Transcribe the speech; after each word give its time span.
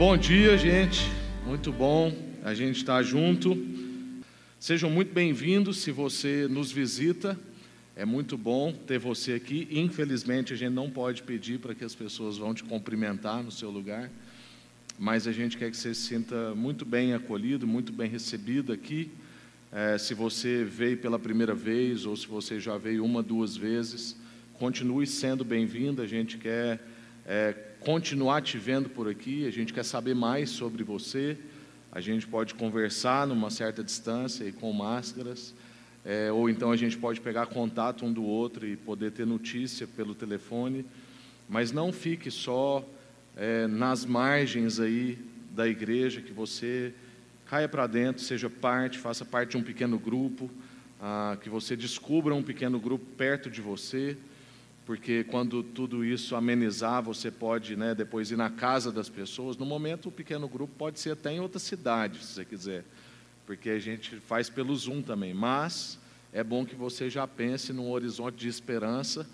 Bom 0.00 0.16
dia, 0.16 0.56
gente. 0.56 1.02
Muito 1.44 1.70
bom 1.70 2.10
a 2.42 2.54
gente 2.54 2.76
estar 2.76 3.02
junto. 3.02 3.54
Sejam 4.58 4.88
muito 4.88 5.12
bem-vindos 5.12 5.76
se 5.76 5.92
você 5.92 6.48
nos 6.48 6.72
visita. 6.72 7.38
É 7.94 8.06
muito 8.06 8.38
bom 8.38 8.72
ter 8.72 8.98
você 8.98 9.34
aqui. 9.34 9.68
Infelizmente, 9.70 10.54
a 10.54 10.56
gente 10.56 10.72
não 10.72 10.88
pode 10.88 11.22
pedir 11.22 11.58
para 11.58 11.74
que 11.74 11.84
as 11.84 11.94
pessoas 11.94 12.38
vão 12.38 12.54
te 12.54 12.64
cumprimentar 12.64 13.42
no 13.42 13.52
seu 13.52 13.70
lugar, 13.70 14.10
mas 14.98 15.26
a 15.26 15.32
gente 15.32 15.58
quer 15.58 15.70
que 15.70 15.76
você 15.76 15.92
se 15.92 16.08
sinta 16.08 16.54
muito 16.54 16.86
bem 16.86 17.12
acolhido, 17.12 17.66
muito 17.66 17.92
bem 17.92 18.08
recebido 18.08 18.72
aqui. 18.72 19.10
É, 19.70 19.98
se 19.98 20.14
você 20.14 20.64
veio 20.64 20.96
pela 20.96 21.18
primeira 21.18 21.54
vez 21.54 22.06
ou 22.06 22.16
se 22.16 22.26
você 22.26 22.58
já 22.58 22.78
veio 22.78 23.04
uma, 23.04 23.22
duas 23.22 23.54
vezes, 23.54 24.16
continue 24.54 25.06
sendo 25.06 25.44
bem-vindo. 25.44 26.00
A 26.00 26.06
gente 26.06 26.38
quer 26.38 26.80
é, 27.26 27.54
continuar 27.80 28.42
te 28.42 28.58
vendo 28.58 28.90
por 28.90 29.08
aqui, 29.08 29.46
a 29.46 29.50
gente 29.50 29.72
quer 29.72 29.84
saber 29.84 30.14
mais 30.14 30.50
sobre 30.50 30.84
você. 30.84 31.36
A 31.90 32.00
gente 32.00 32.26
pode 32.26 32.54
conversar 32.54 33.26
numa 33.26 33.50
certa 33.50 33.82
distância 33.82 34.44
e 34.44 34.52
com 34.52 34.72
máscaras, 34.72 35.54
é, 36.04 36.30
ou 36.30 36.48
então 36.48 36.70
a 36.70 36.76
gente 36.76 36.96
pode 36.96 37.20
pegar 37.20 37.46
contato 37.46 38.04
um 38.04 38.12
do 38.12 38.22
outro 38.22 38.66
e 38.66 38.76
poder 38.76 39.10
ter 39.10 39.26
notícia 39.26 39.88
pelo 39.88 40.14
telefone, 40.14 40.86
mas 41.48 41.72
não 41.72 41.92
fique 41.92 42.30
só 42.30 42.86
é, 43.36 43.66
nas 43.66 44.04
margens 44.04 44.78
aí 44.78 45.18
da 45.50 45.66
igreja, 45.66 46.20
que 46.20 46.32
você 46.32 46.94
caia 47.46 47.68
para 47.68 47.88
dentro, 47.88 48.22
seja 48.22 48.48
parte, 48.48 48.98
faça 48.98 49.24
parte 49.24 49.50
de 49.50 49.56
um 49.56 49.62
pequeno 49.62 49.98
grupo, 49.98 50.48
ah, 51.00 51.36
que 51.42 51.48
você 51.48 51.74
descubra 51.74 52.34
um 52.34 52.42
pequeno 52.42 52.78
grupo 52.78 53.04
perto 53.16 53.50
de 53.50 53.60
você 53.60 54.16
porque 54.90 55.22
quando 55.22 55.62
tudo 55.62 56.04
isso 56.04 56.34
amenizar, 56.34 57.00
você 57.00 57.30
pode 57.30 57.76
né, 57.76 57.94
depois 57.94 58.32
ir 58.32 58.36
na 58.36 58.50
casa 58.50 58.90
das 58.90 59.08
pessoas. 59.08 59.56
No 59.56 59.64
momento, 59.64 60.08
o 60.08 60.10
pequeno 60.10 60.48
grupo 60.48 60.74
pode 60.76 60.98
ser 60.98 61.12
até 61.12 61.30
em 61.30 61.38
outra 61.38 61.60
cidade, 61.60 62.18
se 62.18 62.32
você 62.32 62.44
quiser, 62.44 62.84
porque 63.46 63.70
a 63.70 63.78
gente 63.78 64.16
faz 64.16 64.50
pelo 64.50 64.74
Zoom 64.74 65.00
também. 65.00 65.32
Mas 65.32 65.96
é 66.32 66.42
bom 66.42 66.66
que 66.66 66.74
você 66.74 67.08
já 67.08 67.24
pense 67.24 67.72
num 67.72 67.88
horizonte 67.88 68.34
de 68.34 68.48
esperança 68.48 69.24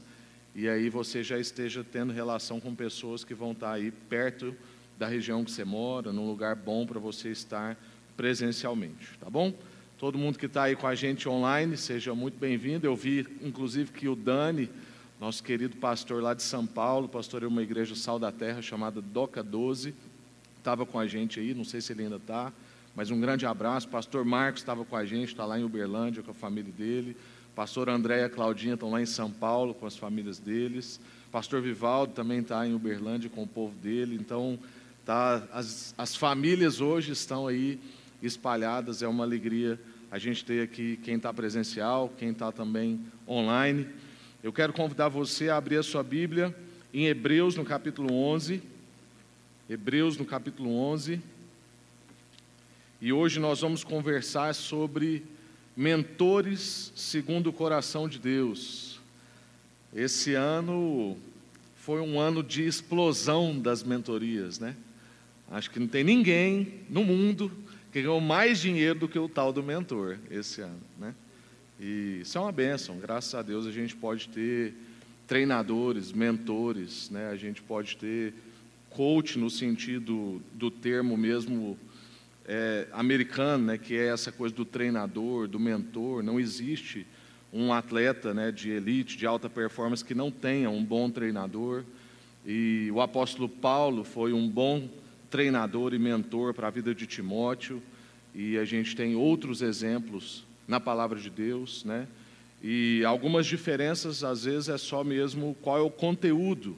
e 0.55 0.69
aí 0.69 0.91
você 0.91 1.25
já 1.25 1.39
esteja 1.39 1.83
tendo 1.83 2.13
relação 2.13 2.61
com 2.61 2.75
pessoas 2.75 3.25
que 3.25 3.33
vão 3.33 3.53
estar 3.53 3.73
aí 3.73 3.91
perto 3.91 4.55
da 4.99 5.07
região 5.07 5.43
que 5.43 5.51
você 5.51 5.65
mora, 5.65 6.13
num 6.13 6.27
lugar 6.27 6.55
bom 6.55 6.85
para 6.85 7.01
você 7.01 7.31
estar 7.31 7.83
presencialmente, 8.15 9.09
tá 9.19 9.31
bom? 9.31 9.55
Todo 9.97 10.19
mundo 10.19 10.39
que 10.39 10.45
está 10.45 10.65
aí 10.65 10.77
com 10.77 10.87
a 10.87 10.95
gente 10.95 11.27
online, 11.27 11.79
seja 11.79 12.15
muito 12.15 12.39
bem-vindo. 12.39 12.87
Eu 12.87 12.95
vi, 12.95 13.27
inclusive, 13.41 13.91
que 13.91 14.07
o 14.07 14.15
Dani 14.15 14.69
nosso 15.21 15.43
querido 15.43 15.77
pastor 15.77 16.23
lá 16.23 16.35
de 16.35 16.43
São 16.43 16.67
Paulo, 16.67 17.09
pastoreou 17.09 17.51
uma 17.51 17.63
igreja 17.63 17.95
Sal 17.95 18.19
da 18.19 18.31
Terra 18.31 18.61
chamada 18.61 19.01
Doca 19.01 19.43
12, 19.43 19.95
estava 20.59 20.85
com 20.85 20.99
a 20.99 21.07
gente 21.07 21.41
aí, 21.41 21.55
não 21.55 21.65
sei 21.65 21.81
se 21.81 21.93
ele 21.93 22.03
ainda 22.03 22.17
está, 22.17 22.53
mas 22.95 23.11
um 23.11 23.21
grande 23.21 23.47
abraço. 23.47 23.89
Pastor 23.89 24.25
Marcos 24.25 24.63
estava 24.63 24.85
com 24.85 24.97
a 24.97 25.05
gente, 25.05 25.29
está 25.29 25.45
lá 25.45 25.59
em 25.59 25.65
Uberlândia 25.65 26.23
com 26.23 26.31
a 26.31 26.35
família 26.35 26.73
dele. 26.73 27.17
Pastor 27.55 27.89
André 27.89 28.21
e 28.21 28.25
a 28.25 28.29
Claudinha 28.29 28.75
estão 28.75 28.91
lá 28.91 29.01
em 29.01 29.07
São 29.07 29.31
Paulo 29.31 29.75
com 29.75 29.87
as 29.87 29.97
famílias 29.97 30.39
deles. 30.39 31.01
Pastor 31.33 31.63
Vivaldo 31.63 32.13
também 32.13 32.41
está 32.41 32.67
em 32.67 32.75
Uberlândia 32.75 33.31
com 33.31 33.43
o 33.43 33.47
povo 33.47 33.75
dele. 33.77 34.17
Então, 34.17 34.59
tá, 35.05 35.43
as, 35.53 35.95
as 35.97 36.15
famílias 36.15 36.81
hoje 36.81 37.13
estão 37.13 37.47
aí 37.47 37.81
espalhadas, 38.23 39.03
é 39.03 39.09
uma 39.09 39.25
alegria 39.25 39.81
a 40.11 40.19
gente 40.19 40.45
ter 40.45 40.63
aqui 40.63 40.99
quem 41.03 41.17
está 41.17 41.33
presencial, 41.33 42.13
quem 42.17 42.31
está 42.31 42.53
também 42.53 43.01
online. 43.29 43.87
Eu 44.43 44.53
quero 44.53 44.73
convidar 44.73 45.09
você 45.09 45.49
a 45.49 45.57
abrir 45.57 45.79
a 45.79 45.83
sua 45.83 46.03
Bíblia 46.03 46.55
em 46.93 47.07
Hebreus, 47.07 47.57
no 47.57 47.65
capítulo 47.65 48.13
11. 48.13 48.63
Hebreus, 49.69 50.17
no 50.19 50.25
capítulo 50.25 50.71
11. 50.71 51.21
E 53.01 53.13
hoje 53.13 53.41
nós 53.41 53.63
vamos 53.63 53.83
conversar 53.83 54.55
sobre 54.55 55.25
mentores 55.77 56.93
segundo 56.95 57.49
o 57.49 57.53
coração 57.53 58.09
de 58.09 58.19
Deus. 58.19 59.01
Esse 59.95 60.35
ano 60.35 61.17
foi 61.77 62.01
um 62.01 62.21
ano 62.21 62.43
de 62.43 62.67
explosão 62.67 63.59
das 63.59 63.83
mentorias, 63.83 64.59
né? 64.59 64.77
Acho 65.51 65.71
que 65.71 65.81
não 65.81 65.89
tem 65.89 66.05
ninguém 66.05 66.83
no 66.91 67.03
mundo 67.03 67.51
que 67.91 68.03
ganhou 68.03 68.21
mais 68.21 68.61
dinheiro 68.61 68.99
do 68.99 69.09
que 69.09 69.19
o 69.19 69.29
tal 69.29 69.53
do 69.53 69.63
mentor 69.63 70.19
esse 70.31 70.61
ano, 70.61 70.81
né? 70.99 71.15
E 71.79 72.21
isso 72.23 72.39
é 72.39 72.41
uma 72.41 72.53
benção, 72.53 72.99
graças 72.99 73.35
a 73.35 73.43
Deus 73.43 73.67
a 73.67 73.71
gente 73.71 73.95
pode 73.95 74.29
ter 74.29 74.75
treinadores, 75.27 76.13
mentores, 76.13 77.11
né? 77.11 77.29
a 77.29 77.37
gente 77.37 77.61
pode 77.61 77.97
ter 77.97 78.33
coach 78.89 79.39
no 79.39 79.51
sentido 79.51 80.41
do 80.55 80.71
termo 80.71 81.17
mesmo 81.17 81.77
é, 82.47 82.87
americano, 82.93 83.67
né? 83.67 83.79
que 83.79 83.95
é 83.95 84.07
essa 84.07 84.33
coisa 84.33 84.55
do 84.55 84.65
treinador, 84.65 85.49
do 85.49 85.61
mentor. 85.61 86.23
Não 86.23 86.41
existe 86.41 87.07
um 87.53 87.73
atleta 87.73 88.33
né, 88.33 88.51
de 88.51 88.71
elite, 88.71 89.17
de 89.17 89.27
alta 89.27 89.51
performance, 89.51 90.05
que 90.05 90.15
não 90.15 90.31
tenha 90.31 90.71
um 90.71 90.85
bom 90.85 91.11
treinador. 91.11 91.85
E 92.45 92.89
o 92.93 93.01
apóstolo 93.01 93.49
Paulo 93.49 94.05
foi 94.05 94.33
um 94.33 94.49
bom 94.49 94.89
treinador 95.29 95.93
e 95.93 95.99
mentor 95.99 96.55
para 96.55 96.69
a 96.69 96.71
vida 96.71 96.95
de 96.95 97.07
Timóteo, 97.07 97.83
e 98.35 98.57
a 98.57 98.65
gente 98.65 98.95
tem 98.95 99.17
outros 99.17 99.63
exemplos 99.63 100.46
na 100.67 100.81
palavra 100.81 101.19
de 101.19 101.31
Deus, 101.31 101.85
né? 101.85 102.07
E 102.63 103.05
algumas 103.05 103.47
diferenças, 103.47 104.25
às 104.25 104.45
vezes, 104.45 104.69
é 104.69 104.79
só 104.79 105.05
mesmo 105.05 105.57
qual 105.61 105.79
é 105.79 105.81
o 105.81 105.91
conteúdo 105.91 106.77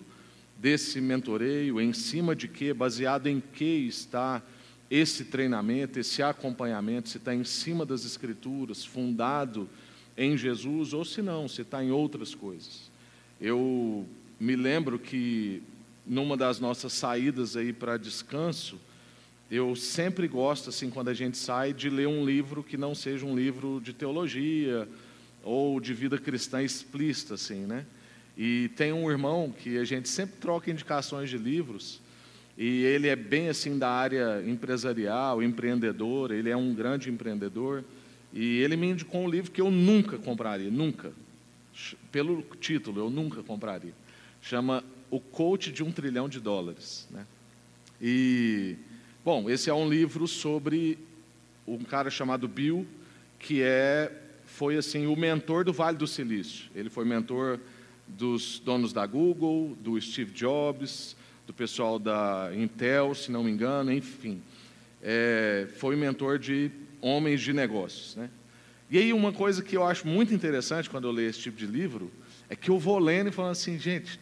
desse 0.56 1.00
mentoreio, 1.00 1.80
em 1.80 1.92
cima 1.92 2.34
de 2.34 2.48
que, 2.48 2.72
baseado 2.72 3.28
em 3.28 3.40
que 3.40 3.86
está 3.86 4.42
esse 4.90 5.26
treinamento, 5.26 5.98
esse 5.98 6.22
acompanhamento, 6.22 7.08
se 7.08 7.18
está 7.18 7.34
em 7.34 7.44
cima 7.44 7.86
das 7.86 8.04
Escrituras, 8.04 8.84
fundado 8.84 9.68
em 10.16 10.36
Jesus, 10.36 10.92
ou 10.92 11.04
se 11.04 11.22
não, 11.22 11.46
se 11.46 11.62
está 11.62 11.82
em 11.84 11.90
outras 11.90 12.34
coisas. 12.34 12.90
Eu 13.40 14.06
me 14.40 14.56
lembro 14.56 14.98
que 14.98 15.62
numa 16.04 16.36
das 16.36 16.58
nossas 16.58 16.92
saídas 16.92 17.56
aí 17.56 17.72
para 17.72 17.96
descanso, 17.96 18.80
eu 19.50 19.74
sempre 19.74 20.28
gosto, 20.28 20.68
assim, 20.68 20.90
quando 20.90 21.08
a 21.08 21.14
gente 21.14 21.38
sai, 21.38 21.72
de 21.72 21.88
ler 21.88 22.06
um 22.06 22.24
livro 22.24 22.62
que 22.62 22.76
não 22.76 22.94
seja 22.94 23.24
um 23.24 23.34
livro 23.34 23.80
de 23.82 23.92
teologia 23.92 24.86
ou 25.42 25.80
de 25.80 25.94
vida 25.94 26.18
cristã 26.18 26.62
explícita, 26.62 27.34
assim, 27.34 27.60
né? 27.60 27.86
E 28.36 28.70
tem 28.76 28.92
um 28.92 29.10
irmão 29.10 29.50
que 29.50 29.78
a 29.78 29.84
gente 29.84 30.08
sempre 30.08 30.36
troca 30.38 30.70
indicações 30.70 31.30
de 31.30 31.38
livros, 31.38 32.00
e 32.56 32.82
ele 32.84 33.08
é 33.08 33.16
bem 33.16 33.48
assim 33.48 33.78
da 33.78 33.88
área 33.88 34.42
empresarial, 34.46 35.42
empreendedor, 35.42 36.30
ele 36.30 36.50
é 36.50 36.56
um 36.56 36.74
grande 36.74 37.08
empreendedor, 37.10 37.82
e 38.32 38.58
ele 38.58 38.76
me 38.76 38.88
indicou 38.88 39.22
um 39.22 39.30
livro 39.30 39.50
que 39.50 39.60
eu 39.60 39.70
nunca 39.70 40.18
compraria, 40.18 40.70
nunca. 40.70 41.12
Pelo 42.12 42.42
título, 42.60 43.00
eu 43.00 43.10
nunca 43.10 43.42
compraria. 43.42 43.94
Chama 44.42 44.84
O 45.10 45.18
Coach 45.18 45.72
de 45.72 45.82
um 45.82 45.90
Trilhão 45.90 46.28
de 46.28 46.38
Dólares, 46.38 47.08
né? 47.10 47.24
E 48.00 48.76
Bom, 49.28 49.50
esse 49.50 49.68
é 49.68 49.74
um 49.74 49.86
livro 49.86 50.26
sobre 50.26 50.98
um 51.66 51.84
cara 51.84 52.08
chamado 52.08 52.48
Bill, 52.48 52.86
que 53.38 53.60
é 53.60 54.10
foi 54.46 54.78
assim 54.78 55.06
o 55.06 55.14
mentor 55.14 55.66
do 55.66 55.70
Vale 55.70 55.98
do 55.98 56.06
Silício. 56.06 56.70
Ele 56.74 56.88
foi 56.88 57.04
mentor 57.04 57.60
dos 58.06 58.58
donos 58.58 58.90
da 58.90 59.04
Google, 59.04 59.76
do 59.82 60.00
Steve 60.00 60.32
Jobs, 60.32 61.14
do 61.46 61.52
pessoal 61.52 61.98
da 61.98 62.50
Intel, 62.56 63.14
se 63.14 63.30
não 63.30 63.44
me 63.44 63.50
engano, 63.50 63.92
enfim. 63.92 64.40
É, 65.02 65.68
foi 65.76 65.94
mentor 65.94 66.38
de 66.38 66.70
homens 66.98 67.42
de 67.42 67.52
negócios. 67.52 68.16
Né? 68.16 68.30
E 68.90 68.96
aí 68.96 69.12
uma 69.12 69.30
coisa 69.30 69.62
que 69.62 69.76
eu 69.76 69.84
acho 69.84 70.08
muito 70.08 70.32
interessante 70.32 70.88
quando 70.88 71.06
eu 71.06 71.12
leio 71.12 71.28
esse 71.28 71.40
tipo 71.40 71.58
de 71.58 71.66
livro, 71.66 72.10
é 72.48 72.56
que 72.56 72.70
eu 72.70 72.78
vou 72.78 72.98
lendo 72.98 73.28
e 73.28 73.30
falando 73.30 73.52
assim, 73.52 73.78
gente, 73.78 74.18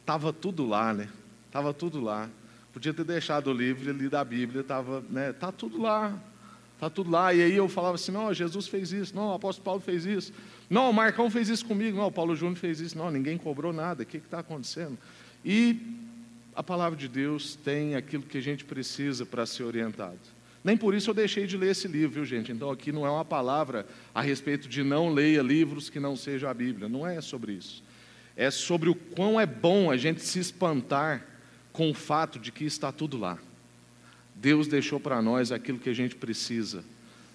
estava 0.00 0.32
tudo 0.32 0.66
lá, 0.66 0.94
né? 0.94 1.10
Estava 1.46 1.74
tudo 1.74 2.00
lá. 2.00 2.30
Podia 2.76 2.92
ter 2.92 3.04
deixado 3.04 3.46
o 3.46 3.54
livro 3.54 3.88
ali 3.88 4.06
da 4.06 4.22
Bíblia, 4.22 4.60
estava, 4.60 5.02
né? 5.08 5.32
Tá 5.32 5.50
tudo 5.50 5.80
lá, 5.80 6.12
tá 6.78 6.90
tudo 6.90 7.10
lá. 7.10 7.32
E 7.32 7.42
aí 7.42 7.54
eu 7.54 7.70
falava 7.70 7.94
assim, 7.94 8.12
não, 8.12 8.34
Jesus 8.34 8.68
fez 8.68 8.92
isso, 8.92 9.16
não, 9.16 9.28
o 9.28 9.32
apóstolo 9.32 9.64
Paulo 9.64 9.80
fez 9.80 10.04
isso, 10.04 10.30
não, 10.68 10.90
o 10.90 10.92
Marcão 10.92 11.30
fez 11.30 11.48
isso 11.48 11.64
comigo, 11.64 11.96
não, 11.96 12.08
o 12.08 12.12
Paulo 12.12 12.36
Júnior 12.36 12.58
fez 12.58 12.78
isso, 12.78 12.98
não, 12.98 13.10
ninguém 13.10 13.38
cobrou 13.38 13.72
nada. 13.72 14.02
O 14.02 14.06
que 14.06 14.18
está 14.18 14.40
acontecendo? 14.40 14.98
E 15.42 15.80
a 16.54 16.62
palavra 16.62 16.98
de 16.98 17.08
Deus 17.08 17.56
tem 17.56 17.94
aquilo 17.94 18.24
que 18.24 18.36
a 18.36 18.42
gente 18.42 18.62
precisa 18.62 19.24
para 19.24 19.46
ser 19.46 19.62
orientado. 19.62 20.18
Nem 20.62 20.76
por 20.76 20.94
isso 20.94 21.08
eu 21.08 21.14
deixei 21.14 21.46
de 21.46 21.56
ler 21.56 21.70
esse 21.70 21.88
livro, 21.88 22.16
viu, 22.16 22.26
gente? 22.26 22.52
Então 22.52 22.70
aqui 22.70 22.92
não 22.92 23.06
é 23.06 23.10
uma 23.10 23.24
palavra 23.24 23.86
a 24.14 24.20
respeito 24.20 24.68
de 24.68 24.84
não 24.84 25.14
leia 25.14 25.40
livros 25.40 25.88
que 25.88 25.98
não 25.98 26.14
sejam 26.14 26.50
a 26.50 26.52
Bíblia. 26.52 26.90
Não 26.90 27.06
é 27.06 27.22
sobre 27.22 27.52
isso. 27.52 27.82
É 28.36 28.50
sobre 28.50 28.90
o 28.90 28.94
quão 28.94 29.40
é 29.40 29.46
bom 29.46 29.90
a 29.90 29.96
gente 29.96 30.20
se 30.20 30.38
espantar 30.38 31.35
com 31.76 31.90
o 31.90 31.94
fato 31.94 32.38
de 32.38 32.50
que 32.50 32.64
está 32.64 32.90
tudo 32.90 33.18
lá. 33.18 33.38
Deus 34.34 34.66
deixou 34.66 34.98
para 34.98 35.20
nós 35.20 35.52
aquilo 35.52 35.78
que 35.78 35.90
a 35.90 35.94
gente 35.94 36.16
precisa, 36.16 36.82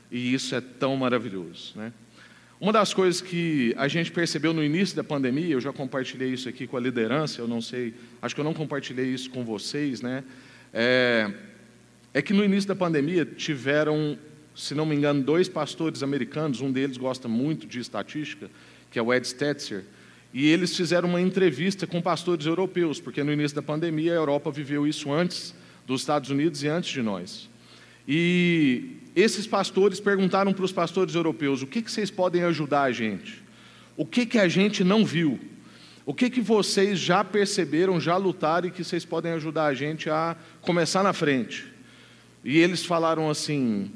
e 0.10 0.34
isso 0.34 0.56
é 0.56 0.60
tão 0.60 0.98
maravilhoso, 0.98 1.74
né? 1.76 1.94
Uma 2.60 2.74
das 2.74 2.92
coisas 2.92 3.22
que 3.22 3.74
a 3.78 3.88
gente 3.88 4.12
percebeu 4.12 4.52
no 4.52 4.64
início 4.64 4.96
da 4.96 5.04
pandemia, 5.04 5.54
eu 5.54 5.62
já 5.62 5.72
compartilhei 5.72 6.34
isso 6.34 6.50
aqui 6.50 6.66
com 6.66 6.76
a 6.76 6.80
liderança, 6.80 7.40
eu 7.40 7.48
não 7.48 7.62
sei, 7.62 7.94
acho 8.20 8.34
que 8.34 8.42
eu 8.42 8.46
não 8.46 8.54
compartilhei 8.54 9.14
isso 9.14 9.30
com 9.30 9.46
vocês, 9.46 10.02
né? 10.02 10.24
É, 10.74 11.32
é 12.12 12.22
que 12.22 12.34
no 12.34 12.44
início 12.44 12.68
da 12.68 12.76
pandemia 12.76 13.24
tiveram, 13.26 14.18
se 14.56 14.74
não 14.74 14.88
me 14.88 14.96
engano, 14.96 15.22
dois 15.22 15.48
pastores 15.48 16.02
americanos, 16.02 16.62
um 16.62 16.72
deles 16.72 16.98
gosta 16.98 17.28
muito 17.28 17.68
de 17.68 17.80
estatística, 17.80 18.50
que 18.90 18.98
é 18.98 19.02
o 19.04 19.14
Ed 19.14 19.28
Stetzer, 19.28 19.84
e 20.34 20.48
eles 20.48 20.76
fizeram 20.76 21.10
uma 21.10 21.22
entrevista 21.22 21.86
com 21.86 22.02
pastores 22.02 22.46
europeus, 22.46 23.00
porque 23.00 23.24
no 23.24 23.34
início 23.34 23.56
da 23.56 23.62
pandemia 23.62 24.14
a 24.14 24.16
Europa 24.16 24.50
viveu 24.52 24.88
isso 24.88 25.12
antes 25.12 25.54
dos 25.86 26.02
Estados 26.02 26.30
Unidos 26.30 26.64
e 26.64 26.68
antes 26.68 26.90
de 26.90 27.02
nós. 27.02 27.50
E 28.08 28.98
esses 29.16 29.46
pastores 29.46 30.00
perguntaram 30.00 30.54
para 30.54 30.64
os 30.64 30.72
pastores 30.72 31.16
europeus: 31.16 31.62
o 31.62 31.68
que, 31.68 31.82
que 31.82 31.92
vocês 31.92 32.10
podem 32.10 32.44
ajudar 32.44 32.84
a 32.84 32.92
gente? 32.92 33.44
O 33.98 34.06
que, 34.06 34.26
que 34.26 34.40
a 34.40 34.48
gente 34.48 34.84
não 34.84 35.06
viu? 35.06 35.40
O 36.06 36.14
que, 36.14 36.30
que 36.30 36.42
vocês 36.42 36.98
já 36.98 37.24
perceberam, 37.24 38.00
já 38.00 38.18
lutaram 38.18 38.68
e 38.68 38.72
que 38.72 38.84
vocês 38.84 39.06
podem 39.06 39.34
ajudar 39.34 39.66
a 39.66 39.74
gente 39.74 40.10
a 40.10 40.36
começar 40.62 41.04
na 41.04 41.14
frente? 41.14 41.66
E 42.44 42.58
eles 42.58 42.86
falaram 42.86 43.30
assim: 43.30 43.92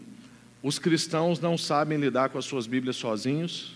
os 0.61 0.77
cristãos 0.77 1.39
não 1.39 1.57
sabem 1.57 1.97
lidar 1.97 2.29
com 2.29 2.37
as 2.37 2.45
suas 2.45 2.67
Bíblias 2.67 2.97
sozinhos, 2.97 3.74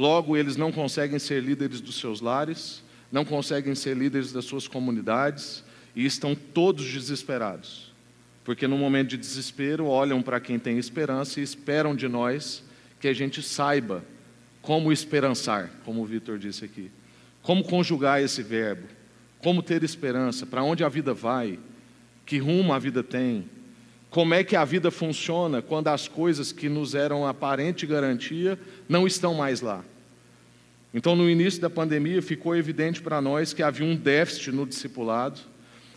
logo 0.00 0.34
eles 0.34 0.56
não 0.56 0.72
conseguem 0.72 1.18
ser 1.18 1.42
líderes 1.42 1.78
dos 1.78 2.00
seus 2.00 2.22
lares, 2.22 2.82
não 3.12 3.22
conseguem 3.22 3.74
ser 3.74 3.94
líderes 3.94 4.32
das 4.32 4.46
suas 4.46 4.66
comunidades 4.66 5.62
e 5.94 6.06
estão 6.06 6.34
todos 6.34 6.90
desesperados. 6.90 7.92
Porque 8.42 8.66
no 8.66 8.78
momento 8.78 9.10
de 9.10 9.18
desespero 9.18 9.84
olham 9.84 10.22
para 10.22 10.40
quem 10.40 10.58
tem 10.58 10.78
esperança 10.78 11.38
e 11.38 11.42
esperam 11.42 11.94
de 11.94 12.08
nós 12.08 12.64
que 12.98 13.08
a 13.08 13.12
gente 13.12 13.42
saiba 13.42 14.02
como 14.62 14.90
esperançar, 14.90 15.70
como 15.84 16.00
o 16.00 16.06
Vitor 16.06 16.38
disse 16.38 16.64
aqui. 16.64 16.90
Como 17.42 17.62
conjugar 17.62 18.22
esse 18.22 18.42
verbo? 18.42 18.88
Como 19.42 19.62
ter 19.62 19.84
esperança? 19.84 20.46
Para 20.46 20.62
onde 20.62 20.82
a 20.82 20.88
vida 20.88 21.12
vai? 21.12 21.58
Que 22.24 22.38
rumo 22.38 22.72
a 22.72 22.78
vida 22.78 23.02
tem? 23.02 23.44
Como 24.08 24.32
é 24.32 24.42
que 24.42 24.56
a 24.56 24.64
vida 24.64 24.90
funciona 24.90 25.60
quando 25.60 25.88
as 25.88 26.08
coisas 26.08 26.52
que 26.52 26.70
nos 26.70 26.94
eram 26.94 27.26
aparente 27.26 27.86
garantia 27.86 28.58
não 28.88 29.06
estão 29.06 29.34
mais 29.34 29.60
lá? 29.60 29.84
Então, 30.92 31.14
no 31.14 31.30
início 31.30 31.60
da 31.60 31.70
pandemia, 31.70 32.20
ficou 32.20 32.56
evidente 32.56 33.00
para 33.00 33.20
nós 33.20 33.52
que 33.52 33.62
havia 33.62 33.86
um 33.86 33.94
déficit 33.94 34.50
no 34.50 34.66
discipulado, 34.66 35.40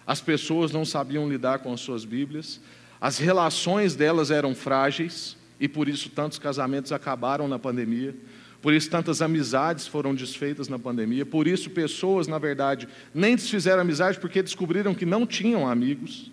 as 0.05 0.21
pessoas 0.21 0.71
não 0.71 0.85
sabiam 0.85 1.27
lidar 1.27 1.59
com 1.59 1.73
as 1.73 1.81
suas 1.81 2.05
Bíblias, 2.05 2.59
as 3.01 3.17
relações 3.17 3.95
delas 3.95 4.31
eram 4.31 4.53
frágeis, 4.53 5.35
e 5.59 5.67
por 5.67 5.87
isso 5.87 6.09
tantos 6.09 6.37
casamentos 6.37 6.91
acabaram 6.91 7.47
na 7.47 7.57
pandemia. 7.57 8.15
Por 8.61 8.73
isso, 8.73 8.89
tantas 8.89 9.21
amizades 9.21 9.85
foram 9.85 10.15
desfeitas 10.15 10.69
na 10.69 10.79
pandemia. 10.79 11.25
Por 11.25 11.47
isso, 11.47 11.69
pessoas, 11.69 12.27
na 12.27 12.37
verdade, 12.37 12.87
nem 13.13 13.35
desfizeram 13.35 13.81
amizade 13.81 14.17
porque 14.17 14.41
descobriram 14.41 14.95
que 14.95 15.05
não 15.05 15.27
tinham 15.27 15.67
amigos. 15.67 16.31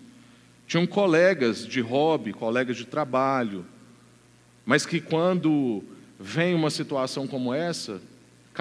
Tinham 0.65 0.87
colegas 0.87 1.67
de 1.67 1.81
hobby, 1.81 2.31
colegas 2.31 2.77
de 2.77 2.85
trabalho. 2.85 3.65
Mas 4.65 4.85
que 4.85 5.01
quando 5.01 5.83
vem 6.17 6.55
uma 6.55 6.69
situação 6.69 7.27
como 7.27 7.53
essa, 7.53 8.01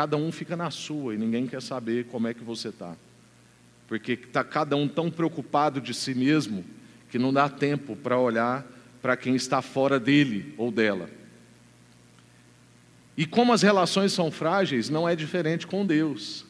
cada 0.01 0.17
um 0.17 0.33
fica 0.33 0.57
na 0.57 0.71
sua 0.71 1.15
e 1.15 1.19
ninguém 1.19 1.47
quer 1.47 1.61
saber 1.61 2.07
como 2.07 2.27
é 2.27 2.33
que 2.33 2.43
você 2.43 2.69
está. 2.69 2.97
Porque 3.87 4.13
está 4.13 4.43
cada 4.43 4.75
um 4.75 4.89
tão 4.89 5.11
preocupado 5.11 5.79
de 5.79 5.93
si 5.93 6.15
mesmo 6.15 6.65
que 7.11 7.19
não 7.19 7.31
dá 7.31 7.51
tempo 7.51 7.95
para 7.95 8.19
olhar 8.19 8.67
para 9.03 9.15
quem 9.15 9.35
está 9.35 9.61
fora 9.61 10.01
dele 10.01 10.55
ou 10.57 10.73
dela. 10.73 11.11
E 13.15 13.27
como 13.27 13.53
as 13.53 13.61
relações 13.61 14.15
são 14.15 14.31
frágeis, 14.31 14.89
não 14.89 15.07
é 15.07 15.15
diferente 15.15 15.67
com 15.67 15.85
Deus. 15.85 16.47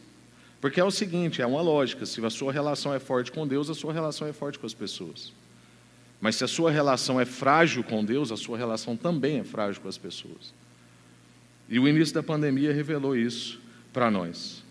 Porque 0.61 0.79
é 0.79 0.85
o 0.85 0.91
seguinte, 0.93 1.43
é 1.43 1.47
uma 1.47 1.61
lógica, 1.61 2.07
se 2.07 2.25
a 2.25 2.31
sua 2.31 2.53
relação 2.53 2.95
é 2.95 3.01
forte 3.01 3.33
com 3.33 3.49
Deus, 3.49 3.69
a 3.69 3.75
sua 3.75 3.93
relação 3.93 4.29
é 4.29 4.33
forte 4.33 4.61
com 4.61 4.67
as 4.67 4.75
pessoas. 4.75 5.33
Mas 6.21 6.37
se 6.37 6.45
a 6.45 6.49
sua 6.49 6.71
relação 6.71 7.21
é 7.21 7.25
frágil 7.25 7.83
com 7.83 8.05
Deus, 8.05 8.31
a 8.31 8.37
sua 8.37 8.57
relação 8.57 8.97
também 8.97 9.41
é 9.41 9.45
frágil 9.45 9.83
com 9.83 9.89
as 9.89 9.99
pessoas. 9.99 10.55
E 11.71 11.79
o 11.79 11.89
início 11.89 12.15
da 12.15 12.23
pandemia 12.23 12.73
revelou 12.73 13.17
isso 13.17 13.61
para 13.93 14.11
nós. 14.11 14.65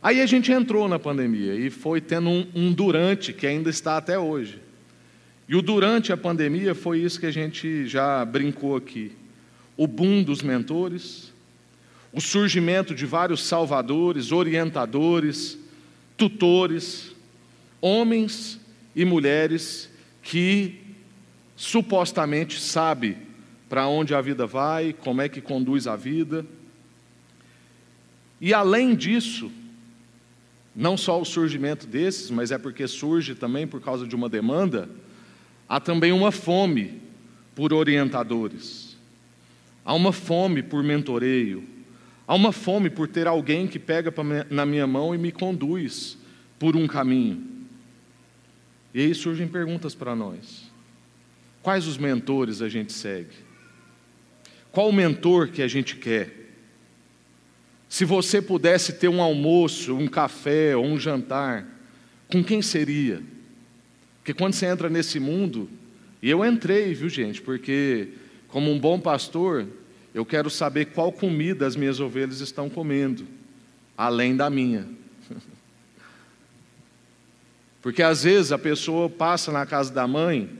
Aí 0.00 0.20
a 0.20 0.26
gente 0.26 0.52
entrou 0.52 0.88
na 0.88 0.98
pandemia 0.98 1.56
e 1.56 1.68
foi 1.68 2.00
tendo 2.00 2.30
um, 2.30 2.46
um, 2.54 2.72
durante 2.72 3.32
que 3.32 3.46
ainda 3.46 3.68
está 3.68 3.96
até 3.96 4.16
hoje. 4.16 4.60
E 5.48 5.56
o 5.56 5.62
durante 5.62 6.12
a 6.12 6.16
pandemia 6.16 6.74
foi 6.74 7.00
isso 7.00 7.18
que 7.18 7.26
a 7.26 7.32
gente 7.32 7.86
já 7.86 8.24
brincou 8.24 8.76
aqui 8.76 9.10
o 9.76 9.86
boom 9.86 10.22
dos 10.22 10.42
mentores, 10.42 11.32
o 12.12 12.20
surgimento 12.20 12.94
de 12.94 13.04
vários 13.04 13.44
salvadores, 13.44 14.30
orientadores, 14.30 15.58
tutores, 16.16 17.12
homens 17.80 18.60
e 18.94 19.04
mulheres 19.04 19.90
que 20.22 20.80
supostamente 21.56 22.60
sabe 22.60 23.27
para 23.68 23.86
onde 23.86 24.14
a 24.14 24.20
vida 24.20 24.46
vai, 24.46 24.92
como 24.92 25.20
é 25.20 25.28
que 25.28 25.40
conduz 25.40 25.86
a 25.86 25.96
vida. 25.96 26.44
E 28.40 28.54
além 28.54 28.94
disso, 28.94 29.50
não 30.74 30.96
só 30.96 31.20
o 31.20 31.24
surgimento 31.24 31.86
desses, 31.86 32.30
mas 32.30 32.50
é 32.50 32.58
porque 32.58 32.86
surge 32.86 33.34
também 33.34 33.66
por 33.66 33.80
causa 33.80 34.06
de 34.06 34.14
uma 34.14 34.28
demanda, 34.28 34.88
há 35.68 35.80
também 35.80 36.12
uma 36.12 36.30
fome 36.30 37.02
por 37.54 37.72
orientadores. 37.72 38.96
Há 39.84 39.92
uma 39.94 40.12
fome 40.12 40.62
por 40.62 40.82
mentoreio. 40.82 41.64
Há 42.26 42.34
uma 42.34 42.52
fome 42.52 42.90
por 42.90 43.08
ter 43.08 43.26
alguém 43.26 43.66
que 43.66 43.78
pega 43.78 44.12
na 44.50 44.64
minha 44.64 44.86
mão 44.86 45.14
e 45.14 45.18
me 45.18 45.32
conduz 45.32 46.16
por 46.58 46.76
um 46.76 46.86
caminho. 46.86 47.42
E 48.92 49.00
aí 49.00 49.14
surgem 49.14 49.48
perguntas 49.48 49.94
para 49.94 50.14
nós: 50.14 50.70
quais 51.62 51.86
os 51.86 51.96
mentores 51.96 52.60
a 52.60 52.68
gente 52.68 52.92
segue? 52.92 53.47
Qual 54.72 54.88
o 54.88 54.92
mentor 54.92 55.48
que 55.48 55.62
a 55.62 55.68
gente 55.68 55.96
quer? 55.96 56.38
Se 57.88 58.04
você 58.04 58.42
pudesse 58.42 58.94
ter 58.94 59.08
um 59.08 59.22
almoço, 59.22 59.96
um 59.96 60.06
café 60.06 60.76
ou 60.76 60.84
um 60.84 60.98
jantar, 60.98 61.66
com 62.30 62.44
quem 62.44 62.60
seria? 62.60 63.22
Porque 64.18 64.34
quando 64.34 64.52
você 64.52 64.66
entra 64.66 64.90
nesse 64.90 65.18
mundo, 65.18 65.70
e 66.22 66.28
eu 66.28 66.44
entrei, 66.44 66.92
viu 66.92 67.08
gente, 67.08 67.40
porque 67.40 68.08
como 68.48 68.70
um 68.70 68.78
bom 68.78 69.00
pastor, 69.00 69.66
eu 70.14 70.24
quero 70.24 70.50
saber 70.50 70.86
qual 70.86 71.10
comida 71.12 71.66
as 71.66 71.76
minhas 71.76 72.00
ovelhas 72.00 72.40
estão 72.40 72.68
comendo, 72.68 73.26
além 73.96 74.36
da 74.36 74.50
minha. 74.50 74.86
Porque 77.80 78.02
às 78.02 78.24
vezes 78.24 78.50
a 78.50 78.58
pessoa 78.58 79.08
passa 79.08 79.52
na 79.52 79.64
casa 79.64 79.92
da 79.92 80.06
mãe 80.06 80.50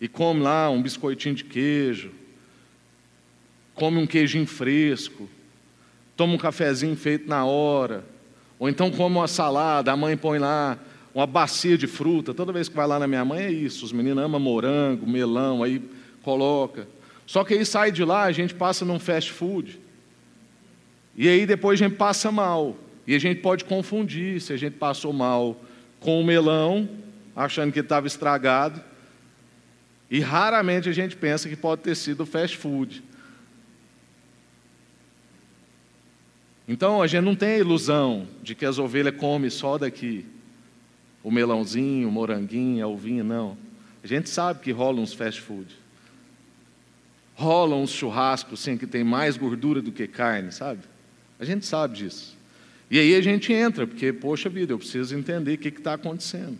e 0.00 0.06
come 0.06 0.40
lá 0.40 0.70
um 0.70 0.80
biscoitinho 0.80 1.34
de 1.34 1.44
queijo, 1.44 2.12
come 3.74 3.98
um 3.98 4.06
queijinho 4.06 4.46
fresco, 4.46 5.28
toma 6.16 6.34
um 6.34 6.38
cafezinho 6.38 6.96
feito 6.96 7.28
na 7.28 7.44
hora, 7.44 8.04
ou 8.58 8.68
então 8.68 8.90
come 8.90 9.16
uma 9.16 9.28
salada, 9.28 9.92
a 9.92 9.96
mãe 9.96 10.16
põe 10.16 10.38
lá 10.38 10.78
uma 11.14 11.26
bacia 11.26 11.78
de 11.78 11.86
fruta. 11.86 12.34
Toda 12.34 12.52
vez 12.52 12.68
que 12.68 12.74
vai 12.74 12.86
lá 12.86 12.98
na 12.98 13.06
minha 13.06 13.24
mãe 13.24 13.44
é 13.44 13.50
isso. 13.50 13.84
Os 13.84 13.92
meninos 13.92 14.24
amam 14.24 14.40
morango, 14.40 15.06
melão, 15.06 15.62
aí 15.62 15.80
coloca. 16.22 16.88
Só 17.24 17.44
que 17.44 17.54
aí 17.54 17.64
sai 17.64 17.92
de 17.92 18.04
lá, 18.04 18.24
a 18.24 18.32
gente 18.32 18.54
passa 18.54 18.84
num 18.84 18.98
fast 18.98 19.30
food. 19.30 19.80
E 21.16 21.28
aí 21.28 21.46
depois 21.46 21.80
a 21.80 21.84
gente 21.84 21.96
passa 21.96 22.32
mal. 22.32 22.76
E 23.06 23.14
a 23.14 23.18
gente 23.18 23.40
pode 23.40 23.64
confundir 23.64 24.40
se 24.40 24.52
a 24.52 24.56
gente 24.56 24.74
passou 24.74 25.12
mal 25.12 25.60
com 26.00 26.20
o 26.20 26.24
melão, 26.24 26.88
achando 27.36 27.72
que 27.72 27.80
estava 27.80 28.06
estragado. 28.06 28.82
E 30.10 30.20
raramente 30.20 30.88
a 30.88 30.92
gente 30.92 31.16
pensa 31.16 31.48
que 31.48 31.56
pode 31.56 31.82
ter 31.82 31.94
sido 31.94 32.26
fast 32.26 32.56
food. 32.56 33.02
Então 36.66 37.02
a 37.02 37.06
gente 37.06 37.24
não 37.24 37.34
tem 37.34 37.50
a 37.50 37.58
ilusão 37.58 38.26
de 38.42 38.54
que 38.54 38.64
as 38.64 38.78
ovelhas 38.78 39.16
comem 39.16 39.50
só 39.50 39.76
daqui. 39.76 40.24
O 41.22 41.30
melãozinho, 41.30 42.08
o 42.08 42.12
moranguinho, 42.12 42.84
a 42.84 42.88
uvinha, 42.88 43.24
não. 43.24 43.56
A 44.02 44.06
gente 44.06 44.28
sabe 44.28 44.60
que 44.60 44.70
rola 44.70 45.00
uns 45.00 45.12
fast 45.12 45.40
food 45.40 45.84
rolam 47.34 47.82
uns 47.82 47.90
churrascos 47.90 48.60
assim, 48.60 48.76
que 48.76 48.86
tem 48.86 49.04
mais 49.04 49.36
gordura 49.36 49.82
do 49.82 49.92
que 49.92 50.06
carne, 50.06 50.52
sabe? 50.52 50.80
A 51.38 51.44
gente 51.44 51.66
sabe 51.66 51.98
disso. 51.98 52.36
E 52.90 52.98
aí 52.98 53.14
a 53.14 53.20
gente 53.20 53.52
entra, 53.52 53.86
porque, 53.86 54.12
poxa 54.12 54.48
vida, 54.48 54.72
eu 54.72 54.78
preciso 54.78 55.16
entender 55.16 55.54
o 55.54 55.58
que 55.58 55.68
está 55.68 55.94
acontecendo. 55.94 56.56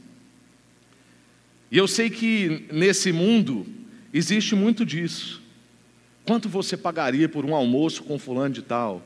E 1.70 1.78
eu 1.78 1.86
sei 1.86 2.10
que 2.10 2.66
nesse 2.72 3.12
mundo 3.12 3.66
existe 4.12 4.54
muito 4.54 4.84
disso. 4.84 5.42
Quanto 6.26 6.48
você 6.48 6.76
pagaria 6.76 7.28
por 7.28 7.44
um 7.44 7.54
almoço 7.54 8.02
com 8.02 8.18
fulano 8.18 8.54
de 8.54 8.62
tal? 8.62 9.02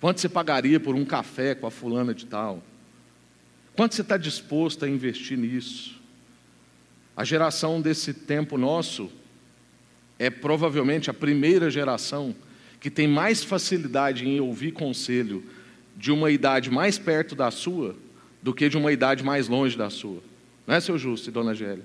Quanto 0.00 0.20
você 0.20 0.28
pagaria 0.28 0.78
por 0.78 0.94
um 0.94 1.04
café 1.04 1.54
com 1.54 1.66
a 1.66 1.70
fulana 1.70 2.14
de 2.14 2.26
tal? 2.26 2.62
Quanto 3.74 3.94
você 3.94 4.02
está 4.02 4.16
disposto 4.16 4.84
a 4.84 4.88
investir 4.88 5.36
nisso? 5.36 6.00
A 7.16 7.24
geração 7.24 7.80
desse 7.80 8.12
tempo 8.12 8.58
nosso 8.58 9.10
é 10.18 10.30
provavelmente 10.30 11.10
a 11.10 11.14
primeira 11.14 11.70
geração 11.70 12.34
que 12.80 12.90
tem 12.90 13.08
mais 13.08 13.42
facilidade 13.42 14.26
em 14.26 14.40
ouvir 14.40 14.72
conselho 14.72 15.44
de 15.96 16.12
uma 16.12 16.30
idade 16.30 16.70
mais 16.70 16.98
perto 16.98 17.34
da 17.34 17.50
sua 17.50 17.96
do 18.42 18.54
que 18.54 18.68
de 18.68 18.76
uma 18.76 18.92
idade 18.92 19.24
mais 19.24 19.48
longe 19.48 19.76
da 19.76 19.90
sua. 19.90 20.22
Não 20.66 20.74
é, 20.74 20.80
seu 20.80 20.98
Justo 20.98 21.28
e 21.28 21.32
Dona 21.32 21.54
Gélia? 21.54 21.84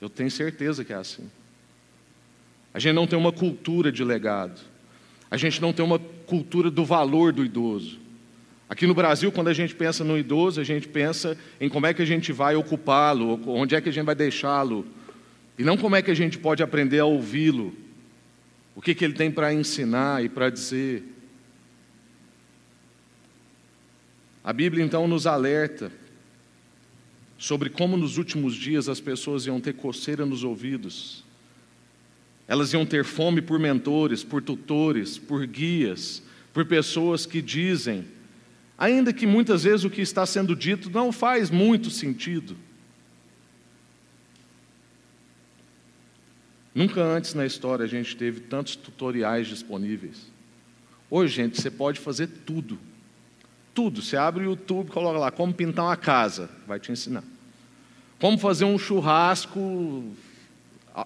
Eu 0.00 0.08
tenho 0.08 0.30
certeza 0.30 0.84
que 0.84 0.92
é 0.92 0.96
assim. 0.96 1.30
A 2.72 2.78
gente 2.78 2.94
não 2.94 3.06
tem 3.06 3.18
uma 3.18 3.32
cultura 3.32 3.90
de 3.90 4.04
legado. 4.04 4.60
A 5.34 5.36
gente 5.36 5.60
não 5.60 5.72
tem 5.72 5.84
uma 5.84 5.98
cultura 5.98 6.70
do 6.70 6.84
valor 6.84 7.32
do 7.32 7.44
idoso. 7.44 7.98
Aqui 8.68 8.86
no 8.86 8.94
Brasil, 8.94 9.32
quando 9.32 9.48
a 9.48 9.52
gente 9.52 9.74
pensa 9.74 10.04
no 10.04 10.16
idoso, 10.16 10.60
a 10.60 10.64
gente 10.64 10.86
pensa 10.86 11.36
em 11.60 11.68
como 11.68 11.86
é 11.86 11.92
que 11.92 12.00
a 12.00 12.04
gente 12.04 12.32
vai 12.32 12.54
ocupá-lo, 12.54 13.40
onde 13.48 13.74
é 13.74 13.80
que 13.80 13.88
a 13.88 13.92
gente 13.92 14.04
vai 14.04 14.14
deixá-lo, 14.14 14.86
e 15.58 15.64
não 15.64 15.76
como 15.76 15.96
é 15.96 16.02
que 16.02 16.10
a 16.12 16.14
gente 16.14 16.38
pode 16.38 16.62
aprender 16.62 17.00
a 17.00 17.04
ouvi-lo, 17.04 17.74
o 18.76 18.80
que, 18.80 18.94
que 18.94 19.04
ele 19.04 19.14
tem 19.14 19.28
para 19.28 19.52
ensinar 19.52 20.24
e 20.24 20.28
para 20.28 20.50
dizer. 20.50 21.02
A 24.44 24.52
Bíblia 24.52 24.84
então 24.84 25.08
nos 25.08 25.26
alerta 25.26 25.90
sobre 27.36 27.70
como 27.70 27.96
nos 27.96 28.18
últimos 28.18 28.54
dias 28.54 28.88
as 28.88 29.00
pessoas 29.00 29.46
iam 29.46 29.60
ter 29.60 29.72
coceira 29.72 30.24
nos 30.24 30.44
ouvidos, 30.44 31.23
elas 32.46 32.72
iam 32.72 32.84
ter 32.84 33.04
fome 33.04 33.40
por 33.40 33.58
mentores, 33.58 34.22
por 34.22 34.42
tutores, 34.42 35.16
por 35.18 35.46
guias, 35.46 36.22
por 36.52 36.64
pessoas 36.66 37.24
que 37.26 37.40
dizem, 37.40 38.06
ainda 38.76 39.12
que 39.12 39.26
muitas 39.26 39.64
vezes 39.64 39.84
o 39.84 39.90
que 39.90 40.02
está 40.02 40.26
sendo 40.26 40.54
dito 40.54 40.90
não 40.90 41.10
faz 41.10 41.50
muito 41.50 41.90
sentido. 41.90 42.56
Nunca 46.74 47.02
antes 47.02 47.34
na 47.34 47.46
história 47.46 47.84
a 47.84 47.88
gente 47.88 48.16
teve 48.16 48.40
tantos 48.40 48.74
tutoriais 48.74 49.46
disponíveis. 49.46 50.26
Hoje, 51.08 51.36
gente, 51.36 51.60
você 51.60 51.70
pode 51.70 52.00
fazer 52.00 52.26
tudo. 52.26 52.78
Tudo. 53.72 54.02
Você 54.02 54.16
abre 54.16 54.42
o 54.42 54.50
YouTube, 54.50 54.90
coloca 54.90 55.18
lá 55.18 55.30
como 55.30 55.54
pintar 55.54 55.84
uma 55.84 55.96
casa, 55.96 56.50
vai 56.66 56.80
te 56.80 56.90
ensinar. 56.90 57.22
Como 58.18 58.36
fazer 58.38 58.64
um 58.64 58.76
churrasco 58.76 60.04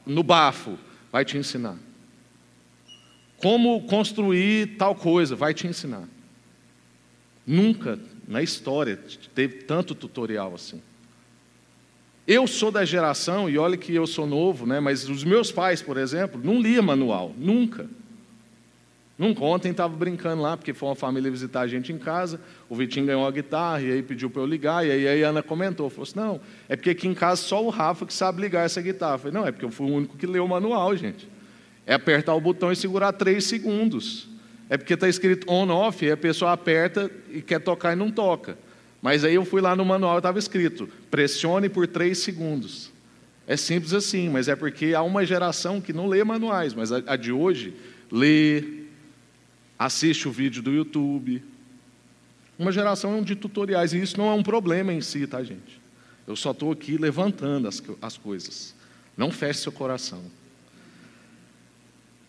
no 0.07 0.23
bafo, 0.23 0.79
vai 1.13 1.25
te 1.25 1.37
ensinar. 1.37 1.77
Como 3.39 3.83
construir 3.83 4.77
tal 4.77 4.95
coisa, 4.95 5.37
vai 5.37 5.55
te 5.55 5.67
ensinar. 5.67 6.09
Nunca 7.47 7.99
na 8.27 8.43
história 8.43 8.99
teve 9.35 9.63
tanto 9.63 9.95
tutorial 9.95 10.55
assim. 10.55 10.83
Eu 12.27 12.47
sou 12.47 12.71
da 12.71 12.85
geração, 12.85 13.49
e 13.49 13.57
olha 13.57 13.77
que 13.77 13.95
eu 13.95 14.07
sou 14.07 14.27
novo, 14.27 14.67
né, 14.67 14.81
mas 14.81 15.09
os 15.09 15.25
meus 15.25 15.51
pais, 15.51 15.81
por 15.81 15.97
exemplo, 15.97 16.39
não 16.45 16.61
lia 16.61 16.83
manual, 16.83 17.35
nunca. 17.39 17.89
Nunca. 19.19 19.43
Ontem 19.43 19.73
estava 19.73 19.95
brincando 19.95 20.41
lá, 20.41 20.57
porque 20.57 20.73
foi 20.73 20.89
uma 20.89 20.95
família 20.95 21.29
visitar 21.29 21.63
a 21.63 21.67
gente 21.67 21.93
em 21.93 21.99
casa. 21.99 22.41
O 22.69 22.77
Vitinho 22.77 23.05
ganhou 23.05 23.27
a 23.27 23.31
guitarra 23.33 23.83
e 23.83 23.91
aí 23.91 24.03
pediu 24.03 24.31
para 24.31 24.43
eu 24.43 24.47
ligar. 24.47 24.87
E 24.87 24.93
aí 24.93 25.25
a 25.25 25.29
Ana 25.31 25.43
comentou: 25.43 25.91
falou 25.91 26.05
assim, 26.05 26.19
Não, 26.19 26.41
é 26.69 26.77
porque 26.77 26.91
aqui 26.91 27.09
em 27.09 27.15
casa 27.15 27.43
só 27.43 27.65
o 27.65 27.69
Rafa 27.69 28.07
que 28.07 28.15
sabe 28.15 28.41
ligar 28.41 28.65
essa 28.65 28.81
guitarra. 28.81 29.15
Eu 29.15 29.19
falei: 29.19 29.35
Não, 29.35 29.47
é 29.47 29.51
porque 29.51 29.65
eu 29.65 29.71
fui 29.71 29.91
o 29.91 29.95
único 29.95 30.17
que 30.17 30.27
leu 30.27 30.45
o 30.45 30.49
manual, 30.49 30.97
gente. 30.97 31.29
É 31.85 31.95
apertar 31.95 32.35
o 32.35 32.41
botão 32.41 32.71
e 32.71 32.77
segurar 32.77 33.13
três 33.13 33.45
segundos. 33.45 34.29
É 34.71 34.77
porque 34.77 34.95
está 34.95 35.09
escrito 35.09 35.51
on-off 35.51 36.05
e 36.05 36.13
a 36.13 36.17
pessoa 36.17 36.53
aperta 36.53 37.11
e 37.31 37.43
quer 37.43 37.59
tocar 37.59 37.95
e 37.95 37.97
não 37.97 38.11
toca. 38.11 38.57
Mas 39.01 39.25
aí 39.25 39.35
eu 39.35 39.45
fui 39.45 39.61
lá 39.61 39.75
no 39.75 39.85
manual 39.85 40.19
estava 40.19 40.39
escrito: 40.39 40.89
pressione 41.11 41.69
por 41.69 41.89
três 41.89 42.19
segundos. 42.19 42.93
É 43.49 43.57
simples 43.57 43.95
assim, 43.95 44.29
mas 44.29 44.47
é 44.47 44.55
porque 44.55 44.93
há 44.95 45.03
uma 45.03 45.25
geração 45.25 45.81
que 45.81 45.93
não 45.93 46.07
lê 46.07 46.23
manuais, 46.23 46.75
mas 46.75 46.93
a 46.93 47.17
de 47.17 47.33
hoje 47.33 47.75
lê, 48.13 48.63
assiste 49.79 50.27
o 50.27 50.33
vídeo 50.33 50.63
do 50.63 50.73
YouTube. 50.73 51.43
Uma 52.59 52.73
geração 52.73 53.23
de 53.23 53.37
tutoriais, 53.37 53.93
e 53.93 54.03
isso 54.03 54.19
não 54.19 54.29
é 54.29 54.35
um 54.35 54.43
problema 54.43 54.93
em 54.93 55.01
si, 55.01 55.27
tá, 55.27 55.43
gente? 55.43 55.81
Eu 56.27 56.35
só 56.35 56.51
estou 56.51 56.73
aqui 56.73 56.99
levantando 56.99 57.69
as, 57.69 57.83
as 58.03 58.17
coisas. 58.17 58.75
Não 59.17 59.31
feche 59.31 59.61
seu 59.61 59.73
coração. 59.73 60.23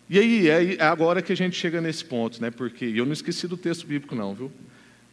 E 0.08 0.18
aí, 0.18 0.48
é, 0.48 0.74
é 0.74 0.82
agora 0.82 1.20
que 1.20 1.32
a 1.32 1.36
gente 1.36 1.56
chega 1.56 1.80
nesse 1.80 2.04
ponto, 2.04 2.40
né? 2.40 2.50
Porque 2.50 2.84
eu 2.84 3.04
não 3.04 3.12
esqueci 3.12 3.46
do 3.46 3.56
texto 3.56 3.86
bíblico, 3.86 4.14
não, 4.14 4.34
viu? 4.34 4.52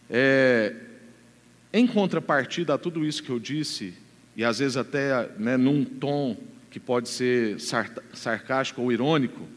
É, 0.10 0.76
em 1.74 1.86
contrapartida 1.86 2.74
a 2.74 2.78
tudo 2.78 3.06
isso 3.06 3.22
que 3.22 3.30
eu 3.30 3.40
disse, 3.40 3.94
e 4.36 4.44
às 4.44 4.60
vezes 4.60 4.78
até 4.78 5.30
né, 5.38 5.58
num 5.58 5.84
tom 5.84 6.38
que 6.72 6.80
pode 6.80 7.10
ser 7.10 7.60
sarcástico 7.60 8.82
ou 8.82 8.92
irônico, 8.92 9.48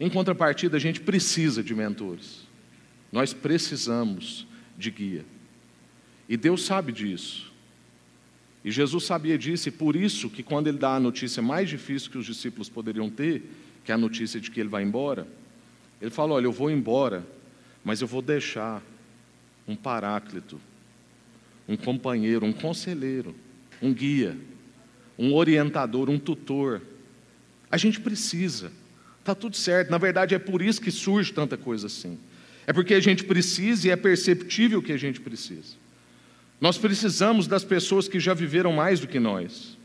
em 0.00 0.08
contrapartida, 0.08 0.78
a 0.78 0.80
gente 0.80 0.98
precisa 0.98 1.62
de 1.62 1.74
mentores. 1.74 2.48
Nós 3.12 3.34
precisamos 3.34 4.46
de 4.78 4.90
guia. 4.90 5.26
E 6.26 6.38
Deus 6.38 6.64
sabe 6.64 6.90
disso. 6.90 7.52
E 8.64 8.70
Jesus 8.70 9.04
sabia 9.04 9.36
disso, 9.36 9.68
e 9.68 9.72
por 9.72 9.94
isso 9.94 10.30
que 10.30 10.42
quando 10.42 10.68
ele 10.68 10.78
dá 10.78 10.94
a 10.94 11.00
notícia 11.00 11.42
mais 11.42 11.68
difícil 11.68 12.10
que 12.10 12.16
os 12.16 12.24
discípulos 12.24 12.68
poderiam 12.68 13.10
ter, 13.10 13.42
que 13.84 13.92
é 13.92 13.94
a 13.94 13.98
notícia 13.98 14.40
de 14.40 14.50
que 14.50 14.58
ele 14.58 14.68
vai 14.68 14.82
embora, 14.82 15.26
ele 16.00 16.10
fala: 16.10 16.34
Olha, 16.34 16.46
eu 16.46 16.52
vou 16.52 16.70
embora, 16.70 17.26
mas 17.84 18.00
eu 18.00 18.06
vou 18.06 18.22
deixar 18.22 18.82
um 19.66 19.76
paráclito, 19.76 20.60
um 21.68 21.76
companheiro, 21.76 22.44
um 22.44 22.52
conselheiro, 22.52 23.34
um 23.82 23.92
guia, 23.92 24.36
um 25.18 25.34
orientador, 25.34 26.08
um 26.08 26.18
tutor. 26.18 26.80
A 27.70 27.76
gente 27.76 28.00
precisa. 28.00 28.72
Está 29.20 29.34
tudo 29.34 29.56
certo. 29.56 29.90
Na 29.90 29.98
verdade, 29.98 30.34
é 30.34 30.38
por 30.38 30.60
isso 30.60 30.80
que 30.80 30.90
surge 30.90 31.32
tanta 31.32 31.56
coisa 31.56 31.86
assim. 31.86 32.18
É 32.66 32.72
porque 32.72 32.94
a 32.94 33.00
gente 33.00 33.24
precisa 33.24 33.88
e 33.88 33.90
é 33.90 33.96
perceptível 33.96 34.82
que 34.82 34.92
a 34.92 34.96
gente 34.96 35.20
precisa. 35.20 35.74
Nós 36.60 36.76
precisamos 36.76 37.46
das 37.46 37.64
pessoas 37.64 38.06
que 38.06 38.20
já 38.20 38.34
viveram 38.34 38.72
mais 38.72 39.00
do 39.00 39.08
que 39.08 39.18
nós. 39.18 39.78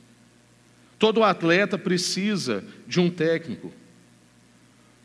Todo 1.00 1.24
atleta 1.24 1.77
precisa 1.77 2.63
de 2.88 3.00
um 3.00 3.10
técnico. 3.10 3.72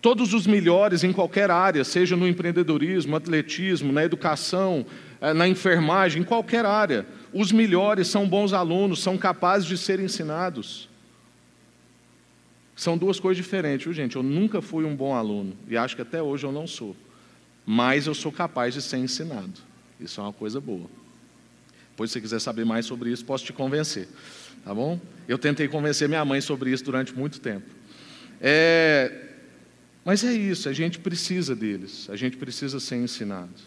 Todos 0.02 0.34
os 0.34 0.46
melhores 0.46 1.04
em 1.04 1.12
qualquer 1.12 1.50
área, 1.50 1.84
seja 1.84 2.16
no 2.16 2.26
empreendedorismo, 2.26 3.16
atletismo, 3.16 3.92
na 3.92 4.04
educação, 4.04 4.84
eh, 5.20 5.34
na 5.34 5.46
enfermagem, 5.46 6.22
em 6.22 6.24
qualquer 6.24 6.64
área, 6.64 7.06
os 7.32 7.52
melhores 7.52 8.08
são 8.08 8.28
bons 8.28 8.52
alunos, 8.52 9.02
são 9.02 9.18
capazes 9.18 9.68
de 9.68 9.76
ser 9.76 10.00
ensinados. 10.00 10.89
São 12.80 12.96
duas 12.96 13.20
coisas 13.20 13.36
diferentes, 13.36 13.84
viu, 13.84 13.92
gente? 13.92 14.16
Eu 14.16 14.22
nunca 14.22 14.62
fui 14.62 14.86
um 14.86 14.96
bom 14.96 15.14
aluno 15.14 15.54
e 15.68 15.76
acho 15.76 15.94
que 15.94 16.00
até 16.00 16.22
hoje 16.22 16.46
eu 16.46 16.50
não 16.50 16.66
sou. 16.66 16.96
Mas 17.66 18.06
eu 18.06 18.14
sou 18.14 18.32
capaz 18.32 18.72
de 18.72 18.80
ser 18.80 18.96
ensinado. 18.96 19.52
Isso 20.00 20.18
é 20.18 20.24
uma 20.24 20.32
coisa 20.32 20.62
boa. 20.62 20.88
Depois, 21.90 22.08
se 22.10 22.14
você 22.14 22.22
quiser 22.22 22.40
saber 22.40 22.64
mais 22.64 22.86
sobre 22.86 23.10
isso, 23.10 23.22
posso 23.22 23.44
te 23.44 23.52
convencer. 23.52 24.08
Tá 24.64 24.74
bom? 24.74 24.98
Eu 25.28 25.36
tentei 25.36 25.68
convencer 25.68 26.08
minha 26.08 26.24
mãe 26.24 26.40
sobre 26.40 26.70
isso 26.70 26.82
durante 26.82 27.14
muito 27.14 27.38
tempo. 27.38 27.66
É... 28.40 29.28
Mas 30.02 30.24
é 30.24 30.32
isso, 30.32 30.66
a 30.66 30.72
gente 30.72 30.98
precisa 31.00 31.54
deles, 31.54 32.08
a 32.08 32.16
gente 32.16 32.38
precisa 32.38 32.80
ser 32.80 32.96
ensinado. 32.96 33.60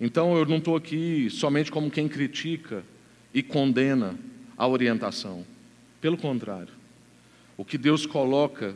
Então 0.00 0.34
eu 0.34 0.46
não 0.46 0.56
estou 0.56 0.76
aqui 0.76 1.28
somente 1.28 1.70
como 1.70 1.90
quem 1.90 2.08
critica 2.08 2.82
e 3.34 3.42
condena 3.42 4.18
a 4.56 4.66
orientação. 4.66 5.44
Pelo 6.00 6.16
contrário. 6.16 6.79
O 7.60 7.64
que 7.64 7.76
Deus 7.76 8.06
coloca 8.06 8.74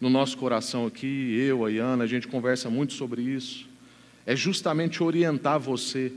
no 0.00 0.08
nosso 0.08 0.38
coração 0.38 0.86
aqui, 0.86 1.36
eu, 1.36 1.66
a 1.66 1.70
Iana, 1.70 2.04
a 2.04 2.06
gente 2.06 2.26
conversa 2.26 2.70
muito 2.70 2.94
sobre 2.94 3.20
isso, 3.20 3.68
é 4.24 4.34
justamente 4.34 5.02
orientar 5.02 5.60
você 5.60 6.10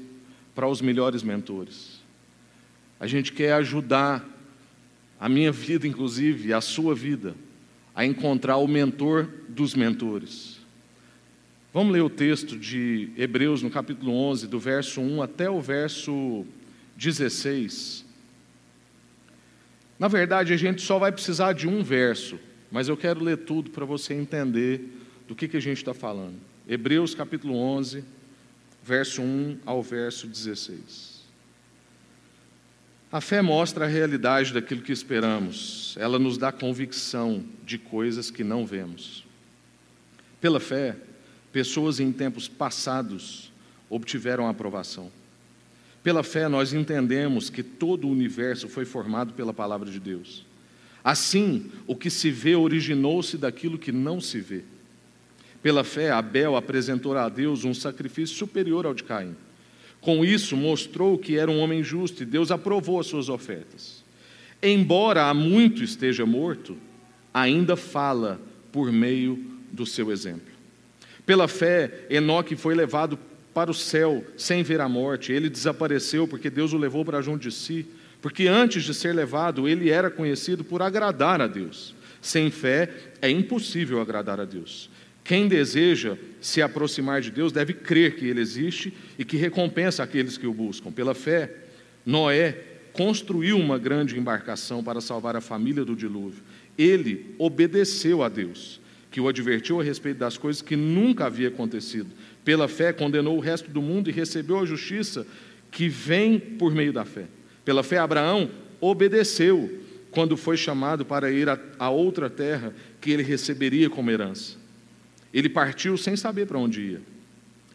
para 0.56 0.66
os 0.66 0.80
melhores 0.80 1.24
mentores. 1.24 2.00
A 3.02 3.06
gente 3.06 3.34
quer 3.34 3.52
ajudar 3.56 4.26
a 5.20 5.28
minha 5.28 5.52
vida, 5.52 5.86
inclusive, 5.86 6.54
a 6.54 6.62
sua 6.62 6.96
vida, 6.96 7.36
a 7.94 8.06
encontrar 8.06 8.56
o 8.56 8.68
mentor 8.68 9.28
dos 9.50 9.76
mentores. 9.76 10.62
Vamos 11.74 11.92
ler 11.92 12.02
o 12.02 12.10
texto 12.10 12.58
de 12.58 13.10
Hebreus 13.18 13.62
no 13.62 13.70
capítulo 13.70 14.14
11, 14.14 14.48
do 14.48 14.58
verso 14.58 15.02
1 15.02 15.22
até 15.22 15.50
o 15.50 15.60
verso 15.60 16.46
16. 16.96 18.05
Na 19.98 20.08
verdade, 20.08 20.54
a 20.54 20.58
gente 20.58 20.82
só 20.82 21.00
vai 21.00 21.12
precisar 21.12 21.54
de 21.54 21.68
um 21.68 21.82
verso, 21.82 22.38
mas 22.72 22.90
eu 22.90 22.98
quero 22.98 23.24
ler 23.24 23.38
tudo 23.38 23.72
para 23.72 23.86
você 23.86 24.14
entender 24.14 24.82
do 25.28 25.36
que, 25.36 25.48
que 25.48 25.58
a 25.58 25.62
gente 25.62 25.78
está 25.78 25.94
falando. 25.94 26.36
Hebreus 26.68 27.16
capítulo 27.16 27.56
11, 27.56 28.04
verso 28.84 29.22
1 29.22 29.60
ao 29.66 29.82
verso 29.82 30.28
16. 30.28 31.16
A 33.12 33.22
fé 33.22 33.42
mostra 33.42 33.86
a 33.86 33.88
realidade 33.88 34.52
daquilo 34.52 34.82
que 34.82 34.92
esperamos, 34.92 35.96
ela 35.98 36.20
nos 36.20 36.38
dá 36.38 36.52
convicção 36.52 37.46
de 37.64 37.78
coisas 37.78 38.30
que 38.30 38.44
não 38.44 38.66
vemos. 38.66 39.26
Pela 40.42 40.60
fé, 40.60 40.98
pessoas 41.54 42.02
em 42.02 42.12
tempos 42.12 42.50
passados 42.50 43.52
obtiveram 43.90 44.50
aprovação. 44.50 45.10
Pela 46.06 46.22
fé, 46.22 46.48
nós 46.48 46.72
entendemos 46.72 47.50
que 47.50 47.64
todo 47.64 48.08
o 48.08 48.12
universo 48.12 48.70
foi 48.70 48.86
formado 48.86 49.34
pela 49.34 49.52
palavra 49.52 49.90
de 49.90 50.00
Deus. 50.00 50.46
Assim, 51.04 51.72
o 51.88 51.96
que 51.96 52.12
se 52.12 52.30
vê 52.30 52.56
originou-se 52.56 53.40
daquilo 53.40 53.80
que 53.80 53.92
não 53.92 54.22
se 54.22 54.40
vê. 54.40 54.62
Pela 55.64 55.84
fé, 55.84 56.12
Abel 56.12 56.56
apresentou 56.56 57.18
a 57.18 57.28
Deus 57.28 57.66
um 57.66 57.74
sacrifício 57.74 58.36
superior 58.36 58.86
ao 58.86 58.94
de 58.94 59.04
Caim. 59.04 59.36
Com 60.00 60.24
isso, 60.24 60.56
mostrou 60.56 61.18
que 61.18 61.40
era 61.40 61.50
um 61.50 61.58
homem 61.58 61.84
justo 61.84 62.22
e 62.22 62.26
Deus 62.28 62.52
aprovou 62.52 63.00
as 63.00 63.08
suas 63.08 63.28
ofertas. 63.28 64.04
embora 64.62 65.24
há 65.24 65.34
muito 65.34 65.84
esteja 65.84 66.24
morto, 66.24 66.78
ainda 67.34 67.76
fala 67.76 68.40
por 68.72 68.92
meio 68.92 69.44
do 69.72 69.88
seu 69.88 70.12
exemplo. 70.12 70.54
Pela 71.26 71.48
fé, 71.48 72.06
Enoque 72.12 72.56
foi 72.56 72.76
levado 72.76 73.18
para 73.56 73.72
o 73.72 73.74
céu 73.74 74.22
sem 74.36 74.62
ver 74.64 74.82
a 74.82 74.90
morte. 74.90 75.32
Ele 75.32 75.50
desapareceu 75.50 76.28
porque 76.28 76.50
Deus 76.50 76.74
o 76.74 76.78
levou 76.78 77.06
para 77.06 77.22
junto 77.22 77.42
de 77.42 77.56
si, 77.56 77.86
porque 78.22 78.48
antes 78.48 78.84
de 78.84 78.94
ser 78.94 79.16
levado, 79.16 79.66
ele 79.66 79.90
era 79.90 80.12
conhecido 80.12 80.62
por 80.62 80.82
agradar 80.82 81.40
a 81.40 81.48
Deus. 81.48 81.96
Sem 82.22 82.52
fé 82.52 82.90
é 83.22 83.30
impossível 83.30 84.02
agradar 84.02 84.42
a 84.42 84.46
Deus. 84.46 84.90
Quem 85.24 85.48
deseja 85.48 86.18
se 86.42 86.62
aproximar 86.62 87.22
de 87.22 87.32
Deus 87.32 87.52
deve 87.52 87.74
crer 87.74 88.16
que 88.16 88.28
Ele 88.28 88.42
existe 88.42 88.94
e 89.18 89.24
que 89.24 89.38
recompensa 89.38 90.04
aqueles 90.04 90.38
que 90.38 90.46
o 90.46 90.54
buscam. 90.54 90.92
Pela 90.92 91.16
fé, 91.16 91.52
Noé 92.06 92.62
construiu 92.94 93.58
uma 93.58 93.78
grande 93.80 94.20
embarcação 94.20 94.84
para 94.84 95.02
salvar 95.02 95.36
a 95.36 95.42
família 95.42 95.86
do 95.86 95.96
dilúvio. 95.96 96.44
Ele 96.78 97.34
obedeceu 97.40 98.22
a 98.22 98.30
Deus, 98.30 98.82
que 99.10 99.22
o 99.22 99.28
advertiu 99.28 99.80
a 99.80 99.84
respeito 99.84 100.18
das 100.18 100.38
coisas 100.38 100.62
que 100.62 100.76
nunca 100.76 101.26
havia 101.26 101.48
acontecido. 101.48 102.10
Pela 102.46 102.68
fé, 102.68 102.94
condenou 102.94 103.36
o 103.36 103.42
resto 103.42 103.72
do 103.72 103.82
mundo 103.82 104.08
e 104.08 104.14
recebeu 104.14 104.60
a 104.60 104.66
justiça 104.66 105.26
que 105.72 105.90
vem 105.90 106.40
por 106.40 106.74
meio 106.74 106.94
da 106.94 107.04
fé. 107.04 107.26
Pela 107.66 107.82
fé, 107.82 107.98
Abraão 107.98 108.52
obedeceu 108.80 109.82
quando 110.12 110.38
foi 110.38 110.56
chamado 110.56 111.04
para 111.04 111.32
ir 111.32 111.50
a, 111.50 111.90
outra 111.90 112.30
terra 112.30 112.74
que 113.02 113.12
ele 113.12 113.24
receberia 113.24 113.90
como 113.90 114.12
herança. 114.12 114.58
Ele 115.34 115.50
partiu 115.50 115.98
sem 115.98 116.16
saber 116.16 116.46
para 116.46 116.60
onde 116.60 116.82
ia. 116.82 117.02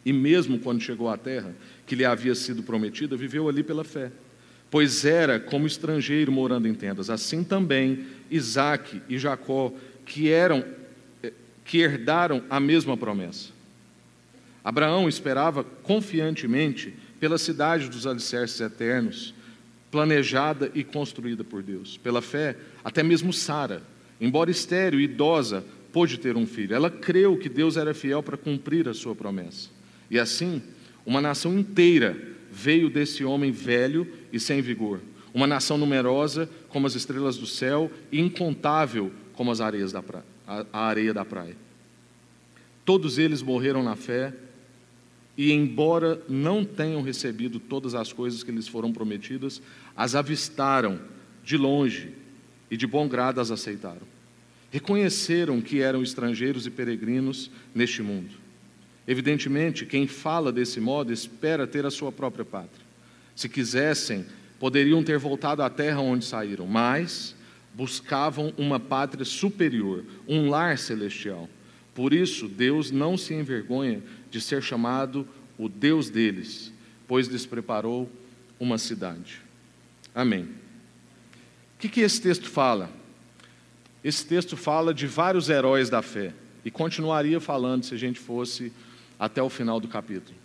E 0.07 0.13
mesmo 0.13 0.59
quando 0.61 0.81
chegou 0.81 1.11
à 1.11 1.19
terra 1.19 1.55
que 1.85 1.97
lhe 1.97 2.05
havia 2.05 2.35
sido 2.35 2.63
prometida, 2.63 3.17
viveu 3.17 3.49
ali 3.49 3.65
pela 3.65 3.85
fé. 3.85 4.13
Pois 4.71 5.05
era 5.05 5.41
como 5.41 5.67
estrangeiro 5.67 6.31
morando 6.31 6.69
em 6.69 6.75
tendas. 6.75 7.11
Assim 7.11 7.43
também 7.43 8.07
Isaac 8.31 9.03
e 9.09 9.19
Jacó, 9.19 9.75
que 10.07 10.31
eram 10.31 10.65
que 11.65 11.79
herdaram 11.79 12.43
a 12.49 12.59
mesma 12.59 12.97
promessa. 12.97 13.60
Abraão 14.65 15.09
esperava 15.09 15.65
confiantemente 15.65 16.95
pela 17.19 17.39
cidade 17.39 17.89
dos 17.89 18.07
alicerces 18.07 18.61
eternos, 18.61 19.35
planejada 19.91 20.71
e 20.75 20.85
construída 20.85 21.43
por 21.43 21.63
Deus. 21.63 21.97
Pela 21.97 22.23
fé, 22.23 22.57
até 22.85 23.03
mesmo 23.03 23.33
Sara, 23.33 23.83
embora 24.21 24.51
estéril 24.51 25.01
e 25.01 25.05
idosa, 25.05 25.65
pôde 25.93 26.19
ter 26.19 26.37
um 26.37 26.47
filho. 26.47 26.75
Ela 26.75 26.91
creu 26.91 27.37
que 27.37 27.49
Deus 27.49 27.77
era 27.77 27.95
fiel 27.95 28.23
para 28.23 28.37
cumprir 28.37 28.89
a 28.89 28.95
sua 28.95 29.15
promessa. 29.15 29.69
E 30.11 30.19
assim, 30.19 30.63
uma 31.05 31.21
nação 31.21 31.59
inteira 31.59 32.17
veio 32.51 32.91
desse 32.91 33.25
homem 33.25 33.51
velho 33.51 34.07
e 34.33 34.39
sem 34.41 34.61
vigor. 34.61 35.01
Uma 35.33 35.47
nação 35.47 35.79
numerosa 35.79 36.49
como 36.69 36.87
as 36.87 36.95
estrelas 36.95 37.37
do 37.37 37.47
céu 37.47 37.91
e 38.11 38.21
incontável 38.21 39.13
como 39.33 39.51
as 39.51 39.61
areias 39.61 39.93
da 39.93 40.03
praia, 40.03 40.25
a, 40.47 40.87
areia 40.87 41.15
da 41.15 41.25
praia. 41.25 41.57
Todos 42.85 43.19
eles 43.19 43.41
morreram 43.41 43.83
na 43.83 43.95
fé 43.95 44.35
e, 45.41 45.53
embora 45.53 46.21
não 46.29 46.63
tenham 46.63 47.01
recebido 47.01 47.59
todas 47.59 47.95
as 47.95 48.13
coisas 48.13 48.43
que 48.43 48.53
lhes 48.53 48.69
foram 48.69 48.93
prometidas, 48.93 49.63
as 49.97 50.15
avistaram 50.15 51.01
de 51.43 51.57
longe 51.57 52.13
e 52.71 52.77
de 52.77 52.87
bom 52.87 53.09
grado 53.09 53.41
as 53.41 53.51
aceitaram. 53.51 54.07
Reconheceram 54.71 55.63
que 55.63 55.81
eram 55.81 56.03
estrangeiros 56.03 56.67
e 56.67 56.71
peregrinos 56.71 57.51
neste 57.75 58.03
mundo. 58.03 58.35
Evidentemente, 59.09 59.87
quem 59.87 60.07
fala 60.07 60.53
desse 60.53 60.79
modo 60.79 61.11
espera 61.11 61.67
ter 61.67 61.87
a 61.87 61.91
sua 61.91 62.13
própria 62.13 62.45
pátria. 62.45 62.85
Se 63.35 63.49
quisessem, 63.49 64.27
poderiam 64.59 65.03
ter 65.03 65.19
voltado 65.19 65.63
à 65.63 65.71
terra 65.71 66.01
onde 66.01 66.23
saíram, 66.23 66.67
mas 66.67 67.35
buscavam 67.73 68.53
uma 68.59 68.79
pátria 68.79 69.25
superior, 69.25 70.05
um 70.29 70.51
lar 70.51 70.77
celestial. 70.77 71.49
Por 71.95 72.13
isso, 72.13 72.47
Deus 72.47 72.91
não 72.91 73.17
se 73.17 73.35
envergonha 73.35 74.03
de 74.31 74.41
ser 74.41 74.63
chamado 74.63 75.27
o 75.59 75.69
Deus 75.69 76.09
deles, 76.09 76.73
pois 77.07 77.27
lhes 77.27 77.45
preparou 77.45 78.11
uma 78.59 78.79
cidade. 78.79 79.41
Amém. 80.15 80.45
O 80.45 81.79
que, 81.79 81.89
que 81.89 82.01
esse 82.01 82.21
texto 82.21 82.49
fala? 82.49 82.91
Esse 84.03 84.25
texto 84.25 84.57
fala 84.57 84.95
de 84.95 85.07
vários 85.07 85.49
heróis 85.49 85.91
da 85.91 86.03
fé 86.03 86.33
e 86.65 86.71
continuaria 86.71 87.41
falando 87.41 87.85
se 87.85 87.95
a 87.95 87.99
gente 87.99 88.19
fosse 88.19 88.73
até 89.19 89.43
o 89.43 89.51
final 89.51 89.79
do 89.79 89.89
capítulo. 89.89 90.37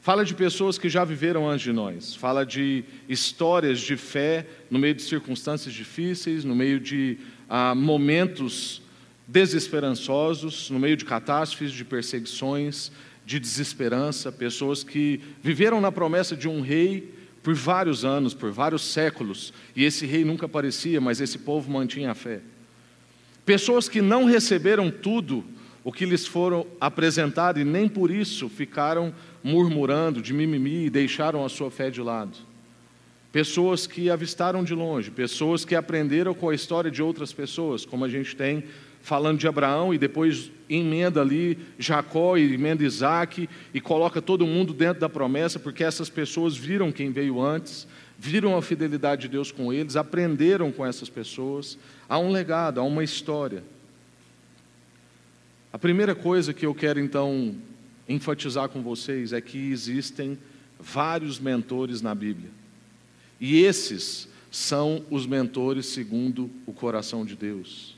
Fala 0.00 0.24
de 0.24 0.34
pessoas 0.34 0.78
que 0.78 0.88
já 0.88 1.04
viveram 1.04 1.48
antes 1.48 1.64
de 1.64 1.72
nós, 1.72 2.14
fala 2.14 2.46
de 2.46 2.84
histórias 3.08 3.80
de 3.80 3.96
fé 3.96 4.46
no 4.70 4.78
meio 4.78 4.94
de 4.94 5.02
circunstâncias 5.02 5.74
difíceis, 5.74 6.44
no 6.44 6.54
meio 6.54 6.78
de 6.78 7.18
ah, 7.48 7.74
momentos 7.74 8.82
desesperançosos, 9.26 10.70
no 10.70 10.78
meio 10.78 10.96
de 10.96 11.04
catástrofes, 11.04 11.72
de 11.72 11.84
perseguições, 11.84 12.92
de 13.26 13.40
desesperança, 13.40 14.30
pessoas 14.30 14.84
que 14.84 15.20
viveram 15.42 15.80
na 15.80 15.90
promessa 15.90 16.36
de 16.36 16.48
um 16.48 16.60
rei 16.60 17.12
por 17.42 17.54
vários 17.54 18.04
anos, 18.04 18.32
por 18.32 18.52
vários 18.52 18.82
séculos, 18.82 19.52
e 19.74 19.84
esse 19.84 20.06
rei 20.06 20.24
nunca 20.24 20.46
aparecia, 20.46 21.00
mas 21.00 21.20
esse 21.20 21.38
povo 21.38 21.68
mantinha 21.68 22.12
a 22.12 22.14
fé. 22.14 22.40
Pessoas 23.44 23.88
que 23.88 24.00
não 24.00 24.24
receberam 24.26 24.92
tudo 24.92 25.44
o 25.82 25.92
que 25.92 26.04
lhes 26.04 26.24
foram 26.24 26.66
apresentado 26.80 27.58
e 27.58 27.64
nem 27.64 27.88
por 27.88 28.12
isso 28.12 28.48
ficaram 28.48 29.12
murmurando 29.42 30.22
de 30.22 30.32
mimimi 30.32 30.86
e 30.86 30.90
deixaram 30.90 31.44
a 31.44 31.48
sua 31.48 31.70
fé 31.70 31.90
de 31.90 32.00
lado. 32.00 32.38
Pessoas 33.32 33.88
que 33.88 34.08
avistaram 34.08 34.62
de 34.62 34.74
longe, 34.74 35.10
pessoas 35.10 35.64
que 35.64 35.74
aprenderam 35.74 36.32
com 36.32 36.48
a 36.48 36.54
história 36.54 36.90
de 36.90 37.02
outras 37.02 37.32
pessoas, 37.32 37.84
como 37.84 38.04
a 38.04 38.08
gente 38.08 38.34
tem 38.36 38.64
falando 39.06 39.38
de 39.38 39.46
Abraão 39.46 39.94
e 39.94 39.98
depois 39.98 40.50
emenda 40.68 41.20
ali 41.20 41.56
Jacó 41.78 42.36
e 42.36 42.52
emenda 42.52 42.82
Isaac 42.82 43.48
e 43.72 43.80
coloca 43.80 44.20
todo 44.20 44.44
mundo 44.44 44.74
dentro 44.74 45.00
da 45.00 45.08
promessa, 45.08 45.60
porque 45.60 45.84
essas 45.84 46.10
pessoas 46.10 46.56
viram 46.56 46.90
quem 46.90 47.12
veio 47.12 47.40
antes, 47.40 47.86
viram 48.18 48.56
a 48.56 48.62
fidelidade 48.62 49.22
de 49.22 49.28
Deus 49.28 49.52
com 49.52 49.72
eles, 49.72 49.94
aprenderam 49.94 50.72
com 50.72 50.84
essas 50.84 51.08
pessoas. 51.08 51.78
Há 52.08 52.18
um 52.18 52.32
legado, 52.32 52.80
há 52.80 52.82
uma 52.82 53.04
história. 53.04 53.62
A 55.72 55.78
primeira 55.78 56.16
coisa 56.16 56.52
que 56.52 56.66
eu 56.66 56.74
quero 56.74 56.98
então 56.98 57.54
enfatizar 58.08 58.68
com 58.70 58.82
vocês 58.82 59.32
é 59.32 59.40
que 59.40 59.70
existem 59.70 60.36
vários 60.80 61.38
mentores 61.38 62.02
na 62.02 62.12
Bíblia. 62.12 62.50
E 63.40 63.62
esses 63.62 64.26
são 64.50 65.04
os 65.08 65.28
mentores 65.28 65.86
segundo 65.86 66.50
o 66.66 66.72
coração 66.72 67.24
de 67.24 67.36
Deus 67.36 67.95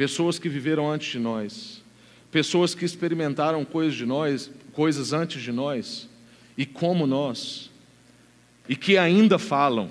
pessoas 0.00 0.38
que 0.38 0.48
viveram 0.48 0.90
antes 0.90 1.12
de 1.12 1.18
nós, 1.18 1.84
pessoas 2.30 2.74
que 2.74 2.86
experimentaram 2.86 3.66
coisas 3.66 3.94
de 3.94 4.06
nós, 4.06 4.50
coisas 4.72 5.12
antes 5.12 5.42
de 5.42 5.52
nós, 5.52 6.08
e 6.56 6.64
como 6.64 7.06
nós, 7.06 7.70
e 8.66 8.74
que 8.74 8.96
ainda 8.96 9.38
falam. 9.38 9.90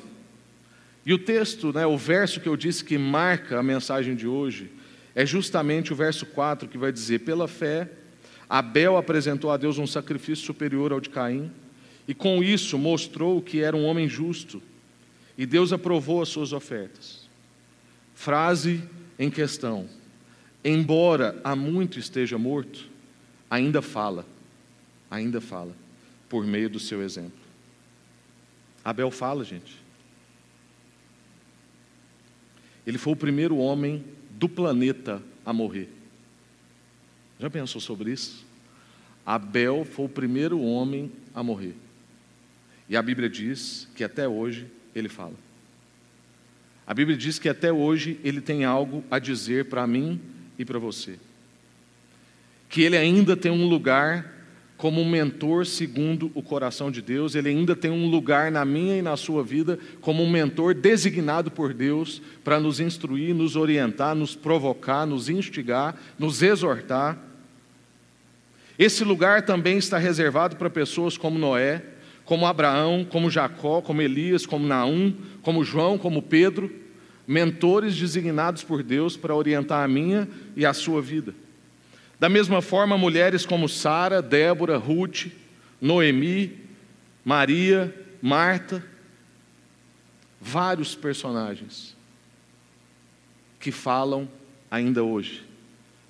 E 1.06 1.14
o 1.14 1.20
texto, 1.20 1.72
né, 1.72 1.86
o 1.86 1.96
verso 1.96 2.40
que 2.40 2.50
eu 2.50 2.58
disse 2.58 2.84
que 2.84 2.98
marca 2.98 3.60
a 3.60 3.62
mensagem 3.62 4.16
de 4.16 4.26
hoje, 4.26 4.72
é 5.14 5.28
justamente 5.28 5.94
o 5.94 5.96
verso 5.96 6.26
4 6.26 6.68
que 6.68 6.78
vai 6.80 6.92
dizer: 6.92 7.20
Pela 7.20 7.48
fé, 7.48 7.88
Abel 8.50 8.98
apresentou 8.98 9.52
a 9.52 9.58
Deus 9.58 9.78
um 9.78 9.86
sacrifício 9.86 10.44
superior 10.44 10.92
ao 10.92 11.00
de 11.00 11.12
Caim, 11.12 11.52
e 12.08 12.16
com 12.16 12.44
isso 12.44 12.80
mostrou 12.80 13.44
que 13.44 13.62
era 13.62 13.78
um 13.78 13.86
homem 13.86 14.10
justo, 14.10 14.60
e 15.38 15.46
Deus 15.46 15.72
aprovou 15.72 16.20
as 16.20 16.30
suas 16.30 16.52
ofertas. 16.52 17.30
Frase 18.16 18.82
em 19.20 19.30
questão 19.30 19.99
embora 20.64 21.40
há 21.44 21.56
muito 21.56 22.00
esteja 22.00 22.38
morto, 22.38 22.88
ainda 23.50 23.82
fala, 23.82 24.26
ainda 25.10 25.40
fala, 25.40 25.76
por 26.28 26.46
meio 26.46 26.70
do 26.70 26.80
seu 26.80 27.02
exemplo. 27.02 27.40
Abel 28.84 29.12
fala, 29.12 29.44
gente. 29.44 29.78
Ele 32.86 32.98
foi 32.98 33.14
o 33.14 33.16
primeiro 33.16 33.58
homem 33.58 34.04
do 34.32 34.48
planeta 34.48 35.22
a 35.46 35.54
morrer. 35.54 35.90
Já 37.40 37.50
pensou 37.50 37.80
sobre 37.80 38.12
isso? 38.12 38.46
Abel 39.26 39.86
foi 39.86 40.06
o 40.06 40.10
primeiro 40.10 40.60
homem 40.60 41.12
a 41.34 41.44
morrer. 41.44 41.76
E 42.88 42.98
a 42.98 43.02
Bíblia 43.02 43.30
diz 43.30 43.88
que 43.96 44.04
até 44.04 44.28
hoje 44.28 44.68
ele 44.96 45.08
fala. 45.08 45.36
A 46.88 46.94
Bíblia 46.94 47.16
diz 47.16 47.38
que 47.38 47.48
até 47.48 47.72
hoje 47.72 48.20
ele 48.24 48.42
tem 48.42 48.66
algo 48.66 49.04
a 49.12 49.20
dizer 49.20 49.66
para 49.66 49.86
mim 49.86 50.20
e 50.60 50.66
para 50.66 50.78
você. 50.78 51.18
Que 52.68 52.84
ele 52.84 52.98
ainda 52.98 53.36
tem 53.38 53.52
um 53.52 53.68
lugar 53.68 54.36
como 54.80 55.02
um 55.02 55.10
mentor 55.10 55.66
segundo 55.66 56.32
o 56.34 56.42
coração 56.42 56.90
de 56.90 57.02
Deus, 57.02 57.36
ele 57.36 57.50
ainda 57.50 57.76
tem 57.76 57.92
um 57.92 58.08
lugar 58.08 58.50
na 58.50 58.64
minha 58.64 58.96
e 58.98 59.02
na 59.02 59.18
sua 59.18 59.44
vida 59.44 59.78
como 60.00 60.24
um 60.24 60.30
mentor 60.30 60.74
designado 60.74 61.52
por 61.52 61.74
Deus 61.74 62.22
para 62.46 62.62
nos 62.62 62.80
instruir, 62.80 63.36
nos 63.36 63.58
orientar, 63.58 64.16
nos 64.16 64.36
provocar, 64.36 65.06
nos 65.06 65.28
instigar, 65.28 65.98
nos 66.18 66.42
exortar. 66.42 67.18
Esse 68.78 69.04
lugar 69.04 69.42
também 69.42 69.78
está 69.78 69.98
reservado 69.98 70.56
para 70.56 70.70
pessoas 70.70 71.18
como 71.18 71.38
Noé, 71.38 71.84
como 72.24 72.46
Abraão, 72.46 73.06
como 73.10 73.30
Jacó, 73.30 73.82
como 73.82 74.02
Elias, 74.02 74.46
como 74.46 74.66
Naum, 74.66 75.14
como 75.42 75.66
João, 75.66 75.98
como 75.98 76.22
Pedro, 76.22 76.72
mentores 77.30 77.96
designados 77.96 78.64
por 78.64 78.82
Deus 78.82 79.16
para 79.16 79.36
orientar 79.36 79.86
a 79.86 79.88
minha 79.88 80.28
e 80.56 80.66
a 80.66 80.74
sua 80.74 81.00
vida. 81.00 81.36
Da 82.20 82.28
mesma 82.28 82.60
forma, 82.60 82.98
mulheres 82.98 83.46
como 83.46 83.70
Sara, 83.70 84.20
Débora, 84.20 84.78
Ruth, 84.78 85.28
Noemi, 85.80 86.58
Maria, 87.24 87.96
Marta, 88.20 88.84
vários 90.42 90.96
personagens 90.96 91.96
que 93.60 93.72
falam 93.72 94.28
ainda 94.72 95.04
hoje. 95.04 95.46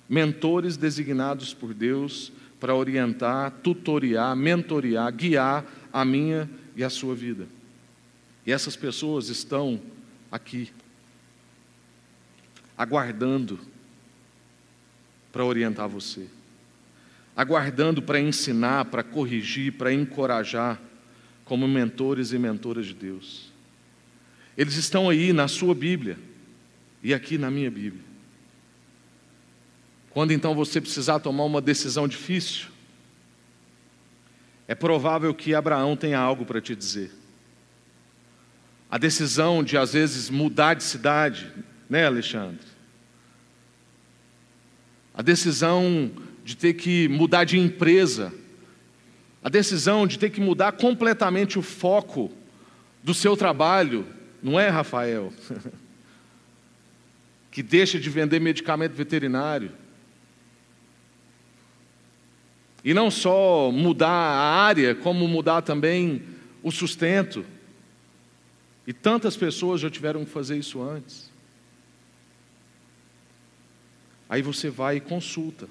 Mentores 0.08 0.78
designados 0.78 1.54
por 1.54 1.74
Deus 1.74 2.32
para 2.62 2.74
orientar, 2.74 3.52
tutoriar, 3.62 4.38
mentorear, 4.38 5.12
guiar 5.12 5.66
a 5.92 6.06
minha 6.06 6.50
e 6.78 6.84
a 6.84 6.90
sua 6.90 7.14
vida. 7.14 7.46
E 8.48 8.54
essas 8.54 8.78
pessoas 8.78 9.28
estão 9.28 9.82
aqui, 10.32 10.72
aguardando 12.80 13.60
para 15.34 15.44
orientar 15.44 15.90
você, 15.90 16.28
aguardando 17.36 18.02
para 18.02 18.22
ensinar, 18.22 18.86
para 18.86 19.04
corrigir, 19.04 19.74
para 19.74 19.92
encorajar, 19.92 20.80
como 21.44 21.68
mentores 21.68 22.32
e 22.32 22.40
mentoras 22.40 22.86
de 22.86 22.94
Deus. 22.94 23.52
Eles 24.58 24.76
estão 24.76 25.10
aí 25.10 25.34
na 25.34 25.50
sua 25.50 25.76
Bíblia 25.76 26.18
e 27.04 27.14
aqui 27.14 27.38
na 27.38 27.52
minha 27.52 27.70
Bíblia. 27.70 28.04
Quando 30.12 30.32
então 30.32 30.56
você 30.56 30.80
precisar 30.80 31.20
tomar 31.20 31.44
uma 31.44 31.60
decisão 31.60 32.08
difícil, 32.08 32.68
é 34.70 34.74
provável 34.74 35.34
que 35.34 35.54
Abraão 35.54 35.98
tenha 35.98 36.20
algo 36.20 36.46
para 36.46 36.62
te 36.62 36.74
dizer. 36.74 37.12
A 38.90 38.98
decisão 38.98 39.64
de 39.64 39.78
às 39.78 39.92
vezes 39.92 40.30
mudar 40.30 40.76
de 40.76 40.84
cidade, 40.84 41.52
né, 41.90 42.06
Alexandre? 42.06 42.66
A 45.14 45.22
decisão 45.22 46.12
de 46.46 46.56
ter 46.56 46.74
que 46.74 47.08
mudar 47.08 47.44
de 47.44 47.58
empresa, 47.58 48.34
a 49.44 49.50
decisão 49.50 50.06
de 50.06 50.20
ter 50.20 50.30
que 50.30 50.40
mudar 50.40 50.74
completamente 50.74 51.58
o 51.58 51.62
foco 51.62 52.32
do 53.04 53.14
seu 53.14 53.36
trabalho, 53.36 54.06
não 54.42 54.60
é, 54.60 54.70
Rafael? 54.70 55.34
que 57.52 57.64
deixa 57.64 58.00
de 58.00 58.10
vender 58.10 58.40
medicamento 58.40 58.94
veterinário. 58.94 59.72
E 62.84 62.94
não 62.94 63.12
só 63.12 63.72
mudar 63.72 64.08
a 64.08 64.64
área, 64.64 64.96
como 64.96 65.28
mudar 65.28 65.62
também 65.62 66.24
o 66.64 66.72
sustento. 66.72 67.46
E 68.88 68.94
tantas 68.94 69.36
pessoas 69.36 69.82
já 69.82 69.90
tiveram 69.90 70.24
que 70.24 70.32
fazer 70.32 70.58
isso 70.58 70.82
antes. 70.82 71.29
Aí 74.30 74.44
você 74.44 74.70
vai 74.70 74.98
e 74.98 75.02
consulta. 75.02 75.68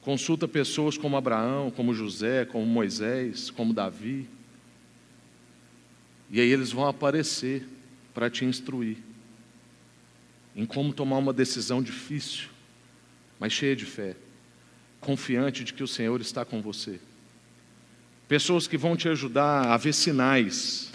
Consulta 0.00 0.48
pessoas 0.48 0.96
como 0.96 1.16
Abraão, 1.16 1.70
como 1.70 1.94
José, 1.94 2.46
como 2.46 2.64
Moisés, 2.64 3.50
como 3.50 3.74
Davi. 3.74 4.26
E 6.30 6.40
aí 6.40 6.48
eles 6.50 6.72
vão 6.72 6.88
aparecer 6.88 7.68
para 8.14 8.30
te 8.30 8.44
instruir 8.46 8.96
em 10.54 10.66
como 10.66 10.92
tomar 10.92 11.18
uma 11.18 11.32
decisão 11.32 11.82
difícil, 11.82 12.48
mas 13.38 13.52
cheia 13.52 13.76
de 13.76 13.84
fé, 13.84 14.16
confiante 15.00 15.64
de 15.64 15.72
que 15.72 15.82
o 15.82 15.88
Senhor 15.88 16.20
está 16.20 16.44
com 16.44 16.60
você. 16.60 17.00
Pessoas 18.28 18.66
que 18.66 18.76
vão 18.76 18.96
te 18.96 19.08
ajudar 19.08 19.68
a 19.72 19.76
ver 19.76 19.92
sinais, 19.92 20.92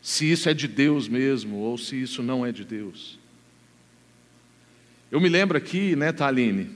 se 0.00 0.30
isso 0.30 0.48
é 0.48 0.54
de 0.54 0.66
Deus 0.66 1.08
mesmo 1.08 1.58
ou 1.58 1.78
se 1.78 2.00
isso 2.00 2.22
não 2.22 2.44
é 2.44 2.52
de 2.52 2.64
Deus. 2.64 3.18
Eu 5.12 5.20
me 5.20 5.28
lembro 5.28 5.58
aqui, 5.58 5.94
né, 5.94 6.10
Taline, 6.10 6.70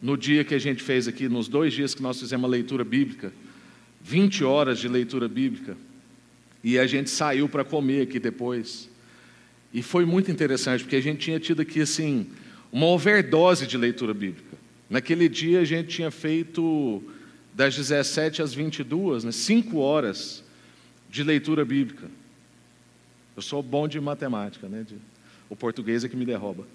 no 0.00 0.16
dia 0.16 0.44
que 0.44 0.54
a 0.54 0.58
gente 0.58 0.82
fez 0.82 1.06
aqui, 1.06 1.28
nos 1.28 1.46
dois 1.46 1.74
dias 1.74 1.94
que 1.94 2.02
nós 2.02 2.18
fizemos 2.18 2.46
a 2.46 2.50
leitura 2.50 2.82
bíblica, 2.84 3.30
20 4.00 4.42
horas 4.44 4.78
de 4.78 4.88
leitura 4.88 5.28
bíblica, 5.28 5.76
e 6.64 6.78
a 6.78 6.86
gente 6.86 7.10
saiu 7.10 7.50
para 7.50 7.62
comer 7.64 8.04
aqui 8.04 8.18
depois. 8.18 8.88
E 9.74 9.82
foi 9.82 10.06
muito 10.06 10.30
interessante, 10.30 10.84
porque 10.84 10.96
a 10.96 11.02
gente 11.02 11.18
tinha 11.18 11.38
tido 11.38 11.60
aqui, 11.60 11.82
assim, 11.82 12.28
uma 12.72 12.86
overdose 12.86 13.66
de 13.66 13.76
leitura 13.76 14.14
bíblica. 14.14 14.56
Naquele 14.88 15.28
dia 15.28 15.60
a 15.60 15.64
gente 15.66 15.90
tinha 15.90 16.10
feito 16.10 17.02
das 17.52 17.76
17 17.76 18.40
às 18.40 18.54
22, 18.54 19.24
né, 19.24 19.32
cinco 19.32 19.80
horas 19.80 20.42
de 21.10 21.22
leitura 21.22 21.62
bíblica. 21.62 22.08
Eu 23.36 23.42
sou 23.42 23.62
bom 23.62 23.86
de 23.86 24.00
matemática, 24.00 24.66
né? 24.66 24.82
De, 24.82 24.94
o 25.50 25.54
português 25.54 26.04
é 26.04 26.08
que 26.08 26.16
me 26.16 26.24
derruba. 26.24 26.66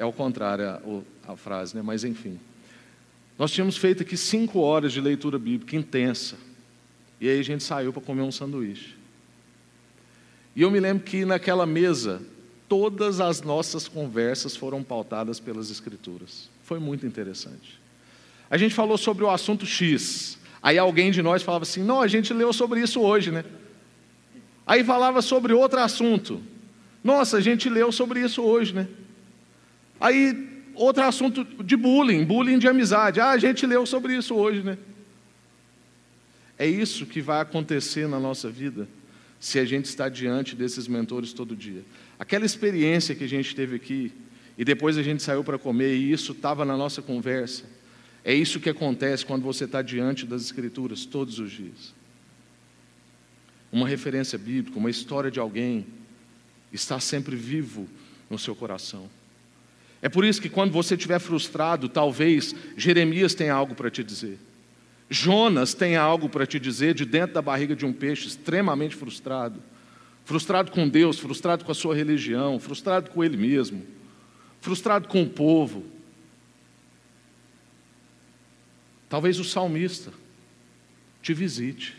É 0.00 0.04
o 0.06 0.12
contrário 0.14 0.66
a, 0.66 1.32
a 1.34 1.36
frase, 1.36 1.76
né? 1.76 1.82
Mas 1.82 2.04
enfim. 2.04 2.40
Nós 3.38 3.50
tínhamos 3.50 3.76
feito 3.76 4.02
aqui 4.02 4.16
cinco 4.16 4.60
horas 4.60 4.94
de 4.94 5.00
leitura 5.00 5.38
bíblica 5.38 5.76
intensa. 5.76 6.36
E 7.20 7.28
aí 7.28 7.38
a 7.38 7.44
gente 7.44 7.62
saiu 7.62 7.92
para 7.92 8.00
comer 8.00 8.22
um 8.22 8.32
sanduíche. 8.32 8.96
E 10.56 10.62
eu 10.62 10.70
me 10.70 10.80
lembro 10.80 11.04
que 11.04 11.26
naquela 11.26 11.66
mesa, 11.66 12.22
todas 12.66 13.20
as 13.20 13.42
nossas 13.42 13.88
conversas 13.88 14.56
foram 14.56 14.82
pautadas 14.82 15.38
pelas 15.38 15.70
Escrituras. 15.70 16.48
Foi 16.62 16.78
muito 16.78 17.06
interessante. 17.06 17.78
A 18.48 18.56
gente 18.56 18.74
falou 18.74 18.96
sobre 18.96 19.22
o 19.22 19.28
assunto 19.28 19.66
X. 19.66 20.38
Aí 20.62 20.78
alguém 20.78 21.10
de 21.10 21.20
nós 21.20 21.42
falava 21.42 21.64
assim: 21.64 21.82
não, 21.82 22.00
a 22.00 22.08
gente 22.08 22.32
leu 22.32 22.54
sobre 22.54 22.80
isso 22.80 23.02
hoje, 23.02 23.30
né? 23.30 23.44
Aí 24.66 24.82
falava 24.82 25.20
sobre 25.20 25.52
outro 25.52 25.78
assunto. 25.78 26.40
Nossa, 27.04 27.36
a 27.36 27.40
gente 27.42 27.68
leu 27.68 27.92
sobre 27.92 28.20
isso 28.20 28.42
hoje, 28.42 28.74
né? 28.74 28.88
Aí 30.00 30.48
outro 30.74 31.02
assunto 31.02 31.44
de 31.62 31.76
bullying, 31.76 32.24
bullying 32.24 32.58
de 32.58 32.66
amizade. 32.66 33.20
Ah, 33.20 33.30
a 33.30 33.38
gente 33.38 33.66
leu 33.66 33.84
sobre 33.84 34.16
isso 34.16 34.34
hoje, 34.34 34.62
né? 34.62 34.78
É 36.58 36.66
isso 36.66 37.06
que 37.06 37.20
vai 37.20 37.40
acontecer 37.40 38.08
na 38.08 38.18
nossa 38.18 38.50
vida 38.50 38.88
se 39.38 39.58
a 39.58 39.64
gente 39.64 39.86
está 39.86 40.08
diante 40.08 40.54
desses 40.54 40.86
mentores 40.86 41.32
todo 41.32 41.56
dia. 41.56 41.82
Aquela 42.18 42.44
experiência 42.44 43.14
que 43.14 43.24
a 43.24 43.28
gente 43.28 43.54
teve 43.54 43.76
aqui, 43.76 44.12
e 44.58 44.64
depois 44.64 44.98
a 44.98 45.02
gente 45.02 45.22
saiu 45.22 45.42
para 45.42 45.58
comer, 45.58 45.96
e 45.96 46.12
isso 46.12 46.32
estava 46.32 46.64
na 46.64 46.76
nossa 46.76 47.00
conversa. 47.00 47.64
É 48.22 48.34
isso 48.34 48.60
que 48.60 48.68
acontece 48.68 49.24
quando 49.24 49.42
você 49.42 49.64
está 49.64 49.80
diante 49.80 50.26
das 50.26 50.42
Escrituras 50.42 51.06
todos 51.06 51.38
os 51.38 51.50
dias. 51.50 51.94
Uma 53.72 53.88
referência 53.88 54.36
bíblica, 54.36 54.78
uma 54.78 54.90
história 54.90 55.30
de 55.30 55.40
alguém, 55.40 55.86
está 56.70 57.00
sempre 57.00 57.34
vivo 57.34 57.88
no 58.28 58.38
seu 58.38 58.54
coração. 58.54 59.08
É 60.02 60.08
por 60.08 60.24
isso 60.24 60.40
que 60.40 60.48
quando 60.48 60.72
você 60.72 60.94
estiver 60.94 61.18
frustrado, 61.18 61.88
talvez 61.88 62.54
Jeremias 62.76 63.34
tenha 63.34 63.52
algo 63.52 63.74
para 63.74 63.90
te 63.90 64.02
dizer. 64.02 64.38
Jonas 65.10 65.74
tem 65.74 65.96
algo 65.96 66.28
para 66.28 66.46
te 66.46 66.58
dizer 66.58 66.94
de 66.94 67.04
dentro 67.04 67.34
da 67.34 67.42
barriga 67.42 67.74
de 67.74 67.84
um 67.84 67.92
peixe, 67.92 68.28
extremamente 68.28 68.96
frustrado. 68.96 69.60
Frustrado 70.24 70.70
com 70.70 70.88
Deus, 70.88 71.18
frustrado 71.18 71.64
com 71.64 71.72
a 71.72 71.74
sua 71.74 71.94
religião, 71.94 72.58
frustrado 72.60 73.10
com 73.10 73.22
ele 73.24 73.36
mesmo, 73.36 73.84
frustrado 74.60 75.08
com 75.08 75.22
o 75.22 75.28
povo. 75.28 75.84
Talvez 79.08 79.40
o 79.40 79.44
salmista 79.44 80.12
te 81.20 81.34
visite 81.34 81.96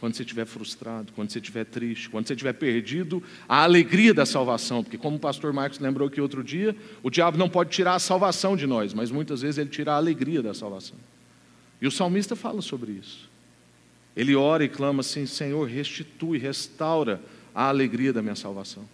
quando 0.00 0.14
você 0.14 0.22
estiver 0.22 0.46
frustrado, 0.46 1.12
quando 1.12 1.30
você 1.30 1.38
estiver 1.38 1.66
triste, 1.66 2.08
quando 2.08 2.26
você 2.26 2.32
estiver 2.32 2.54
perdido 2.54 3.22
a 3.46 3.62
alegria 3.62 4.14
da 4.14 4.24
salvação, 4.24 4.82
porque 4.82 4.96
como 4.96 5.16
o 5.16 5.20
pastor 5.20 5.52
Marcos 5.52 5.78
lembrou 5.78 6.08
aqui 6.08 6.22
outro 6.22 6.42
dia, 6.42 6.74
o 7.02 7.10
diabo 7.10 7.36
não 7.36 7.50
pode 7.50 7.70
tirar 7.70 7.94
a 7.94 7.98
salvação 7.98 8.56
de 8.56 8.66
nós, 8.66 8.94
mas 8.94 9.10
muitas 9.10 9.42
vezes 9.42 9.58
ele 9.58 9.68
tira 9.68 9.92
a 9.92 9.96
alegria 9.96 10.42
da 10.42 10.54
salvação. 10.54 10.96
E 11.82 11.86
o 11.86 11.90
salmista 11.90 12.34
fala 12.34 12.62
sobre 12.62 12.92
isso. 12.92 13.28
Ele 14.16 14.34
ora 14.34 14.64
e 14.64 14.68
clama 14.68 15.00
assim: 15.00 15.26
Senhor, 15.26 15.68
restitui, 15.68 16.38
restaura 16.38 17.20
a 17.54 17.68
alegria 17.68 18.12
da 18.12 18.22
minha 18.22 18.36
salvação. 18.36 18.88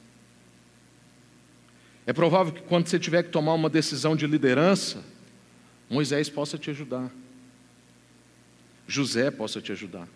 É 2.04 2.12
provável 2.12 2.52
que 2.52 2.62
quando 2.62 2.88
você 2.88 2.98
tiver 2.98 3.22
que 3.22 3.30
tomar 3.30 3.54
uma 3.54 3.70
decisão 3.70 4.16
de 4.16 4.26
liderança, 4.26 5.02
Moisés 5.88 6.28
possa 6.28 6.58
te 6.58 6.70
ajudar, 6.70 7.10
José 8.88 9.30
possa 9.30 9.60
te 9.60 9.72
ajudar, 9.72 10.08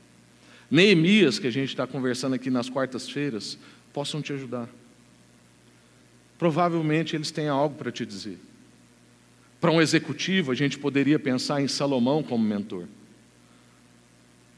Neemias, 0.71 1.39
que 1.39 1.47
a 1.47 1.51
gente 1.51 1.71
está 1.71 1.87
conversando 1.87 2.35
aqui 2.35 2.49
nas 2.49 2.71
quartas-feiras, 2.71 3.59
possam 3.93 4.23
te 4.23 4.33
ajudar. 4.33 4.69
Provavelmente 6.39 7.17
eles 7.17 7.31
têm 7.31 7.49
algo 7.49 7.75
para 7.75 7.91
te 7.91 8.07
dizer. 8.07 8.39
Para 9.61 9.71
um 9.71 9.81
executivo, 9.81 10.53
a 10.53 10.55
gente 10.55 10.79
poderia 10.79 11.19
pensar 11.19 11.61
em 11.61 11.69
Salomão 11.69 12.23
como 12.23 12.43
mentor. 12.43 12.87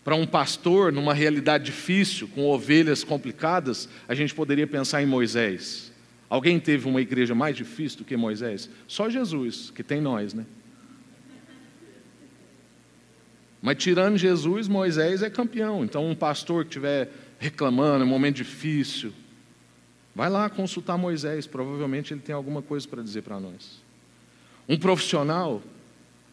Para 0.05 0.15
um 0.15 0.27
pastor, 0.27 0.93
numa 0.93 1.15
realidade 1.15 1.65
difícil, 1.65 2.29
com 2.29 2.45
ovelhas 2.45 3.03
complicadas, 3.03 3.89
a 4.07 4.15
gente 4.15 4.35
poderia 4.35 4.67
pensar 4.67 5.03
em 5.03 5.07
Moisés. 5.07 5.93
Alguém 6.29 6.59
teve 6.59 6.89
uma 6.89 7.01
igreja 7.01 7.35
mais 7.35 7.57
difícil 7.57 7.99
do 7.99 8.05
que 8.05 8.17
Moisés? 8.17 8.69
Só 8.87 9.09
Jesus, 9.09 9.71
que 9.75 9.83
tem 9.83 10.01
nós, 10.01 10.35
né? 10.35 10.45
Mas 13.63 13.79
tirando 13.79 14.19
Jesus, 14.19 14.69
Moisés 14.69 15.23
é 15.23 15.31
campeão. 15.31 15.85
Então, 15.85 16.11
um 16.11 16.15
pastor 16.15 16.65
que 16.65 16.71
estiver 16.71 17.09
reclamando, 17.39 18.05
um 18.05 18.09
momento 18.09 18.37
difícil, 18.37 19.13
Vai 20.15 20.29
lá 20.29 20.49
consultar 20.51 20.99
Moisés, 20.99 21.47
provavelmente 21.47 22.13
ele 22.13 22.21
tem 22.21 22.35
alguma 22.35 22.61
coisa 22.61 22.87
para 22.87 23.03
dizer 23.03 23.23
para 23.23 23.41
nós. 23.41 23.81
Um 24.69 24.77
profissional, 24.77 25.63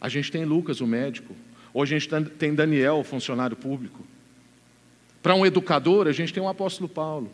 a 0.00 0.08
gente 0.08 0.30
tem 0.30 0.44
Lucas, 0.44 0.80
o 0.80 0.86
médico, 0.86 1.34
ou 1.72 1.82
a 1.82 1.86
gente 1.86 2.08
tem 2.38 2.54
Daniel, 2.54 2.98
o 2.98 3.04
funcionário 3.04 3.56
público. 3.56 4.04
Para 5.22 5.34
um 5.34 5.46
educador, 5.46 6.06
a 6.06 6.12
gente 6.12 6.32
tem 6.32 6.42
o 6.42 6.48
apóstolo 6.48 6.88
Paulo, 6.88 7.32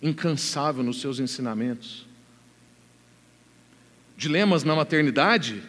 incansável 0.00 0.84
nos 0.84 1.00
seus 1.00 1.18
ensinamentos. 1.18 2.06
Dilemas 4.16 4.62
na 4.62 4.76
maternidade? 4.76 5.62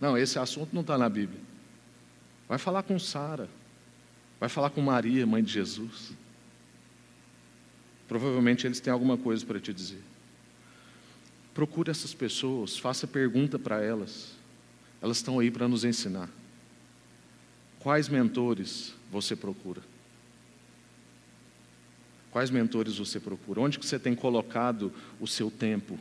Não, 0.00 0.16
esse 0.16 0.38
assunto 0.38 0.70
não 0.72 0.82
está 0.82 0.96
na 0.96 1.08
Bíblia. 1.08 1.40
Vai 2.48 2.58
falar 2.58 2.82
com 2.82 2.98
Sara, 2.98 3.48
vai 4.38 4.48
falar 4.48 4.70
com 4.70 4.80
Maria, 4.80 5.26
mãe 5.26 5.42
de 5.42 5.52
Jesus. 5.52 6.12
Provavelmente 8.06 8.66
eles 8.66 8.78
têm 8.78 8.92
alguma 8.92 9.16
coisa 9.16 9.44
para 9.44 9.58
te 9.58 9.72
dizer. 9.72 10.02
Procure 11.52 11.90
essas 11.90 12.14
pessoas, 12.14 12.78
faça 12.78 13.06
pergunta 13.06 13.58
para 13.58 13.82
elas. 13.82 14.32
Elas 15.02 15.16
estão 15.16 15.38
aí 15.38 15.50
para 15.50 15.66
nos 15.66 15.84
ensinar. 15.84 16.28
Quais 17.80 18.08
mentores 18.08 18.94
você 19.10 19.34
procura? 19.34 19.80
Quais 22.30 22.50
mentores 22.50 22.98
você 22.98 23.18
procura? 23.18 23.60
Onde 23.60 23.78
que 23.78 23.86
você 23.86 23.98
tem 23.98 24.14
colocado 24.14 24.92
o 25.18 25.26
seu 25.26 25.50
tempo? 25.50 25.98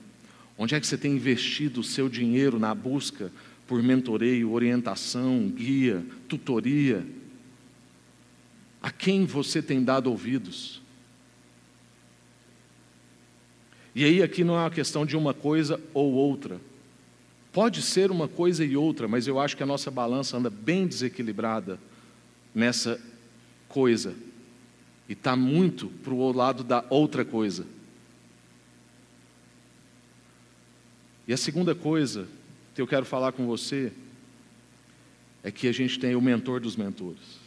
Onde 0.57 0.75
é 0.75 0.79
que 0.79 0.87
você 0.87 0.97
tem 0.97 1.13
investido 1.13 1.79
o 1.79 1.83
seu 1.83 2.09
dinheiro 2.09 2.59
na 2.59 2.75
busca 2.75 3.31
por 3.67 3.81
mentoreio, 3.81 4.51
orientação, 4.51 5.49
guia, 5.49 6.05
tutoria? 6.27 7.05
A 8.81 8.91
quem 8.91 9.25
você 9.25 9.61
tem 9.61 9.83
dado 9.83 10.09
ouvidos? 10.09 10.81
E 13.95 14.03
aí 14.03 14.21
aqui 14.21 14.43
não 14.43 14.55
é 14.55 14.59
uma 14.59 14.69
questão 14.69 15.05
de 15.05 15.15
uma 15.15 15.33
coisa 15.33 15.81
ou 15.93 16.13
outra. 16.13 16.59
Pode 17.51 17.81
ser 17.81 18.11
uma 18.11 18.27
coisa 18.27 18.65
e 18.65 18.75
outra, 18.75 19.07
mas 19.07 19.25
eu 19.25 19.39
acho 19.39 19.55
que 19.55 19.63
a 19.63 19.65
nossa 19.65 19.89
balança 19.89 20.37
anda 20.37 20.49
bem 20.49 20.85
desequilibrada 20.85 21.79
nessa 22.53 23.01
coisa. 23.69 24.13
E 25.07 25.13
está 25.13 25.35
muito 25.35 25.87
para 26.03 26.13
o 26.13 26.31
lado 26.33 26.63
da 26.63 26.83
outra 26.89 27.23
coisa. 27.23 27.65
E 31.27 31.33
a 31.33 31.37
segunda 31.37 31.73
coisa 31.73 32.27
que 32.75 32.81
eu 32.81 32.85
quero 32.85 33.05
falar 33.05 33.31
com 33.31 33.47
você 33.47 33.93
é 35.41 35.49
que 35.49 35.65
a 35.69 35.71
gente 35.71 35.97
tem 35.97 36.13
o 36.13 36.21
mentor 36.21 36.59
dos 36.59 36.75
mentores. 36.75 37.39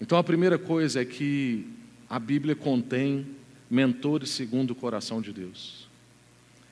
Então 0.00 0.16
a 0.16 0.24
primeira 0.24 0.58
coisa 0.58 1.02
é 1.02 1.04
que 1.04 1.68
a 2.08 2.18
Bíblia 2.18 2.56
contém 2.56 3.26
mentores 3.70 4.30
segundo 4.30 4.70
o 4.70 4.74
coração 4.74 5.20
de 5.20 5.34
Deus. 5.34 5.86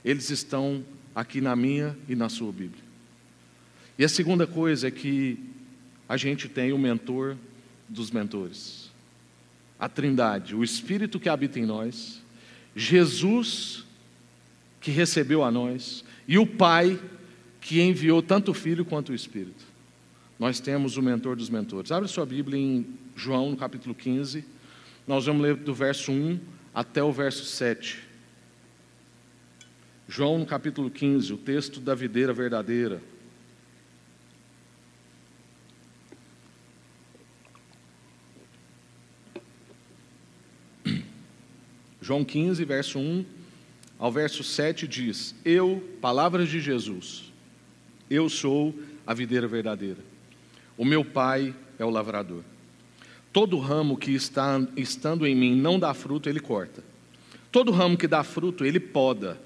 Eles 0.02 0.30
estão 0.30 0.82
aqui 1.14 1.42
na 1.42 1.54
minha 1.54 1.94
e 2.08 2.16
na 2.16 2.30
sua 2.30 2.50
Bíblia. 2.50 2.82
E 3.98 4.04
a 4.04 4.08
segunda 4.08 4.46
coisa 4.46 4.88
é 4.88 4.90
que 4.90 5.38
a 6.08 6.16
gente 6.16 6.48
tem 6.48 6.72
o 6.72 6.78
mentor 6.78 7.36
dos 7.86 8.10
mentores. 8.10 8.90
A 9.78 9.86
Trindade, 9.86 10.56
o 10.56 10.64
Espírito 10.64 11.20
que 11.20 11.28
habita 11.28 11.58
em 11.58 11.66
nós, 11.66 12.22
Jesus 12.74 13.84
que 14.80 14.90
recebeu 14.90 15.44
a 15.44 15.50
nós 15.50 16.04
e 16.26 16.38
o 16.38 16.46
Pai 16.46 16.98
que 17.64 17.80
enviou 17.80 18.22
tanto 18.22 18.50
o 18.50 18.54
Filho 18.54 18.84
quanto 18.84 19.10
o 19.10 19.14
Espírito. 19.14 19.64
Nós 20.38 20.60
temos 20.60 20.98
o 20.98 21.02
mentor 21.02 21.34
dos 21.34 21.48
mentores. 21.48 21.90
Abre 21.90 22.06
sua 22.10 22.26
Bíblia 22.26 22.60
em 22.60 22.86
João, 23.16 23.52
no 23.52 23.56
capítulo 23.56 23.94
15. 23.94 24.44
Nós 25.08 25.24
vamos 25.24 25.40
ler 25.40 25.56
do 25.56 25.72
verso 25.72 26.12
1 26.12 26.38
até 26.74 27.02
o 27.02 27.10
verso 27.10 27.46
7. 27.46 28.00
João, 30.06 30.38
no 30.38 30.44
capítulo 30.44 30.90
15, 30.90 31.32
o 31.32 31.38
texto 31.38 31.80
da 31.80 31.94
videira 31.94 32.34
verdadeira. 32.34 33.00
João 42.02 42.22
15, 42.22 42.62
verso 42.66 42.98
1 42.98 43.24
ao 43.98 44.12
verso 44.12 44.44
7 44.44 44.86
diz: 44.86 45.34
Eu, 45.42 45.82
palavras 46.02 46.50
de 46.50 46.60
Jesus, 46.60 47.32
eu 48.14 48.28
sou 48.28 48.74
a 49.06 49.12
videira 49.12 49.46
verdadeira. 49.46 49.98
O 50.76 50.84
meu 50.84 51.04
pai 51.04 51.54
é 51.78 51.84
o 51.84 51.90
lavrador. 51.90 52.42
Todo 53.32 53.58
ramo 53.58 53.96
que 53.96 54.12
está 54.12 54.60
estando 54.76 55.26
em 55.26 55.34
mim 55.34 55.56
não 55.56 55.78
dá 55.78 55.92
fruto, 55.92 56.28
ele 56.28 56.40
corta. 56.40 56.84
Todo 57.50 57.72
ramo 57.72 57.96
que 57.96 58.06
dá 58.06 58.22
fruto, 58.22 58.64
ele 58.64 58.80
poda, 58.80 59.40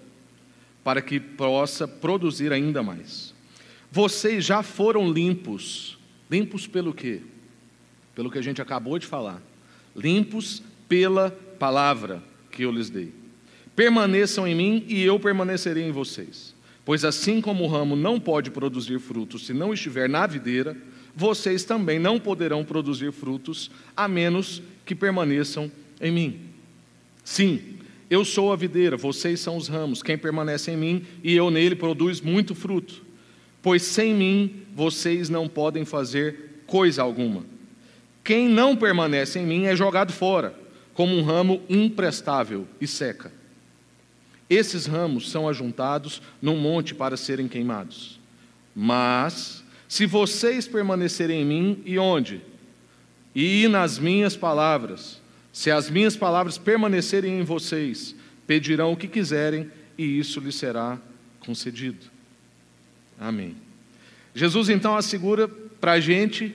para 0.85 1.01
que 1.01 1.19
possa 1.19 1.89
produzir 1.89 2.53
ainda 2.53 2.83
mais. 2.83 3.35
Vocês 3.91 4.45
já 4.45 4.63
foram 4.63 5.11
limpos. 5.11 5.99
Limpos 6.31 6.67
pelo 6.67 6.93
quê? 6.93 7.23
Pelo 8.15 8.31
que 8.31 8.39
a 8.39 8.43
gente 8.43 8.61
acabou 8.61 8.99
de 8.99 9.07
falar. 9.07 9.43
Limpos 9.97 10.63
pela 10.89 11.31
palavra 11.59 12.23
que 12.51 12.63
eu 12.63 12.71
lhes 12.71 12.91
dei. 12.91 13.13
Permaneçam 13.75 14.47
em 14.47 14.55
mim 14.55 14.85
e 14.89 15.03
eu 15.03 15.19
permanecerei 15.19 15.85
em 15.85 15.93
vocês. 15.93 16.55
Pois 16.89 17.05
assim 17.05 17.39
como 17.43 17.65
o 17.65 17.67
ramo 17.67 17.95
não 17.95 18.19
pode 18.19 18.51
produzir 18.51 18.99
frutos 18.99 19.45
se 19.45 19.53
não 19.53 19.75
estiver 19.75 20.09
na 20.09 20.27
videira, 20.27 20.75
vocês 21.15 21.63
também 21.63 21.99
não 21.99 22.19
poderão 22.19 22.65
produzir 22.65 23.13
frutos, 23.13 23.71
a 23.95 24.09
menos 24.09 24.63
que 24.87 24.95
permaneçam 24.95 25.71
em 26.01 26.11
mim. 26.11 26.41
Sim, 27.23 27.61
eu 28.09 28.25
sou 28.25 28.55
a 28.55 28.57
videira, 28.57 28.97
vocês 28.97 29.39
são 29.39 29.59
os 29.59 29.69
ramos. 29.69 30.03
Quem 30.03 30.17
permanece 30.17 30.71
em 30.71 30.79
mim 30.79 31.05
e 31.23 31.37
eu 31.37 31.51
nele 31.51 31.77
produz 31.77 32.23
muito 32.23 32.55
fruto. 32.55 33.05
Pois 33.61 33.83
sem 33.83 34.15
mim 34.15 34.63
vocês 34.75 35.29
não 35.29 35.47
podem 35.47 35.85
fazer 35.85 36.63
coisa 36.67 37.03
alguma. 37.03 37.45
Quem 38.25 38.49
não 38.49 38.75
permanece 38.75 39.39
em 39.39 39.45
mim 39.45 39.67
é 39.67 39.77
jogado 39.77 40.11
fora, 40.11 40.59
como 40.95 41.15
um 41.15 41.23
ramo 41.23 41.61
imprestável 41.69 42.67
e 42.81 42.87
seca. 42.87 43.38
Esses 44.49 44.87
ramos 44.87 45.31
são 45.31 45.49
ajuntados 45.49 46.23
num 46.41 46.57
monte 46.57 46.95
para 46.95 47.17
serem 47.17 47.49
queimados. 47.49 48.19
Mas 48.75 49.63
se 49.89 50.07
vocês 50.07 50.69
permanecerem 50.69 51.43
em 51.43 51.45
mim, 51.45 51.83
e 51.85 51.99
onde? 51.99 52.41
E 53.35 53.67
nas 53.69 53.99
minhas 53.99 54.37
palavras. 54.37 55.21
Se 55.53 55.71
as 55.71 55.91
minhas 55.91 56.17
palavras 56.17 56.59
permanecerem 56.59 57.41
em 57.41 57.43
vocês, 57.43 58.15
pedirão 58.47 58.93
o 58.93 58.97
que 58.97 59.09
quiserem, 59.09 59.71
e 59.97 60.19
isso 60.19 60.41
lhes 60.41 60.55
será 60.55 60.99
concedido. 61.41 62.07
Amém. 63.19 63.57
Jesus 64.35 64.69
então 64.69 64.97
assegura 64.97 65.49
para 65.49 65.93
a 65.93 66.01
gente 66.01 66.55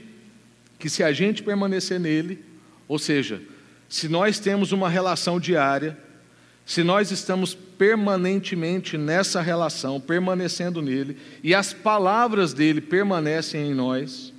que 0.79 0.89
se 0.89 1.03
a 1.03 1.11
gente 1.11 1.43
permanecer 1.43 1.99
nele, 1.99 2.43
ou 2.87 2.99
seja, 2.99 3.41
se 3.89 4.07
nós 4.07 4.39
temos 4.39 4.71
uma 4.71 4.89
relação 4.89 5.39
diária, 5.39 5.97
se 6.65 6.83
nós 6.83 7.11
estamos 7.11 7.53
permanentemente 7.83 8.97
nessa 8.97 9.41
relação, 9.41 9.99
permanecendo 9.99 10.81
nele, 10.81 11.17
e 11.43 11.53
as 11.53 11.73
palavras 11.73 12.53
dele 12.53 12.79
permanecem 12.79 13.71
em 13.71 13.73
nós, 13.73 14.33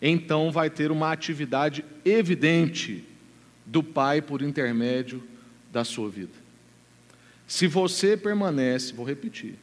então 0.00 0.50
vai 0.50 0.68
ter 0.68 0.90
uma 0.90 1.12
atividade 1.12 1.84
evidente 2.04 3.04
do 3.64 3.84
Pai 3.84 4.20
por 4.20 4.42
intermédio 4.42 5.22
da 5.70 5.84
sua 5.84 6.10
vida. 6.10 6.32
Se 7.46 7.68
você 7.68 8.16
permanece, 8.16 8.92
vou 8.92 9.06
repetir, 9.06 9.54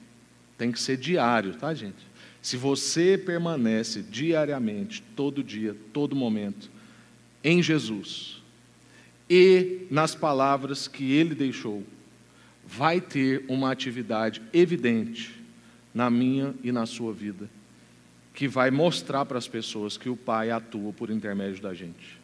tem 0.58 0.72
que 0.72 0.80
ser 0.80 0.96
diário, 0.96 1.56
tá, 1.56 1.74
gente? 1.74 2.08
Se 2.42 2.56
você 2.56 3.18
permanece 3.18 4.02
diariamente, 4.02 5.04
todo 5.14 5.44
dia, 5.44 5.76
todo 5.92 6.16
momento, 6.16 6.72
em 7.44 7.62
Jesus, 7.62 8.42
e 9.30 9.88
nas 9.92 10.16
palavras 10.16 10.88
que 10.88 11.12
ele 11.12 11.36
deixou, 11.36 11.84
vai 12.72 13.02
ter 13.02 13.44
uma 13.48 13.72
atividade 13.72 14.44
evidente 14.54 15.34
na 15.92 16.08
minha 16.08 16.54
e 16.64 16.72
na 16.72 16.86
sua 16.86 17.12
vida, 17.12 17.50
que 18.32 18.48
vai 18.48 18.70
mostrar 18.70 19.26
para 19.26 19.40
as 19.40 19.48
pessoas 19.48 19.98
que 19.98 20.08
o 20.08 20.16
Pai 20.16 20.52
atua 20.52 20.94
por 20.94 21.10
intermédio 21.10 21.64
da 21.64 21.74
gente. 21.74 22.20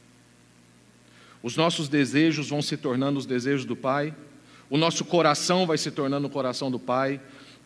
Os 1.42 1.58
nossos 1.58 1.90
desejos 1.90 2.50
vão 2.50 2.62
se 2.62 2.78
tornando 2.78 3.18
os 3.18 3.26
desejos 3.26 3.66
do 3.66 3.76
Pai, 3.76 4.14
o 4.70 4.78
nosso 4.78 5.04
coração 5.04 5.66
vai 5.66 5.80
se 5.80 5.90
tornando 5.90 6.28
o 6.28 6.30
coração 6.30 6.70
do 6.70 6.80
Pai, 6.80 7.20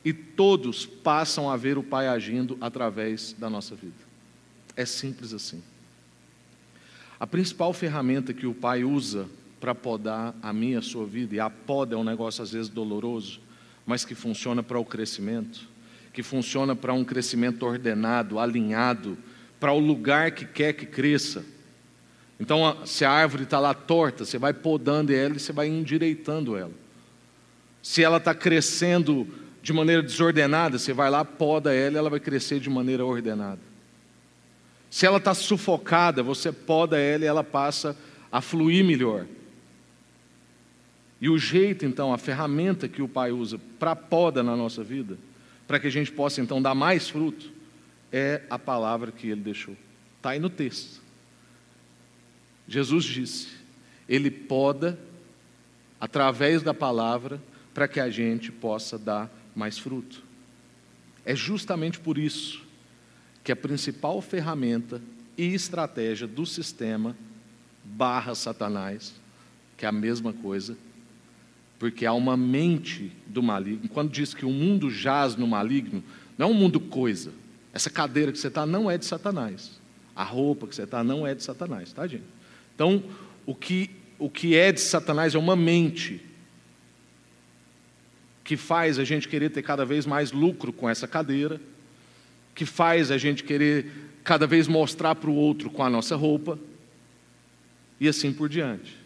e 0.04 0.13
todos 0.13 0.86
passam 0.86 1.52
a 1.52 1.58
ver 1.58 1.78
o 1.78 1.84
Pai 1.84 2.08
agindo 2.08 2.58
através 2.62 3.34
da 3.34 3.50
nossa 3.50 3.76
vida. 3.76 4.10
É 4.74 4.86
simples 4.86 5.34
assim. 5.34 5.62
A 7.20 7.28
principal 7.28 7.74
ferramenta 7.74 8.34
que 8.34 8.48
o 8.48 8.54
Pai 8.54 8.86
usa 8.86 9.28
para 9.60 9.76
podar 9.76 10.36
a 10.41 10.54
minha 10.54 10.76
e 10.76 10.78
a 10.78 10.82
sua 10.82 11.06
vida, 11.06 11.36
e 11.36 11.39
a 11.39 11.50
poda 11.50 11.95
é 11.95 11.98
um 11.98 12.04
negócio 12.04 12.41
às 12.41 12.52
vezes 12.52 12.69
doloroso, 12.69 13.41
mas 13.86 14.06
que 14.06 14.15
funciona 14.15 14.63
para 14.63 14.80
o 14.80 14.86
crescimento, 14.86 15.67
que 16.13 16.24
funciona 16.24 16.76
para 16.76 16.93
um 16.93 17.04
crescimento 17.04 17.65
ordenado, 17.65 18.39
alinhado, 18.39 19.17
para 19.60 19.74
o 19.74 19.80
lugar 19.80 20.32
que 20.32 20.45
quer 20.45 20.74
que 20.74 20.86
cresça. 20.86 21.43
Então, 22.39 22.86
se 22.86 23.04
a 23.04 23.12
árvore 23.12 23.43
está 23.43 23.60
lá 23.60 23.74
torta, 23.74 24.24
você 24.24 24.38
vai 24.38 24.54
podando 24.54 25.13
ela 25.13 25.36
e 25.36 25.39
você 25.39 25.52
vai 25.52 25.67
endireitando 25.67 26.56
ela. 26.56 26.72
Se 27.82 28.02
ela 28.02 28.17
está 28.17 28.34
crescendo 28.34 29.28
de 29.62 29.74
maneira 29.74 30.02
desordenada, 30.02 30.78
você 30.78 30.93
vai 30.93 31.10
lá, 31.10 31.26
poda 31.26 31.74
ela, 31.74 31.98
ela 31.98 32.10
vai 32.10 32.19
crescer 32.19 32.60
de 32.60 32.69
maneira 32.69 33.06
ordenada. 33.06 33.60
Se 34.89 35.06
ela 35.06 35.17
está 35.17 35.34
sufocada, 35.34 36.24
você 36.24 36.52
poda 36.52 36.98
ela 36.98 37.24
e 37.24 37.28
ela 37.28 37.43
passa 37.43 37.95
a 38.32 38.41
fluir 38.41 38.86
melhor. 38.86 39.26
E 41.21 41.29
o 41.29 41.38
jeito, 41.38 41.86
então, 41.86 42.13
a 42.13 42.17
ferramenta 42.17 42.88
que 42.88 43.01
o 43.01 43.08
Pai 43.08 43.32
usa 43.32 43.60
para 43.77 43.95
poda 43.95 44.41
na 44.41 44.55
nossa 44.55 44.84
vida, 44.84 45.17
para 45.67 45.79
que 45.79 45.88
a 45.88 45.91
gente 45.91 46.12
possa 46.12 46.41
então 46.41 46.62
dar 46.62 46.73
mais 46.73 47.10
fruto, 47.10 47.51
é 48.12 48.43
a 48.49 48.58
palavra 48.58 49.12
que 49.12 49.27
ele 49.27 49.41
deixou. 49.41 49.75
Está 50.17 50.32
aí 50.32 50.39
no 50.39 50.49
texto. 50.49 51.01
Jesus 52.67 53.03
disse: 53.03 53.49
Ele 54.08 54.32
poda 54.32 54.97
através 55.99 56.63
da 56.63 56.73
palavra 56.73 57.41
para 57.73 57.88
que 57.88 57.99
a 57.99 58.10
gente 58.10 58.51
possa 58.51 58.97
dar 58.97 59.29
mais 59.55 59.77
fruto. 59.77 60.23
É 61.25 61.36
justamente 61.36 61.99
por 61.99 62.17
isso 62.17 62.63
que 63.43 63.51
a 63.51 63.55
principal 63.55 64.21
ferramenta 64.21 65.01
e 65.38 65.53
estratégia 65.53 66.27
do 66.27 66.45
sistema 66.45 67.15
barra 67.84 68.36
Satanás, 68.36 69.13
que 69.77 69.86
é 69.86 69.89
a 69.89 69.91
mesma 69.91 70.34
coisa, 70.34 70.77
porque 71.80 72.06
há 72.06 72.13
uma 72.13 72.36
mente 72.36 73.10
do 73.26 73.42
maligno. 73.42 73.88
Quando 73.88 74.12
diz 74.12 74.34
que 74.34 74.46
o 74.46 74.52
mundo 74.52 74.92
jaz 74.92 75.38
no 75.38 75.48
maligno, 75.48 76.04
não 76.38 76.48
é 76.48 76.50
um 76.52 76.54
mundo 76.54 76.78
coisa. 76.78 77.32
Essa 77.74 77.89
cadeira 77.89 78.34
que 78.34 78.38
você 78.38 78.50
está 78.50 78.65
não 78.65 78.92
é 78.92 78.98
de 78.98 79.06
Satanás. 79.06 79.80
A 80.13 80.24
roupa 80.24 80.68
que 80.68 80.76
você 80.76 80.84
está 80.84 81.02
não 81.04 81.26
é 81.26 81.34
de 81.34 81.42
Satanás, 81.42 81.94
tá, 81.94 82.06
gente? 82.06 82.26
Então, 82.76 83.02
o 83.46 83.56
que, 83.56 83.89
o 84.18 84.30
que 84.30 84.58
é 84.58 84.74
de 84.74 84.82
Satanás 84.82 85.34
é 85.34 85.38
uma 85.38 85.56
mente 85.56 86.22
que 88.44 88.58
faz 88.58 89.00
a 89.00 89.06
gente 89.06 89.30
querer 89.30 89.50
ter 89.50 89.62
cada 89.62 89.86
vez 89.86 90.06
mais 90.06 90.32
lucro 90.32 90.74
com 90.74 90.89
essa 90.89 91.08
cadeira, 91.08 91.62
que 92.54 92.65
faz 92.65 93.10
a 93.12 93.18
gente 93.18 93.44
querer 93.44 93.89
cada 94.24 94.46
vez 94.46 94.68
mostrar 94.68 95.15
para 95.15 95.30
o 95.30 95.36
outro 95.36 95.70
com 95.70 95.84
a 95.84 95.89
nossa 95.89 96.15
roupa, 96.15 96.60
e 98.00 98.08
assim 98.08 98.34
por 98.34 98.50
diante. 98.50 98.98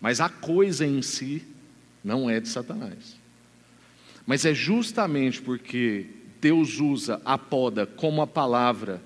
Mas 0.00 0.20
a 0.20 0.28
coisa 0.28 0.86
em 0.86 1.02
si 1.02 1.51
não 2.02 2.28
é 2.28 2.40
de 2.40 2.48
Satanás. 2.48 3.16
Mas 4.26 4.44
é 4.44 4.54
justamente 4.54 5.40
porque 5.42 6.06
Deus 6.40 6.80
usa 6.80 7.20
a 7.24 7.36
poda 7.38 7.86
como 7.86 8.22
a 8.22 8.26
palavra 8.26 9.02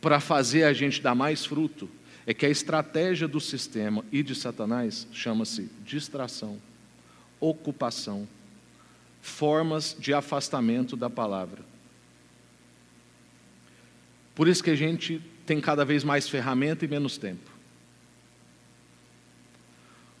para 0.00 0.20
fazer 0.20 0.64
a 0.64 0.72
gente 0.72 1.00
dar 1.00 1.14
mais 1.14 1.44
fruto, 1.44 1.88
é 2.26 2.34
que 2.34 2.44
a 2.44 2.50
estratégia 2.50 3.26
do 3.26 3.40
sistema 3.40 4.04
e 4.12 4.22
de 4.22 4.34
Satanás 4.34 5.06
chama-se 5.12 5.70
distração, 5.84 6.60
ocupação, 7.40 8.28
formas 9.22 9.96
de 9.98 10.12
afastamento 10.12 10.96
da 10.96 11.08
palavra. 11.08 11.62
Por 14.34 14.48
isso 14.48 14.62
que 14.62 14.70
a 14.70 14.76
gente 14.76 15.20
tem 15.46 15.60
cada 15.60 15.84
vez 15.84 16.04
mais 16.04 16.28
ferramenta 16.28 16.84
e 16.84 16.88
menos 16.88 17.16
tempo. 17.16 17.55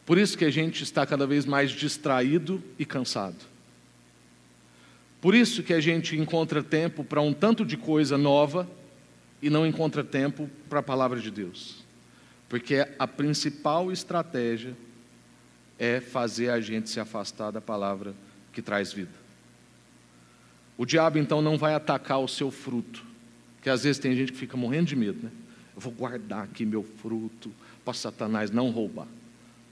Por 0.06 0.16
isso 0.16 0.38
que 0.38 0.44
a 0.44 0.50
gente 0.50 0.84
está 0.84 1.04
cada 1.04 1.26
vez 1.26 1.44
mais 1.44 1.72
distraído 1.72 2.62
e 2.78 2.86
cansado. 2.86 3.44
Por 5.20 5.34
isso 5.34 5.64
que 5.64 5.74
a 5.74 5.80
gente 5.80 6.16
encontra 6.16 6.62
tempo 6.62 7.02
para 7.02 7.20
um 7.20 7.32
tanto 7.32 7.66
de 7.66 7.76
coisa 7.76 8.16
nova 8.16 8.70
e 9.42 9.50
não 9.50 9.66
encontra 9.66 10.04
tempo 10.04 10.48
para 10.68 10.78
a 10.78 10.82
palavra 10.82 11.20
de 11.20 11.32
Deus. 11.32 11.84
Porque 12.48 12.86
a 12.96 13.08
principal 13.08 13.90
estratégia 13.90 14.76
é 15.76 16.00
fazer 16.00 16.50
a 16.50 16.60
gente 16.60 16.88
se 16.88 17.00
afastar 17.00 17.50
da 17.50 17.60
palavra 17.60 18.14
que 18.52 18.62
traz 18.62 18.92
vida. 18.92 19.26
O 20.78 20.86
diabo 20.86 21.18
então 21.18 21.42
não 21.42 21.58
vai 21.58 21.74
atacar 21.74 22.20
o 22.20 22.28
seu 22.28 22.52
fruto, 22.52 23.04
que 23.60 23.68
às 23.68 23.82
vezes 23.82 23.98
tem 23.98 24.14
gente 24.14 24.30
que 24.30 24.38
fica 24.38 24.56
morrendo 24.56 24.86
de 24.86 24.94
medo, 24.94 25.24
né? 25.24 25.32
Eu 25.74 25.80
vou 25.80 25.92
guardar 25.92 26.44
aqui 26.44 26.64
meu 26.64 26.84
fruto 26.84 27.50
para 27.84 27.92
Satanás 27.92 28.52
não 28.52 28.70
roubar. 28.70 29.08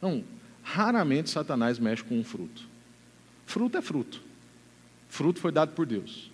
Não, 0.05 0.23
raramente 0.63 1.31
Satanás 1.31 1.79
mexe 1.79 2.05
com 2.05 2.19
um 2.19 2.23
fruto. 2.23 2.69
Fruto 3.47 3.79
é 3.79 3.81
fruto. 3.81 4.21
Fruto 5.09 5.41
foi 5.41 5.51
dado 5.51 5.73
por 5.73 5.87
Deus. 5.87 6.31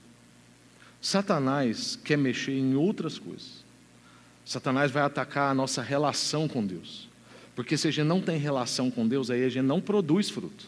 Satanás 1.01 1.95
quer 1.95 2.19
mexer 2.19 2.53
em 2.53 2.75
outras 2.75 3.17
coisas. 3.17 3.65
Satanás 4.45 4.91
vai 4.91 5.05
atacar 5.05 5.53
a 5.53 5.55
nossa 5.55 5.83
relação 5.83 6.49
com 6.49 6.67
Deus. 6.67 7.09
Porque 7.55 7.77
se 7.77 7.87
a 7.87 7.93
gente 7.93 8.09
não 8.09 8.21
tem 8.21 8.39
relação 8.39 8.91
com 8.91 9.07
Deus, 9.07 9.31
aí 9.31 9.45
a 9.45 9.49
gente 9.49 9.67
não 9.67 9.81
produz 9.81 10.29
fruto. 10.29 10.67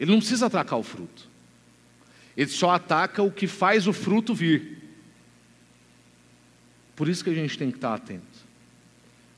Ele 0.00 0.10
não 0.10 0.20
precisa 0.20 0.46
atacar 0.46 0.78
o 0.78 0.82
fruto. 0.82 1.28
Ele 2.34 2.48
só 2.48 2.70
ataca 2.70 3.22
o 3.22 3.30
que 3.30 3.46
faz 3.46 3.86
o 3.86 3.92
fruto 3.92 4.34
vir. 4.34 4.78
Por 6.96 7.10
isso 7.10 7.22
que 7.22 7.28
a 7.28 7.34
gente 7.34 7.58
tem 7.58 7.70
que 7.70 7.76
estar 7.76 7.92
atento. 7.92 8.31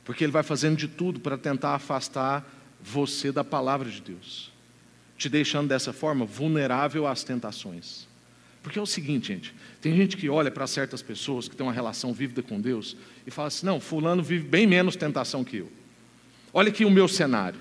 Porque 0.04 0.24
ele 0.24 0.32
vai 0.32 0.42
fazendo 0.42 0.76
de 0.76 0.88
tudo 0.88 1.20
para 1.20 1.38
tentar 1.38 1.74
afastar 1.74 2.44
você 2.80 3.32
da 3.32 3.42
palavra 3.42 3.90
de 3.90 4.00
Deus, 4.00 4.52
te 5.16 5.28
deixando 5.28 5.68
dessa 5.68 5.92
forma 5.92 6.26
vulnerável 6.26 7.06
às 7.06 7.24
tentações. 7.24 8.06
Porque 8.62 8.78
é 8.78 8.82
o 8.82 8.86
seguinte, 8.86 9.28
gente: 9.28 9.54
tem 9.80 9.94
gente 9.96 10.16
que 10.16 10.28
olha 10.28 10.50
para 10.50 10.66
certas 10.66 11.02
pessoas 11.02 11.48
que 11.48 11.54
têm 11.54 11.66
uma 11.66 11.72
relação 11.72 12.12
vívida 12.12 12.42
com 12.42 12.60
Deus 12.60 12.96
e 13.26 13.30
fala 13.30 13.48
assim: 13.48 13.66
não, 13.66 13.80
Fulano 13.80 14.22
vive 14.22 14.46
bem 14.46 14.66
menos 14.66 14.96
tentação 14.96 15.44
que 15.44 15.58
eu. 15.58 15.72
Olha 16.52 16.68
aqui 16.68 16.84
o 16.84 16.90
meu 16.90 17.08
cenário. 17.08 17.58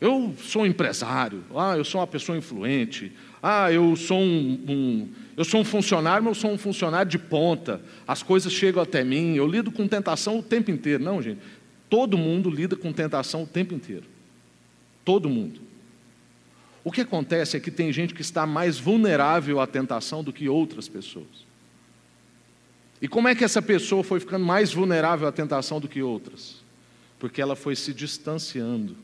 Eu 0.00 0.34
sou 0.38 0.62
um 0.62 0.66
empresário, 0.66 1.44
ah, 1.54 1.76
eu 1.76 1.84
sou 1.84 2.00
uma 2.00 2.06
pessoa 2.06 2.38
influente, 2.38 3.12
ah, 3.42 3.70
eu 3.70 3.94
sou 3.96 4.18
um, 4.18 4.64
um, 4.66 5.08
eu 5.36 5.44
sou 5.44 5.60
um 5.60 5.64
funcionário, 5.64 6.24
mas 6.24 6.36
eu 6.38 6.40
sou 6.40 6.50
um 6.52 6.56
funcionário 6.56 7.10
de 7.10 7.18
ponta, 7.18 7.82
as 8.08 8.22
coisas 8.22 8.50
chegam 8.50 8.82
até 8.82 9.04
mim, 9.04 9.34
eu 9.36 9.46
lido 9.46 9.70
com 9.70 9.86
tentação 9.86 10.38
o 10.38 10.42
tempo 10.42 10.70
inteiro. 10.70 11.04
Não, 11.04 11.20
gente, 11.20 11.38
todo 11.90 12.16
mundo 12.16 12.48
lida 12.48 12.76
com 12.76 12.92
tentação 12.92 13.42
o 13.42 13.46
tempo 13.46 13.74
inteiro. 13.74 14.06
Todo 15.04 15.28
mundo. 15.28 15.60
O 16.84 16.92
que 16.92 17.00
acontece 17.00 17.56
é 17.56 17.60
que 17.60 17.70
tem 17.70 17.92
gente 17.92 18.14
que 18.14 18.22
está 18.22 18.46
mais 18.46 18.78
vulnerável 18.78 19.60
à 19.60 19.66
tentação 19.66 20.22
do 20.22 20.32
que 20.32 20.48
outras 20.48 20.88
pessoas. 20.88 21.50
E 23.02 23.08
como 23.08 23.28
é 23.28 23.34
que 23.34 23.44
essa 23.44 23.60
pessoa 23.60 24.04
foi 24.04 24.20
ficando 24.20 24.44
mais 24.44 24.72
vulnerável 24.72 25.26
à 25.26 25.32
tentação 25.32 25.80
do 25.80 25.88
que 25.88 26.00
outras? 26.00 26.62
Porque 27.18 27.42
ela 27.42 27.56
foi 27.56 27.74
se 27.74 27.92
distanciando 27.92 28.96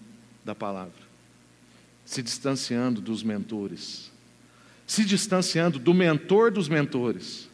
da 0.45 0.55
palavra, 0.55 0.93
se 2.05 2.23
distanciando 2.23 3.01
dos 3.01 3.23
mentores, 3.23 4.13
se 4.87 5.05
distanciando 5.05 5.79
do 5.79 5.93
mentor 5.93 6.51
dos 6.51 6.69
mentores, 6.69 7.49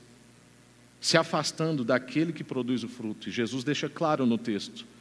se 1.00 1.16
afastando 1.16 1.84
daquele 1.84 2.32
que 2.32 2.44
produz 2.44 2.84
o 2.84 2.88
fruto. 2.88 3.28
E 3.28 3.32
Jesus 3.32 3.64
deixa 3.64 3.88
claro 3.88 4.26
no 4.26 4.36
texto 4.36 4.91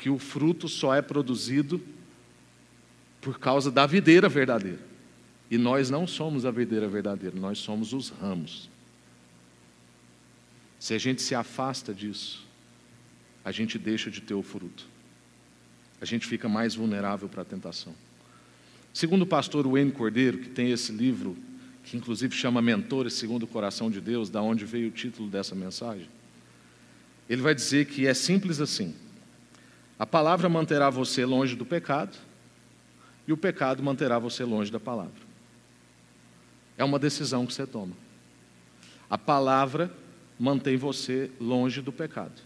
que 0.00 0.08
o 0.08 0.18
fruto 0.18 0.66
só 0.66 0.94
é 0.94 1.02
produzido 1.02 1.78
por 3.20 3.38
causa 3.38 3.70
da 3.70 3.84
videira 3.84 4.30
verdadeira. 4.30 4.80
E 5.50 5.58
nós 5.58 5.90
não 5.90 6.06
somos 6.06 6.46
a 6.46 6.50
videira 6.50 6.88
verdadeira, 6.88 7.38
nós 7.38 7.58
somos 7.58 7.92
os 7.92 8.08
ramos. 8.08 8.70
Se 10.78 10.94
a 10.94 10.98
gente 10.98 11.20
se 11.20 11.34
afasta 11.34 11.92
disso, 11.92 12.46
a 13.44 13.52
gente 13.52 13.78
deixa 13.78 14.10
de 14.10 14.22
ter 14.22 14.32
o 14.32 14.42
fruto. 14.42 14.86
A 16.00 16.06
gente 16.06 16.26
fica 16.26 16.48
mais 16.48 16.74
vulnerável 16.74 17.28
para 17.28 17.42
a 17.42 17.44
tentação. 17.44 17.94
Segundo 18.94 19.22
o 19.22 19.26
pastor 19.26 19.68
Wayne 19.68 19.92
Cordeiro, 19.92 20.38
que 20.38 20.48
tem 20.48 20.70
esse 20.70 20.92
livro, 20.92 21.36
que 21.84 21.98
inclusive 21.98 22.34
chama 22.34 22.62
Mentores 22.62 23.12
segundo 23.12 23.42
o 23.42 23.46
coração 23.46 23.90
de 23.90 24.00
Deus, 24.00 24.30
da 24.30 24.40
onde 24.40 24.64
veio 24.64 24.88
o 24.88 24.92
título 24.92 25.28
dessa 25.28 25.54
mensagem, 25.54 26.08
ele 27.28 27.42
vai 27.42 27.54
dizer 27.54 27.84
que 27.84 28.06
é 28.06 28.14
simples 28.14 28.60
assim: 28.62 28.94
a 30.00 30.06
palavra 30.06 30.48
manterá 30.48 30.88
você 30.88 31.26
longe 31.26 31.54
do 31.54 31.66
pecado, 31.66 32.16
e 33.28 33.34
o 33.34 33.36
pecado 33.36 33.82
manterá 33.82 34.18
você 34.18 34.44
longe 34.44 34.72
da 34.72 34.80
palavra. 34.80 35.20
É 36.78 36.82
uma 36.82 36.98
decisão 36.98 37.44
que 37.44 37.52
você 37.52 37.66
toma. 37.66 37.94
A 39.10 39.18
palavra 39.18 39.92
mantém 40.38 40.78
você 40.78 41.30
longe 41.38 41.82
do 41.82 41.92
pecado. 41.92 42.40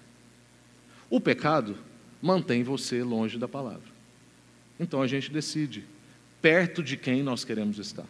O 1.09 1.20
pecado 1.20 1.78
mantém 2.20 2.64
você 2.64 3.05
longe 3.05 3.38
da 3.38 3.46
palavra. 3.46 3.86
Então 4.80 5.00
a 5.00 5.07
gente 5.07 5.30
decide 5.30 5.84
perto 6.42 6.82
de 6.82 6.96
quem 6.96 7.22
nós 7.22 7.44
queremos 7.44 7.78
estar. 7.78 8.07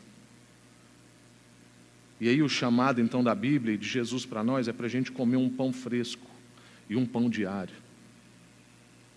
E 2.18 2.30
aí 2.30 2.42
o 2.42 2.48
chamado 2.48 2.98
então 2.98 3.22
da 3.22 3.34
Bíblia 3.34 3.74
e 3.74 3.78
de 3.78 3.86
Jesus 3.86 4.24
para 4.24 4.42
nós 4.42 4.68
é 4.68 4.72
para 4.72 4.86
a 4.86 4.88
gente 4.88 5.12
comer 5.12 5.36
um 5.36 5.50
pão 5.50 5.70
fresco 5.70 6.30
e 6.88 6.96
um 6.96 7.04
pão 7.04 7.28
diário. 7.28 7.83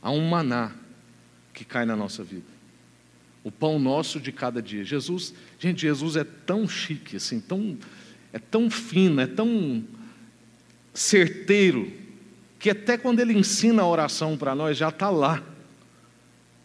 Há 0.01 0.11
um 0.11 0.27
maná 0.29 0.71
que 1.53 1.65
cai 1.65 1.85
na 1.85 1.95
nossa 1.95 2.23
vida 2.23 2.57
o 3.47 3.51
pão 3.51 3.79
nosso 3.79 4.19
de 4.19 4.29
cada 4.33 4.61
dia. 4.61 4.83
Jesus, 4.83 5.33
gente, 5.57 5.79
Jesus 5.79 6.17
é 6.17 6.25
tão 6.25 6.67
chique, 6.67 7.15
assim, 7.15 7.39
tão, 7.39 7.77
é 8.33 8.39
tão 8.39 8.69
fino, 8.69 9.21
é 9.21 9.25
tão 9.25 9.85
certeiro, 10.93 11.89
que 12.59 12.69
até 12.69 12.97
quando 12.97 13.21
ele 13.21 13.31
ensina 13.31 13.83
a 13.83 13.87
oração 13.87 14.35
para 14.35 14.53
nós, 14.53 14.77
já 14.77 14.89
está 14.89 15.09
lá. 15.09 15.41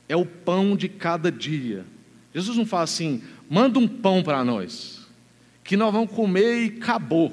É 0.08 0.16
o 0.16 0.26
pão 0.26 0.76
de 0.76 0.88
cada 0.88 1.30
dia. 1.30 1.84
Jesus 2.34 2.56
não 2.56 2.66
fala 2.66 2.82
assim, 2.82 3.22
Manda 3.48 3.78
um 3.78 3.86
pão 3.86 4.22
para 4.22 4.42
nós, 4.42 5.06
que 5.62 5.76
nós 5.76 5.92
vamos 5.92 6.10
comer 6.10 6.64
e 6.64 6.78
acabou. 6.78 7.32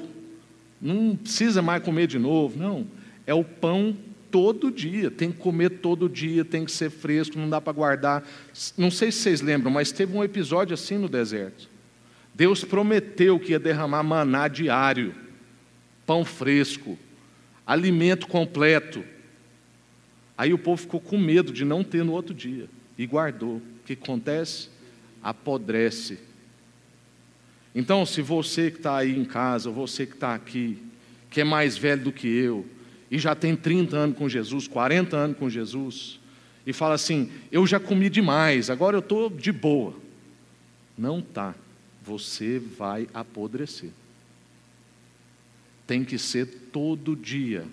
Não 0.80 1.16
precisa 1.16 1.60
mais 1.60 1.82
comer 1.82 2.06
de 2.06 2.18
novo, 2.18 2.56
não. 2.56 2.86
É 3.26 3.34
o 3.34 3.42
pão 3.42 3.96
todo 4.30 4.70
dia, 4.70 5.10
tem 5.10 5.32
que 5.32 5.38
comer 5.38 5.70
todo 5.80 6.08
dia, 6.08 6.44
tem 6.44 6.64
que 6.64 6.72
ser 6.72 6.90
fresco, 6.90 7.38
não 7.38 7.48
dá 7.48 7.60
para 7.60 7.72
guardar. 7.72 8.28
Não 8.76 8.90
sei 8.90 9.10
se 9.10 9.18
vocês 9.18 9.40
lembram, 9.40 9.70
mas 9.70 9.92
teve 9.92 10.16
um 10.16 10.24
episódio 10.24 10.74
assim 10.74 10.96
no 10.96 11.08
deserto. 11.08 11.68
Deus 12.34 12.64
prometeu 12.64 13.38
que 13.38 13.52
ia 13.52 13.58
derramar 13.58 14.02
maná 14.02 14.48
diário, 14.48 15.14
pão 16.06 16.24
fresco, 16.24 16.98
alimento 17.66 18.26
completo. 18.26 19.04
Aí 20.38 20.52
o 20.54 20.58
povo 20.58 20.80
ficou 20.80 21.00
com 21.00 21.18
medo 21.18 21.52
de 21.52 21.64
não 21.64 21.84
ter 21.84 22.04
no 22.04 22.12
outro 22.12 22.32
dia 22.32 22.68
e 22.96 23.06
guardou. 23.06 23.56
O 23.56 23.62
que 23.84 23.92
acontece? 23.92 24.68
Apodrece. 25.22 26.18
Então, 27.74 28.04
se 28.06 28.22
você 28.22 28.70
que 28.70 28.78
está 28.78 28.96
aí 28.96 29.16
em 29.16 29.24
casa, 29.24 29.70
você 29.70 30.06
que 30.06 30.14
está 30.14 30.34
aqui, 30.34 30.78
que 31.28 31.40
é 31.40 31.44
mais 31.44 31.76
velho 31.76 32.04
do 32.04 32.12
que 32.12 32.26
eu, 32.26 32.66
e 33.10 33.18
já 33.18 33.34
tem 33.34 33.56
30 33.56 33.96
anos 33.96 34.16
com 34.16 34.28
Jesus, 34.28 34.68
40 34.68 35.16
anos 35.16 35.36
com 35.36 35.50
Jesus, 35.50 36.20
e 36.66 36.72
fala 36.72 36.94
assim: 36.94 37.30
eu 37.50 37.66
já 37.66 37.80
comi 37.80 38.08
demais, 38.08 38.70
agora 38.70 38.96
eu 38.96 39.00
estou 39.00 39.28
de 39.28 39.50
boa. 39.50 39.94
Não 40.96 41.20
tá. 41.20 41.54
Você 42.02 42.58
vai 42.58 43.08
apodrecer. 43.12 43.90
Tem 45.86 46.04
que 46.04 46.18
ser 46.18 46.46
todo 46.72 47.16
dia. 47.16 47.64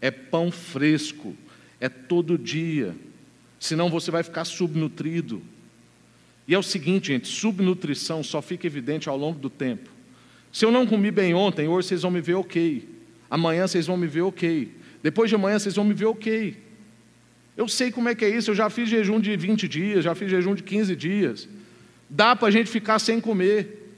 É 0.00 0.10
pão 0.10 0.50
fresco, 0.50 1.36
é 1.80 1.88
todo 1.88 2.38
dia. 2.38 2.96
Senão 3.60 3.90
você 3.90 4.10
vai 4.10 4.22
ficar 4.22 4.44
subnutrido. 4.44 5.42
E 6.48 6.54
é 6.54 6.58
o 6.58 6.62
seguinte, 6.62 7.08
gente: 7.08 7.28
subnutrição 7.28 8.22
só 8.22 8.40
fica 8.40 8.66
evidente 8.66 9.08
ao 9.08 9.16
longo 9.16 9.38
do 9.38 9.50
tempo. 9.50 9.90
Se 10.52 10.64
eu 10.64 10.70
não 10.70 10.86
comi 10.86 11.10
bem 11.10 11.34
ontem, 11.34 11.68
hoje 11.68 11.88
vocês 11.88 12.02
vão 12.02 12.10
me 12.10 12.20
ver 12.20 12.34
ok. 12.34 12.88
Amanhã 13.32 13.66
vocês 13.66 13.86
vão 13.86 13.96
me 13.96 14.06
ver 14.06 14.20
ok. 14.20 14.70
Depois 15.02 15.30
de 15.30 15.36
amanhã 15.36 15.58
vocês 15.58 15.74
vão 15.74 15.86
me 15.86 15.94
ver 15.94 16.04
ok. 16.04 16.54
Eu 17.56 17.66
sei 17.66 17.90
como 17.90 18.10
é 18.10 18.14
que 18.14 18.26
é 18.26 18.28
isso, 18.28 18.50
eu 18.50 18.54
já 18.54 18.68
fiz 18.68 18.90
jejum 18.90 19.18
de 19.18 19.34
20 19.34 19.66
dias, 19.66 20.04
já 20.04 20.14
fiz 20.14 20.30
jejum 20.30 20.54
de 20.54 20.62
15 20.62 20.94
dias. 20.94 21.48
Dá 22.10 22.36
para 22.36 22.48
a 22.48 22.50
gente 22.50 22.68
ficar 22.68 22.98
sem 22.98 23.22
comer. 23.22 23.90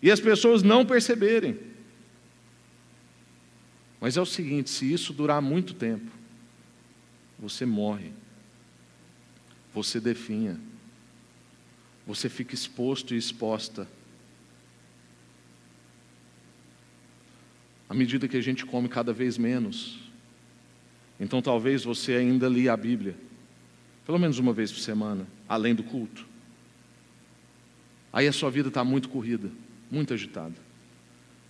E 0.00 0.10
as 0.10 0.20
pessoas 0.20 0.62
não 0.62 0.86
perceberem. 0.86 1.58
Mas 4.00 4.16
é 4.16 4.22
o 4.22 4.24
seguinte: 4.24 4.70
se 4.70 4.90
isso 4.90 5.12
durar 5.12 5.42
muito 5.42 5.74
tempo, 5.74 6.10
você 7.38 7.66
morre, 7.66 8.10
você 9.74 10.00
definha, 10.00 10.58
você 12.06 12.30
fica 12.30 12.54
exposto 12.54 13.14
e 13.14 13.18
exposta 13.18 13.86
à 17.88 17.94
medida 17.94 18.28
que 18.28 18.36
a 18.36 18.40
gente 18.40 18.66
come 18.66 18.88
cada 18.88 19.12
vez 19.12 19.38
menos. 19.38 19.98
Então 21.18 21.40
talvez 21.40 21.84
você 21.84 22.14
ainda 22.14 22.48
lia 22.48 22.72
a 22.72 22.76
Bíblia, 22.76 23.14
pelo 24.04 24.18
menos 24.18 24.38
uma 24.38 24.52
vez 24.52 24.70
por 24.70 24.80
semana, 24.80 25.26
além 25.48 25.74
do 25.74 25.82
culto. 25.82 26.26
Aí 28.12 28.26
a 28.26 28.32
sua 28.32 28.50
vida 28.50 28.68
está 28.68 28.82
muito 28.82 29.08
corrida, 29.08 29.50
muito 29.90 30.12
agitada. 30.12 30.54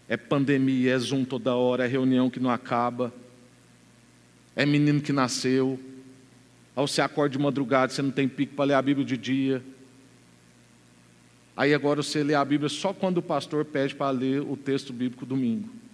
É 0.09 0.16
pandemia, 0.16 0.93
é 0.93 0.99
Zoom 0.99 1.24
toda 1.24 1.55
hora, 1.55 1.84
é 1.84 1.89
reunião 1.89 2.30
que 2.30 2.39
não 2.39 2.51
acaba, 2.51 3.12
é 4.55 4.64
menino 4.64 5.01
que 5.01 5.12
nasceu. 5.12 5.80
Aí 6.76 6.87
você 6.87 7.01
acorda 7.01 7.37
de 7.37 7.43
madrugada, 7.43 7.93
você 7.93 8.03
não 8.03 8.11
tem 8.11 8.28
pico 8.28 8.55
para 8.55 8.66
ler 8.66 8.74
a 8.74 8.82
Bíblia 8.82 9.05
de 9.05 9.16
dia. 9.16 9.62
Aí 11.57 11.72
agora 11.72 12.03
você 12.03 12.22
lê 12.22 12.34
a 12.34 12.45
Bíblia 12.45 12.68
só 12.68 12.93
quando 12.93 13.18
o 13.18 13.22
pastor 13.22 13.64
pede 13.64 13.95
para 13.95 14.11
ler 14.11 14.43
o 14.43 14.57
texto 14.57 14.93
bíblico 14.93 15.24
domingo 15.24 15.86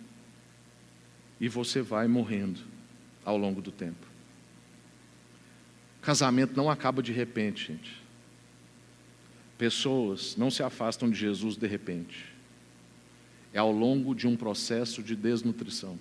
e 1.43 1.49
você 1.49 1.83
vai 1.83 2.07
morrendo 2.07 2.61
ao 3.25 3.37
longo 3.37 3.61
do 3.61 3.73
tempo. 3.73 4.07
Casamento 6.01 6.57
não 6.57 6.71
acaba 6.71 7.03
de 7.03 7.11
repente, 7.11 7.67
gente. 7.67 8.01
Pessoas 9.59 10.37
não 10.37 10.53
se 10.53 10.63
afastam 10.63 11.11
de 11.11 11.19
Jesus 11.19 11.57
de 11.57 11.67
repente. 11.67 12.27
É 13.53 13.59
ao 13.59 13.73
longo 13.73 14.15
de 14.15 14.29
um 14.29 14.37
processo 14.37 15.03
de 15.03 15.17
desnutrição. 15.17 15.99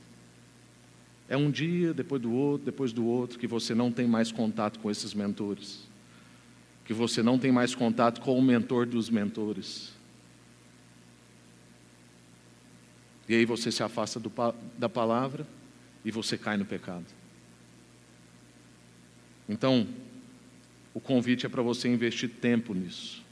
É 1.27 1.35
um 1.35 1.49
dia, 1.49 1.91
depois 1.91 2.21
do 2.21 2.31
outro, 2.31 2.65
depois 2.65 2.93
do 2.93 3.03
outro, 3.03 3.39
que 3.39 3.47
você 3.47 3.73
não 3.73 3.91
tem 3.91 4.07
mais 4.07 4.31
contato 4.31 4.79
com 4.79 4.91
esses 4.91 5.11
mentores. 5.11 5.87
Que 6.85 6.93
você 6.93 7.23
não 7.23 7.39
tem 7.39 7.51
mais 7.51 7.73
contato 7.73 8.21
com 8.21 8.37
o 8.37 8.41
mentor 8.43 8.85
dos 8.85 9.09
mentores 9.09 9.91
E 13.32 13.34
aí 13.34 13.45
você 13.45 13.71
se 13.71 13.82
afasta 13.82 14.19
do, 14.19 14.29
da 14.77 14.89
palavra 14.89 15.47
e 16.03 16.11
você 16.11 16.38
cai 16.38 16.57
no 16.57 16.65
pecado. 16.65 17.05
Então, 19.47 19.88
o 20.93 20.99
convite 20.99 21.45
é 21.45 21.49
para 21.49 21.61
você 21.61 21.88
investir 21.88 22.29
tempo 22.29 22.73
nisso. 22.73 23.23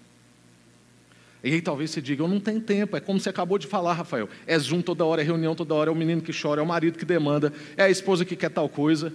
E 1.44 1.52
aí 1.52 1.62
talvez 1.62 1.92
você 1.92 2.02
diga, 2.02 2.24
eu 2.24 2.30
não 2.30 2.40
tenho 2.40 2.62
tempo, 2.62 2.96
é 2.96 3.02
como 3.02 3.20
você 3.20 3.28
acabou 3.28 3.58
de 3.58 3.68
falar, 3.68 3.92
Rafael. 3.92 4.30
É 4.48 4.58
Zoom 4.58 4.82
toda 4.82 5.04
hora, 5.04 5.22
é 5.22 5.26
reunião 5.26 5.54
toda 5.54 5.76
hora, 5.76 5.90
é 5.90 5.94
o 5.94 5.96
menino 5.98 6.22
que 6.22 6.32
chora, 6.32 6.62
é 6.62 6.64
o 6.64 6.68
marido 6.68 6.98
que 6.98 7.04
demanda, 7.04 7.52
é 7.76 7.84
a 7.84 7.90
esposa 7.90 8.24
que 8.24 8.38
quer 8.38 8.52
tal 8.52 8.70
coisa, 8.70 9.14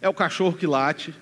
é 0.00 0.08
o 0.08 0.14
cachorro 0.14 0.56
que 0.56 0.66
late. 0.66 1.14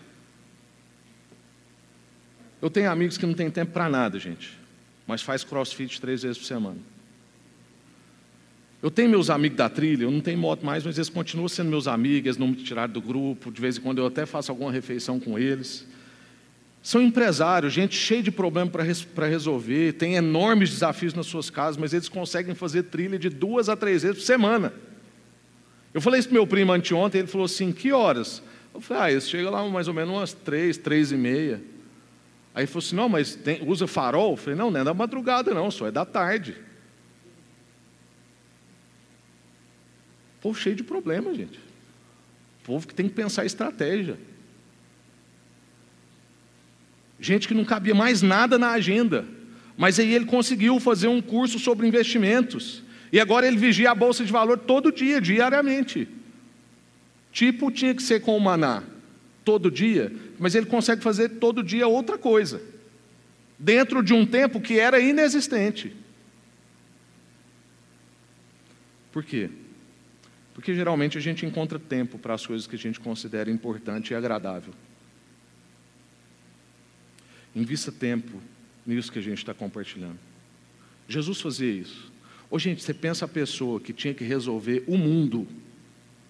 Eu 2.62 2.70
tenho 2.70 2.90
amigos 2.90 3.18
que 3.18 3.26
não 3.26 3.34
têm 3.34 3.50
tempo 3.50 3.72
para 3.72 3.90
nada, 3.90 4.18
gente, 4.18 4.58
mas 5.06 5.20
faz 5.20 5.44
crossfit 5.44 6.00
três 6.00 6.22
vezes 6.22 6.38
por 6.38 6.46
semana. 6.46 6.95
Eu 8.86 8.90
tenho 8.92 9.10
meus 9.10 9.30
amigos 9.30 9.58
da 9.58 9.68
trilha, 9.68 10.04
eu 10.04 10.12
não 10.12 10.20
tenho 10.20 10.38
moto 10.38 10.64
mais, 10.64 10.86
mas 10.86 10.96
eles 10.96 11.08
continuam 11.08 11.48
sendo 11.48 11.68
meus 11.68 11.88
amigos, 11.88 12.26
eles 12.26 12.36
não 12.36 12.46
me 12.46 12.54
tiraram 12.54 12.92
do 12.92 13.00
grupo, 13.00 13.50
de 13.50 13.60
vez 13.60 13.76
em 13.76 13.80
quando 13.80 13.98
eu 13.98 14.06
até 14.06 14.24
faço 14.24 14.52
alguma 14.52 14.70
refeição 14.70 15.18
com 15.18 15.36
eles. 15.36 15.84
São 16.84 17.02
empresários, 17.02 17.72
gente 17.72 17.96
cheia 17.96 18.22
de 18.22 18.30
problemas 18.30 19.02
para 19.02 19.26
resolver, 19.26 19.94
tem 19.94 20.14
enormes 20.14 20.70
desafios 20.70 21.14
nas 21.14 21.26
suas 21.26 21.50
casas, 21.50 21.76
mas 21.76 21.92
eles 21.92 22.08
conseguem 22.08 22.54
fazer 22.54 22.84
trilha 22.84 23.18
de 23.18 23.28
duas 23.28 23.68
a 23.68 23.74
três 23.74 24.04
vezes 24.04 24.18
por 24.18 24.24
semana. 24.24 24.72
Eu 25.92 26.00
falei 26.00 26.20
isso 26.20 26.28
para 26.28 26.38
meu 26.38 26.46
primo 26.46 26.70
anteontem, 26.70 27.18
ele 27.18 27.28
falou 27.28 27.46
assim: 27.46 27.72
que 27.72 27.90
horas? 27.90 28.40
Eu 28.72 28.80
falei: 28.80 29.02
ah, 29.02 29.10
eles 29.10 29.28
chegam 29.28 29.50
lá 29.50 29.68
mais 29.68 29.88
ou 29.88 29.94
menos 29.94 30.14
umas 30.14 30.32
três, 30.32 30.78
três 30.78 31.10
e 31.10 31.16
meia. 31.16 31.60
Aí 32.54 32.62
ele 32.62 32.66
falou 32.68 32.86
assim: 32.86 32.94
não, 32.94 33.08
mas 33.08 33.34
tem, 33.34 33.68
usa 33.68 33.88
farol? 33.88 34.30
Eu 34.30 34.36
falei: 34.36 34.56
não, 34.56 34.70
não 34.70 34.80
é 34.80 34.84
da 34.84 34.94
madrugada, 34.94 35.52
não, 35.52 35.72
só 35.72 35.88
é 35.88 35.90
da 35.90 36.04
tarde. 36.04 36.54
Povo 40.46 40.60
cheio 40.60 40.76
de 40.76 40.84
problemas, 40.84 41.36
gente. 41.36 41.58
Povo 42.62 42.86
que 42.86 42.94
tem 42.94 43.08
que 43.08 43.14
pensar 43.16 43.44
estratégia. 43.44 44.16
Gente 47.18 47.48
que 47.48 47.54
não 47.54 47.64
cabia 47.64 47.96
mais 47.96 48.22
nada 48.22 48.56
na 48.56 48.70
agenda. 48.70 49.26
Mas 49.76 49.98
aí 49.98 50.14
ele 50.14 50.24
conseguiu 50.24 50.78
fazer 50.78 51.08
um 51.08 51.20
curso 51.20 51.58
sobre 51.58 51.88
investimentos. 51.88 52.84
E 53.12 53.18
agora 53.18 53.44
ele 53.44 53.56
vigia 53.56 53.90
a 53.90 53.94
bolsa 53.94 54.24
de 54.24 54.30
valor 54.30 54.56
todo 54.56 54.92
dia, 54.92 55.20
diariamente. 55.20 56.06
Tipo, 57.32 57.68
tinha 57.68 57.92
que 57.92 58.04
ser 58.04 58.20
com 58.20 58.36
o 58.36 58.40
maná 58.40 58.84
todo 59.44 59.68
dia, 59.68 60.14
mas 60.38 60.54
ele 60.54 60.66
consegue 60.66 61.02
fazer 61.02 61.40
todo 61.40 61.60
dia 61.60 61.88
outra 61.88 62.16
coisa. 62.16 62.62
Dentro 63.58 64.00
de 64.00 64.14
um 64.14 64.24
tempo 64.24 64.60
que 64.60 64.78
era 64.78 65.00
inexistente. 65.00 65.92
Por 69.10 69.24
quê? 69.24 69.50
Porque 70.56 70.74
geralmente 70.74 71.18
a 71.18 71.20
gente 71.20 71.44
encontra 71.44 71.78
tempo 71.78 72.18
para 72.18 72.32
as 72.32 72.46
coisas 72.46 72.66
que 72.66 72.76
a 72.76 72.78
gente 72.78 72.98
considera 72.98 73.50
importante 73.50 74.12
e 74.12 74.14
agradável. 74.14 74.72
Invista 77.54 77.92
tempo 77.92 78.40
nisso 78.86 79.12
que 79.12 79.18
a 79.18 79.22
gente 79.22 79.36
está 79.36 79.52
compartilhando. 79.52 80.18
Jesus 81.06 81.42
fazia 81.42 81.70
isso. 81.70 82.10
Ô, 82.50 82.58
gente, 82.58 82.82
você 82.82 82.94
pensa 82.94 83.26
a 83.26 83.28
pessoa 83.28 83.78
que 83.78 83.92
tinha 83.92 84.14
que 84.14 84.24
resolver 84.24 84.82
o 84.86 84.96
mundo, 84.96 85.46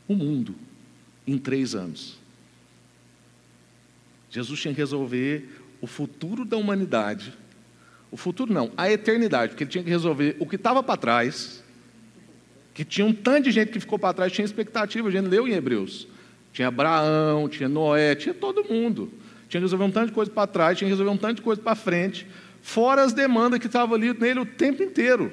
o 0.08 0.14
mundo, 0.16 0.56
em 1.24 1.38
três 1.38 1.76
anos. 1.76 2.18
Jesus 4.28 4.60
tinha 4.60 4.74
que 4.74 4.80
resolver 4.80 5.62
o 5.80 5.86
futuro 5.86 6.44
da 6.44 6.56
humanidade. 6.56 7.32
O 8.10 8.16
futuro 8.16 8.52
não, 8.52 8.72
a 8.76 8.90
eternidade, 8.90 9.52
porque 9.52 9.62
ele 9.62 9.70
tinha 9.70 9.84
que 9.84 9.90
resolver 9.90 10.36
o 10.40 10.46
que 10.46 10.56
estava 10.56 10.82
para 10.82 10.96
trás 10.96 11.62
que 12.76 12.84
tinha 12.84 13.06
um 13.06 13.12
tanto 13.14 13.44
de 13.44 13.52
gente 13.52 13.72
que 13.72 13.80
ficou 13.80 13.98
para 13.98 14.12
trás, 14.12 14.30
tinha 14.30 14.44
expectativa, 14.44 15.08
a 15.08 15.10
gente 15.10 15.28
leu 15.28 15.48
em 15.48 15.52
Hebreus. 15.52 16.06
Tinha 16.52 16.68
Abraão, 16.68 17.48
tinha 17.48 17.70
Noé, 17.70 18.14
tinha 18.14 18.34
todo 18.34 18.62
mundo. 18.64 19.10
Tinha 19.48 19.62
que 19.62 19.64
resolver 19.64 19.84
um 19.84 19.90
tanto 19.90 20.08
de 20.08 20.12
coisa 20.12 20.30
para 20.30 20.46
trás, 20.46 20.76
tinha 20.76 20.86
que 20.86 20.92
resolver 20.92 21.10
um 21.10 21.16
tanto 21.16 21.36
de 21.36 21.42
coisa 21.42 21.62
para 21.62 21.74
frente, 21.74 22.26
fora 22.60 23.02
as 23.02 23.14
demandas 23.14 23.60
que 23.60 23.66
estavam 23.66 23.94
ali 23.94 24.12
nele 24.12 24.40
o 24.40 24.44
tempo 24.44 24.82
inteiro. 24.82 25.32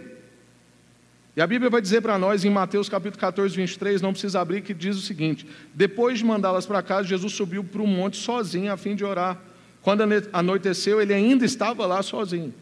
E 1.36 1.42
a 1.42 1.46
Bíblia 1.46 1.70
vai 1.70 1.82
dizer 1.82 2.00
para 2.00 2.18
nós 2.18 2.46
em 2.46 2.50
Mateus 2.50 2.88
capítulo 2.88 3.20
14, 3.20 3.54
23, 3.54 4.02
não 4.02 4.14
precisa 4.14 4.40
abrir, 4.40 4.62
que 4.62 4.74
diz 4.74 4.96
o 4.96 5.02
seguinte: 5.02 5.46
depois 5.74 6.20
de 6.20 6.24
mandá-las 6.24 6.66
para 6.66 6.82
casa, 6.82 7.10
Jesus 7.10 7.34
subiu 7.34 7.62
para 7.62 7.82
um 7.82 7.88
monte 7.88 8.16
sozinho 8.16 8.72
a 8.72 8.78
fim 8.78 8.96
de 8.96 9.04
orar. 9.04 9.38
Quando 9.82 10.06
anoiteceu, 10.32 11.02
ele 11.02 11.14
ainda 11.14 11.44
estava 11.44 11.86
lá 11.86 12.02
sozinho. 12.02 12.54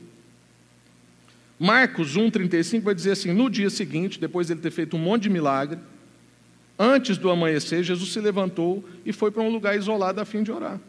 Marcos 1.63 2.17
1,35 2.17 2.81
vai 2.81 2.95
dizer 2.95 3.11
assim: 3.11 3.31
no 3.31 3.47
dia 3.47 3.69
seguinte, 3.69 4.19
depois 4.19 4.47
de 4.47 4.53
ele 4.53 4.61
ter 4.61 4.71
feito 4.71 4.97
um 4.97 4.99
monte 4.99 5.23
de 5.23 5.29
milagre, 5.29 5.77
antes 6.77 7.19
do 7.19 7.29
amanhecer, 7.29 7.83
Jesus 7.83 8.11
se 8.11 8.19
levantou 8.19 8.83
e 9.05 9.13
foi 9.13 9.29
para 9.29 9.43
um 9.43 9.49
lugar 9.51 9.77
isolado 9.77 10.19
a 10.19 10.25
fim 10.25 10.41
de 10.41 10.51
orar. 10.51 10.79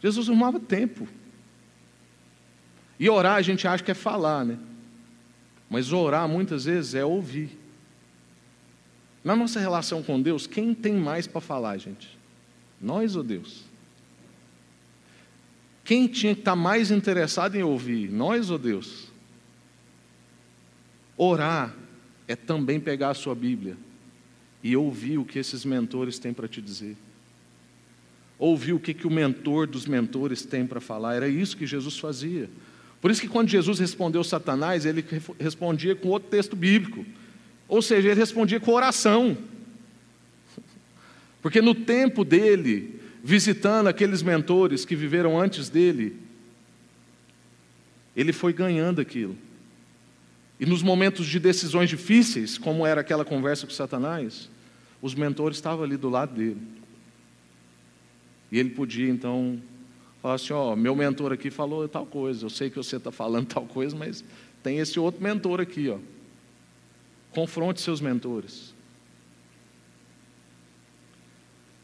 Jesus 0.00 0.28
arrumava 0.28 0.60
tempo. 0.60 1.08
E 3.00 3.10
orar 3.10 3.34
a 3.34 3.42
gente 3.42 3.66
acha 3.66 3.82
que 3.82 3.90
é 3.90 3.94
falar, 3.94 4.44
né? 4.44 4.60
Mas 5.68 5.92
orar 5.92 6.28
muitas 6.28 6.66
vezes 6.66 6.94
é 6.94 7.04
ouvir. 7.04 7.58
Na 9.24 9.34
nossa 9.34 9.58
relação 9.58 10.04
com 10.04 10.22
Deus, 10.22 10.46
quem 10.46 10.72
tem 10.72 10.94
mais 10.94 11.26
para 11.26 11.40
falar, 11.40 11.78
gente? 11.78 12.16
Nós 12.80 13.16
ou 13.16 13.24
Deus? 13.24 13.64
Quem 15.82 16.06
tinha 16.06 16.32
que 16.32 16.42
estar 16.42 16.54
mais 16.54 16.92
interessado 16.92 17.56
em 17.56 17.64
ouvir? 17.64 18.08
Nós 18.08 18.50
ou 18.50 18.58
Deus? 18.58 19.03
Orar 21.16 21.74
é 22.26 22.34
também 22.34 22.80
pegar 22.80 23.10
a 23.10 23.14
sua 23.14 23.34
Bíblia 23.34 23.76
e 24.62 24.76
ouvir 24.76 25.18
o 25.18 25.24
que 25.24 25.38
esses 25.38 25.64
mentores 25.64 26.18
têm 26.18 26.32
para 26.32 26.48
te 26.48 26.60
dizer. 26.60 26.96
Ouvir 28.38 28.72
o 28.72 28.80
que, 28.80 28.94
que 28.94 29.06
o 29.06 29.10
mentor 29.10 29.66
dos 29.66 29.86
mentores 29.86 30.44
tem 30.44 30.66
para 30.66 30.80
falar. 30.80 31.14
Era 31.14 31.28
isso 31.28 31.56
que 31.56 31.66
Jesus 31.66 31.98
fazia. 31.98 32.48
Por 33.00 33.10
isso 33.10 33.20
que 33.20 33.28
quando 33.28 33.48
Jesus 33.48 33.78
respondeu 33.78 34.24
Satanás, 34.24 34.86
ele 34.86 35.04
respondia 35.38 35.94
com 35.94 36.08
outro 36.08 36.30
texto 36.30 36.56
bíblico. 36.56 37.04
Ou 37.68 37.82
seja, 37.82 38.08
ele 38.08 38.18
respondia 38.18 38.58
com 38.58 38.72
oração. 38.72 39.36
Porque 41.42 41.60
no 41.60 41.74
tempo 41.74 42.24
dele, 42.24 42.98
visitando 43.22 43.88
aqueles 43.88 44.22
mentores 44.22 44.84
que 44.86 44.96
viveram 44.96 45.38
antes 45.38 45.68
dele, 45.68 46.16
ele 48.16 48.32
foi 48.32 48.52
ganhando 48.52 49.00
aquilo. 49.00 49.36
E 50.58 50.66
nos 50.66 50.82
momentos 50.82 51.26
de 51.26 51.38
decisões 51.40 51.90
difíceis, 51.90 52.56
como 52.56 52.86
era 52.86 53.00
aquela 53.00 53.24
conversa 53.24 53.66
com 53.66 53.72
Satanás, 53.72 54.48
os 55.02 55.14
mentores 55.14 55.58
estavam 55.58 55.84
ali 55.84 55.96
do 55.96 56.08
lado 56.08 56.34
dele. 56.34 56.60
E 58.52 58.58
ele 58.58 58.70
podia 58.70 59.08
então 59.08 59.60
falar 60.22 60.34
assim: 60.34 60.52
Ó, 60.52 60.72
oh, 60.72 60.76
meu 60.76 60.94
mentor 60.94 61.32
aqui 61.32 61.50
falou 61.50 61.88
tal 61.88 62.06
coisa, 62.06 62.46
eu 62.46 62.50
sei 62.50 62.70
que 62.70 62.76
você 62.76 62.96
está 62.96 63.10
falando 63.10 63.46
tal 63.52 63.66
coisa, 63.66 63.96
mas 63.96 64.24
tem 64.62 64.78
esse 64.78 64.98
outro 64.98 65.22
mentor 65.22 65.60
aqui, 65.60 65.88
ó. 65.88 65.98
Confronte 67.32 67.80
seus 67.80 68.00
mentores. 68.00 68.73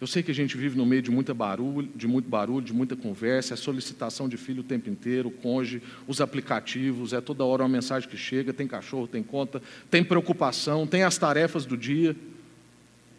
Eu 0.00 0.06
sei 0.06 0.22
que 0.22 0.30
a 0.30 0.34
gente 0.34 0.56
vive 0.56 0.78
no 0.78 0.86
meio 0.86 1.02
de 1.02 1.10
muita 1.10 1.34
barulho, 1.34 1.90
de 1.94 2.08
muito 2.08 2.28
barulho, 2.28 2.64
de 2.64 2.72
muita 2.72 2.96
conversa, 2.96 3.52
é 3.52 3.56
solicitação 3.56 4.28
de 4.28 4.36
filho 4.36 4.60
o 4.60 4.64
tempo 4.64 4.88
inteiro, 4.88 5.28
o 5.28 5.30
cônjuge, 5.30 5.82
os 6.06 6.20
aplicativos, 6.20 7.12
é 7.12 7.20
toda 7.20 7.44
hora 7.44 7.62
uma 7.62 7.68
mensagem 7.68 8.08
que 8.08 8.16
chega, 8.16 8.52
tem 8.52 8.66
cachorro, 8.66 9.06
tem 9.06 9.22
conta, 9.22 9.60
tem 9.90 10.02
preocupação, 10.02 10.86
tem 10.86 11.02
as 11.02 11.18
tarefas 11.18 11.66
do 11.66 11.76
dia. 11.76 12.16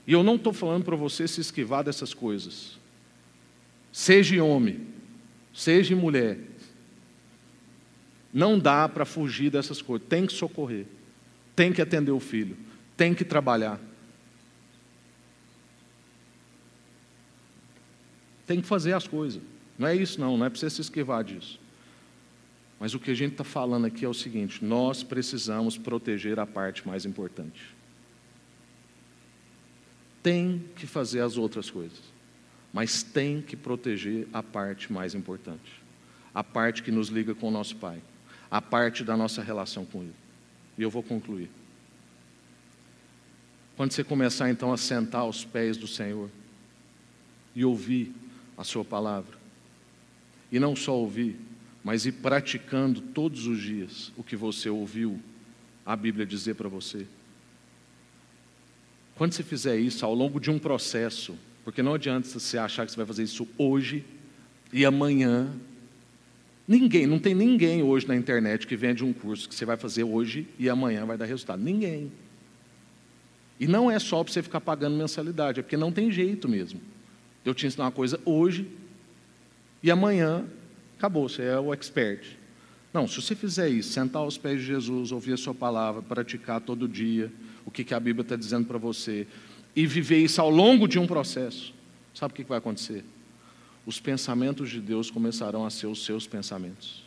E 0.08 0.14
eu 0.14 0.24
não 0.24 0.36
estou 0.36 0.52
falando 0.52 0.84
para 0.84 0.96
você 0.96 1.28
se 1.28 1.40
esquivar 1.40 1.84
dessas 1.84 2.14
coisas. 2.14 2.80
Seja 3.92 4.44
homem, 4.44 4.80
seja 5.54 5.96
mulher. 5.96 6.40
Não 8.34 8.58
dá 8.58 8.90
para 8.90 9.06
fugir 9.06 9.52
dessas 9.52 9.82
coisas, 9.82 10.08
tem 10.08 10.26
que 10.26 10.34
socorrer 10.34 10.88
tem 11.56 11.72
que 11.72 11.82
atender 11.82 12.12
o 12.12 12.20
filho, 12.20 12.58
tem 12.96 13.14
que 13.14 13.24
trabalhar. 13.24 13.80
Tem 18.52 18.60
que 18.60 18.68
fazer 18.68 18.92
as 18.92 19.08
coisas. 19.08 19.42
Não 19.80 19.88
é 19.88 19.96
isso, 19.96 20.20
não, 20.20 20.38
não 20.38 20.46
é 20.46 20.50
para 20.50 20.60
você 20.60 20.70
se 20.70 20.82
esquivar 20.82 21.24
disso. 21.24 21.58
Mas 22.78 22.94
o 22.94 23.00
que 23.00 23.10
a 23.10 23.14
gente 23.14 23.32
está 23.32 23.46
falando 23.46 23.86
aqui 23.86 24.04
é 24.04 24.10
o 24.10 24.14
seguinte: 24.14 24.66
nós 24.66 25.04
precisamos 25.04 25.78
proteger 25.78 26.38
a 26.38 26.46
parte 26.46 26.86
mais 26.86 27.06
importante. 27.06 27.62
Tem 30.22 30.66
que 30.76 30.86
fazer 30.86 31.22
as 31.22 31.38
outras 31.38 31.70
coisas, 31.72 32.02
mas 32.74 33.02
tem 33.02 33.42
que 33.42 33.56
proteger 33.56 34.28
a 34.34 34.44
parte 34.44 34.92
mais 34.92 35.16
importante, 35.16 35.82
a 36.36 36.44
parte 36.44 36.84
que 36.84 36.92
nos 36.92 37.08
liga 37.08 37.34
com 37.34 37.48
o 37.48 37.52
nosso 37.52 37.78
Pai, 37.78 38.02
a 38.52 38.62
parte 38.62 39.02
da 39.06 39.16
nossa 39.16 39.42
relação 39.42 39.86
com 39.86 40.02
Ele. 40.02 40.16
E 40.78 40.82
eu 40.82 40.90
vou 40.90 41.02
concluir. 41.02 41.50
Quando 43.78 43.94
você 43.94 44.04
começar 44.04 44.50
então 44.50 44.74
a 44.74 44.78
sentar 44.78 45.22
aos 45.22 45.46
pés 45.46 45.78
do 45.78 45.88
Senhor 45.88 46.30
e 47.56 47.64
ouvir 47.64 48.14
a 48.58 48.64
Sua 48.64 48.84
palavra, 48.84 49.38
e 50.52 50.60
não 50.60 50.76
só 50.76 50.96
ouvir, 50.96 51.40
mas 51.84 52.06
ir 52.06 52.14
praticando 52.14 53.02
todos 53.02 53.48
os 53.48 53.60
dias 53.60 54.12
o 54.18 54.24
que 54.24 54.36
você 54.36 54.70
ouviu 54.70 55.20
a 55.86 55.96
Bíblia 55.96 56.26
dizer 56.26 56.56
para 56.56 56.70
você. 56.70 57.08
Quando 59.16 59.34
você 59.34 59.44
fizer 59.44 59.78
isso 59.78 60.06
ao 60.06 60.14
longo 60.14 60.40
de 60.40 60.52
um 60.52 60.60
processo, 60.60 61.38
porque 61.64 61.82
não 61.82 61.94
adianta 61.94 62.28
você 62.28 62.58
achar 62.58 62.86
que 62.86 62.92
você 62.92 62.98
vai 62.98 63.06
fazer 63.06 63.24
isso 63.24 63.48
hoje 63.58 64.04
e 64.72 64.86
amanhã 64.86 65.52
Ninguém, 66.72 67.06
não 67.06 67.20
tem 67.20 67.36
ninguém 67.36 67.84
hoje 67.84 68.08
na 68.08 68.16
internet 68.16 68.66
que 68.66 68.78
vende 68.78 69.04
um 69.04 69.12
curso 69.12 69.50
que 69.50 69.54
você 69.54 69.66
vai 69.66 69.76
fazer 69.76 70.06
hoje 70.06 70.48
e 70.58 70.70
amanhã 70.70 71.06
vai 71.06 71.18
dar 71.18 71.26
resultado. 71.26 71.62
Ninguém. 71.62 72.10
E 73.60 73.68
não 73.68 73.92
é 73.92 74.00
só 74.00 74.24
para 74.24 74.32
você 74.32 74.42
ficar 74.42 74.62
pagando 74.62 74.96
mensalidade, 74.96 75.60
é 75.60 75.64
porque 75.64 75.76
não 75.76 75.92
tem 75.92 76.10
jeito 76.10 76.48
mesmo. 76.48 76.80
Eu 77.44 77.54
te 77.54 77.66
ensino 77.66 77.84
uma 77.84 77.92
coisa 77.92 78.20
hoje 78.26 78.68
e 79.82 79.90
amanhã 79.90 80.46
acabou, 80.98 81.28
você 81.28 81.44
é 81.44 81.60
o 81.60 81.74
expert. 81.74 82.38
Não, 82.94 83.08
se 83.08 83.22
você 83.22 83.36
fizer 83.36 83.70
isso, 83.70 83.94
sentar 83.94 84.22
aos 84.22 84.38
pés 84.38 84.60
de 84.60 84.68
Jesus, 84.68 85.12
ouvir 85.12 85.34
a 85.34 85.38
sua 85.38 85.54
palavra, 85.54 86.02
praticar 86.02 86.62
todo 86.62 86.88
dia 86.88 87.32
o 87.66 87.72
que, 87.72 87.84
que 87.84 87.94
a 87.94 88.00
Bíblia 88.00 88.24
está 88.24 88.36
dizendo 88.36 88.68
para 88.68 88.78
você 88.78 89.28
e 89.76 89.88
viver 89.88 90.18
isso 90.18 90.42
ao 90.42 90.50
longo 90.50 90.88
de 90.88 91.00
um 91.00 91.08
processo, 91.08 91.74
sabe 92.14 92.34
o 92.34 92.36
que, 92.36 92.44
que 92.44 92.50
vai 92.50 92.58
acontecer? 92.58 93.06
os 93.86 94.00
pensamentos 94.00 94.70
de 94.70 94.80
Deus 94.80 95.10
começarão 95.10 95.66
a 95.66 95.70
ser 95.70 95.88
os 95.88 96.06
seus 96.06 96.28
pensamentos. 96.28 97.04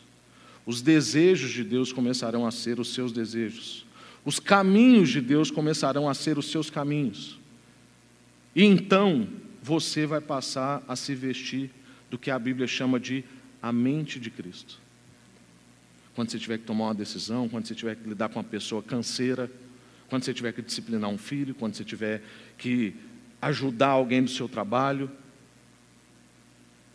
Os 0.65 0.81
desejos 0.81 1.51
de 1.51 1.63
Deus 1.63 1.93
começarão 1.93 2.45
a 2.45 2.51
ser 2.51 2.79
os 2.79 2.93
seus 2.93 3.11
desejos. 3.11 3.85
Os 4.25 4.39
caminhos 4.39 5.09
de 5.09 5.21
Deus 5.21 5.51
começarão 5.51 6.09
a 6.09 6.13
ser 6.13 6.37
os 6.37 6.49
seus 6.49 6.69
caminhos. 6.69 7.39
E 8.55 8.63
então 8.63 9.27
você 9.65 10.05
vai 10.05 10.21
passar 10.21 10.83
a 10.87 10.95
se 10.95 11.15
vestir 11.15 11.71
do 12.07 12.19
que 12.19 12.29
a 12.29 12.37
Bíblia 12.37 12.67
chama 12.67 12.99
de 12.99 13.23
a 13.59 13.73
mente 13.73 14.19
de 14.19 14.29
Cristo. 14.29 14.77
Quando 16.13 16.29
você 16.29 16.37
tiver 16.37 16.59
que 16.59 16.65
tomar 16.65 16.85
uma 16.85 16.93
decisão, 16.93 17.49
quando 17.49 17.65
você 17.65 17.73
tiver 17.73 17.95
que 17.95 18.07
lidar 18.07 18.29
com 18.29 18.37
uma 18.37 18.45
pessoa 18.45 18.83
canseira, 18.83 19.51
quando 20.07 20.23
você 20.23 20.35
tiver 20.35 20.53
que 20.53 20.61
disciplinar 20.61 21.09
um 21.09 21.17
filho, 21.17 21.55
quando 21.55 21.73
você 21.73 21.83
tiver 21.83 22.21
que 22.59 22.93
ajudar 23.41 23.87
alguém 23.87 24.21
do 24.21 24.29
seu 24.29 24.47
trabalho, 24.47 25.09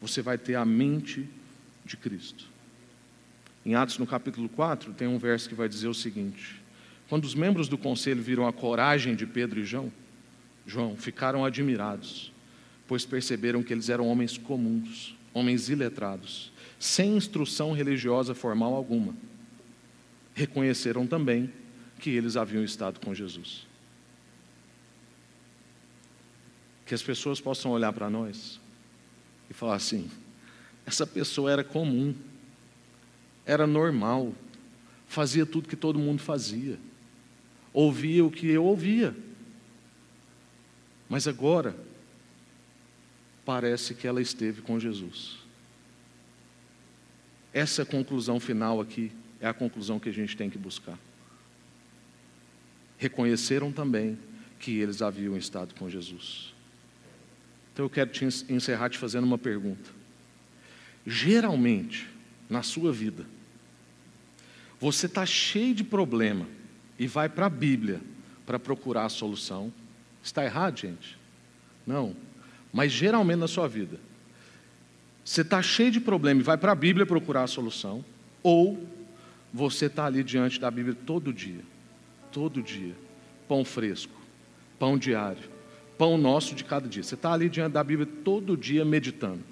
você 0.00 0.22
vai 0.22 0.38
ter 0.38 0.54
a 0.54 0.64
mente 0.64 1.28
de 1.84 1.96
Cristo. 1.96 2.46
Em 3.66 3.74
Atos, 3.74 3.98
no 3.98 4.06
capítulo 4.06 4.48
4, 4.48 4.92
tem 4.92 5.08
um 5.08 5.18
verso 5.18 5.48
que 5.48 5.56
vai 5.56 5.68
dizer 5.68 5.88
o 5.88 5.94
seguinte: 5.94 6.62
Quando 7.08 7.24
os 7.24 7.34
membros 7.34 7.66
do 7.66 7.76
conselho 7.76 8.22
viram 8.22 8.46
a 8.46 8.52
coragem 8.52 9.16
de 9.16 9.26
Pedro 9.26 9.58
e 9.58 9.64
João, 9.64 9.92
João 10.64 10.96
ficaram 10.96 11.44
admirados, 11.44 12.32
pois 12.90 13.06
perceberam 13.06 13.62
que 13.62 13.72
eles 13.72 13.88
eram 13.88 14.08
homens 14.08 14.36
comuns, 14.36 15.14
homens 15.32 15.68
iletrados, 15.68 16.50
sem 16.76 17.16
instrução 17.16 17.70
religiosa 17.70 18.34
formal 18.34 18.74
alguma. 18.74 19.14
Reconheceram 20.34 21.06
também 21.06 21.52
que 22.00 22.10
eles 22.10 22.36
haviam 22.36 22.64
estado 22.64 22.98
com 22.98 23.14
Jesus. 23.14 23.64
Que 26.84 26.92
as 26.92 27.00
pessoas 27.00 27.40
possam 27.40 27.70
olhar 27.70 27.92
para 27.92 28.10
nós 28.10 28.58
e 29.48 29.54
falar 29.54 29.76
assim: 29.76 30.10
essa 30.84 31.06
pessoa 31.06 31.48
era 31.48 31.62
comum, 31.62 32.12
era 33.46 33.68
normal, 33.68 34.34
fazia 35.06 35.46
tudo 35.46 35.68
que 35.68 35.76
todo 35.76 35.96
mundo 35.96 36.22
fazia, 36.22 36.76
ouvia 37.72 38.24
o 38.24 38.32
que 38.32 38.48
eu 38.48 38.64
ouvia. 38.64 39.16
Mas 41.08 41.28
agora, 41.28 41.88
parece 43.50 43.94
que 43.96 44.06
ela 44.06 44.22
esteve 44.22 44.62
com 44.62 44.78
Jesus. 44.78 45.40
Essa 47.52 47.84
conclusão 47.84 48.38
final 48.38 48.80
aqui 48.80 49.10
é 49.40 49.48
a 49.48 49.52
conclusão 49.52 49.98
que 49.98 50.08
a 50.08 50.12
gente 50.12 50.36
tem 50.36 50.48
que 50.48 50.56
buscar. 50.56 50.96
Reconheceram 52.96 53.72
também 53.72 54.16
que 54.60 54.78
eles 54.78 55.02
haviam 55.02 55.36
estado 55.36 55.74
com 55.74 55.90
Jesus. 55.90 56.54
Então 57.72 57.86
eu 57.86 57.90
quero 57.90 58.12
te 58.12 58.24
encerrar 58.24 58.88
te 58.88 58.98
fazendo 58.98 59.24
uma 59.24 59.36
pergunta. 59.36 59.90
Geralmente, 61.04 62.08
na 62.48 62.62
sua 62.62 62.92
vida, 62.92 63.26
você 64.78 65.06
está 65.06 65.26
cheio 65.26 65.74
de 65.74 65.82
problema 65.82 66.46
e 66.96 67.08
vai 67.08 67.28
para 67.28 67.46
a 67.46 67.50
Bíblia 67.50 68.00
para 68.46 68.60
procurar 68.60 69.06
a 69.06 69.08
solução. 69.08 69.72
Está 70.22 70.44
errado, 70.44 70.78
gente? 70.78 71.18
Não. 71.84 72.29
Mas 72.72 72.92
geralmente 72.92 73.38
na 73.38 73.48
sua 73.48 73.66
vida, 73.68 73.98
você 75.24 75.42
está 75.42 75.62
cheio 75.62 75.90
de 75.90 76.00
problema 76.00 76.40
e 76.40 76.44
vai 76.44 76.56
para 76.56 76.72
a 76.72 76.74
Bíblia 76.74 77.04
procurar 77.04 77.44
a 77.44 77.46
solução, 77.46 78.04
ou 78.42 78.86
você 79.52 79.86
está 79.86 80.06
ali 80.06 80.22
diante 80.22 80.60
da 80.60 80.70
Bíblia 80.70 80.96
todo 81.06 81.32
dia, 81.32 81.62
todo 82.32 82.62
dia, 82.62 82.94
pão 83.48 83.64
fresco, 83.64 84.14
pão 84.78 84.96
diário, 84.96 85.50
pão 85.98 86.16
nosso 86.16 86.54
de 86.54 86.64
cada 86.64 86.88
dia. 86.88 87.02
Você 87.02 87.14
está 87.14 87.32
ali 87.32 87.48
diante 87.48 87.72
da 87.72 87.84
Bíblia 87.84 88.08
todo 88.24 88.56
dia 88.56 88.84
meditando. 88.84 89.42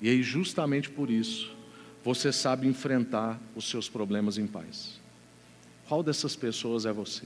E 0.00 0.08
aí, 0.08 0.22
justamente 0.22 0.90
por 0.90 1.10
isso, 1.10 1.50
você 2.04 2.32
sabe 2.32 2.68
enfrentar 2.68 3.40
os 3.54 3.68
seus 3.68 3.88
problemas 3.88 4.38
em 4.38 4.46
paz. 4.46 5.00
Qual 5.88 6.02
dessas 6.02 6.36
pessoas 6.36 6.84
é 6.86 6.92
você? 6.92 7.24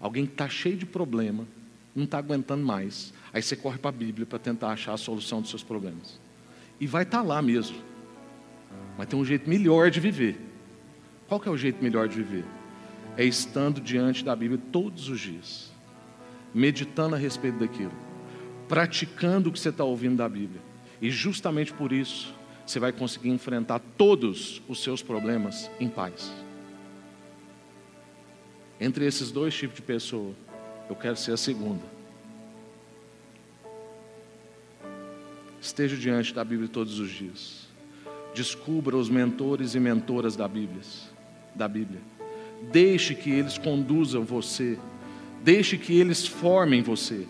Alguém 0.00 0.24
que 0.24 0.32
está 0.32 0.48
cheio 0.48 0.76
de 0.76 0.86
problema, 0.86 1.46
não 1.94 2.04
está 2.04 2.18
aguentando 2.18 2.64
mais. 2.64 3.12
Aí 3.32 3.42
você 3.42 3.56
corre 3.56 3.78
para 3.78 3.90
a 3.90 3.92
Bíblia 3.92 4.26
para 4.26 4.38
tentar 4.38 4.68
achar 4.68 4.94
a 4.94 4.96
solução 4.96 5.40
dos 5.40 5.50
seus 5.50 5.62
problemas. 5.62 6.18
E 6.80 6.86
vai 6.86 7.02
estar 7.02 7.18
tá 7.18 7.24
lá 7.24 7.42
mesmo. 7.42 7.76
Mas 8.96 9.06
tem 9.06 9.18
um 9.18 9.24
jeito 9.24 9.48
melhor 9.48 9.90
de 9.90 10.00
viver. 10.00 10.38
Qual 11.28 11.38
que 11.38 11.48
é 11.48 11.52
o 11.52 11.56
jeito 11.56 11.82
melhor 11.82 12.08
de 12.08 12.16
viver? 12.16 12.44
É 13.16 13.24
estando 13.24 13.80
diante 13.80 14.24
da 14.24 14.34
Bíblia 14.34 14.60
todos 14.72 15.08
os 15.08 15.20
dias, 15.20 15.72
meditando 16.54 17.14
a 17.14 17.18
respeito 17.18 17.58
daquilo, 17.58 17.92
praticando 18.68 19.48
o 19.48 19.52
que 19.52 19.58
você 19.58 19.68
está 19.68 19.84
ouvindo 19.84 20.16
da 20.16 20.28
Bíblia. 20.28 20.60
E 21.02 21.10
justamente 21.10 21.72
por 21.72 21.92
isso, 21.92 22.34
você 22.64 22.78
vai 22.78 22.92
conseguir 22.92 23.30
enfrentar 23.30 23.80
todos 23.96 24.62
os 24.68 24.82
seus 24.82 25.02
problemas 25.02 25.70
em 25.80 25.88
paz. 25.88 26.32
Entre 28.80 29.04
esses 29.04 29.30
dois 29.30 29.54
tipos 29.54 29.76
de 29.76 29.82
pessoa, 29.82 30.34
eu 30.88 30.96
quero 30.96 31.16
ser 31.16 31.32
a 31.32 31.36
segunda. 31.36 31.82
Esteja 35.60 35.96
diante 35.96 36.32
da 36.32 36.44
Bíblia 36.44 36.68
todos 36.68 36.98
os 36.98 37.10
dias. 37.10 37.68
Descubra 38.34 38.96
os 38.96 39.08
mentores 39.08 39.74
e 39.74 39.80
mentoras 39.80 40.36
da 40.36 40.46
Bíblia. 40.46 40.82
Da 41.54 41.66
Bíblia. 41.68 42.00
Deixe 42.70 43.14
que 43.14 43.30
eles 43.30 43.58
conduzam 43.58 44.24
você. 44.24 44.78
Deixe 45.42 45.76
que 45.76 45.98
eles 45.98 46.26
formem 46.26 46.82
você. 46.82 47.26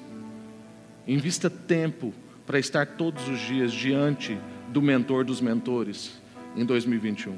Invista 1.06 1.48
tempo 1.48 2.12
para 2.46 2.58
estar 2.58 2.86
todos 2.86 3.28
os 3.28 3.40
dias 3.40 3.72
diante 3.72 4.38
do 4.68 4.82
mentor 4.82 5.24
dos 5.24 5.40
mentores 5.40 6.20
em 6.54 6.64
2021. 6.64 7.36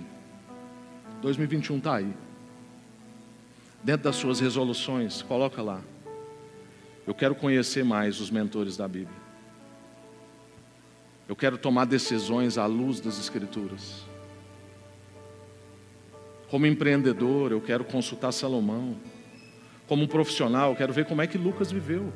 2021 1.23 1.79
está 1.79 1.97
aí 1.97 2.13
dentro 3.83 4.05
das 4.05 4.17
suas 4.17 4.41
resoluções, 4.41 5.23
coloca 5.23 5.63
lá. 5.63 5.81
Eu 7.11 7.15
quero 7.15 7.35
conhecer 7.35 7.85
mais 7.85 8.21
os 8.21 8.31
mentores 8.31 8.77
da 8.77 8.87
Bíblia. 8.87 9.19
Eu 11.29 11.35
quero 11.35 11.59
tomar 11.59 11.85
decisões 11.85 12.57
à 12.57 12.67
luz 12.67 13.01
das 13.01 13.19
Escrituras. 13.19 14.05
Como 16.49 16.67
empreendedor, 16.67 17.51
eu 17.51 17.61
quero 17.61 17.83
consultar 17.83 18.31
Salomão. 18.31 18.97
Como 19.89 20.05
um 20.05 20.07
profissional, 20.07 20.71
eu 20.71 20.77
quero 20.77 20.93
ver 20.93 21.05
como 21.05 21.21
é 21.21 21.27
que 21.27 21.37
Lucas 21.37 21.73
viveu. 21.73 22.13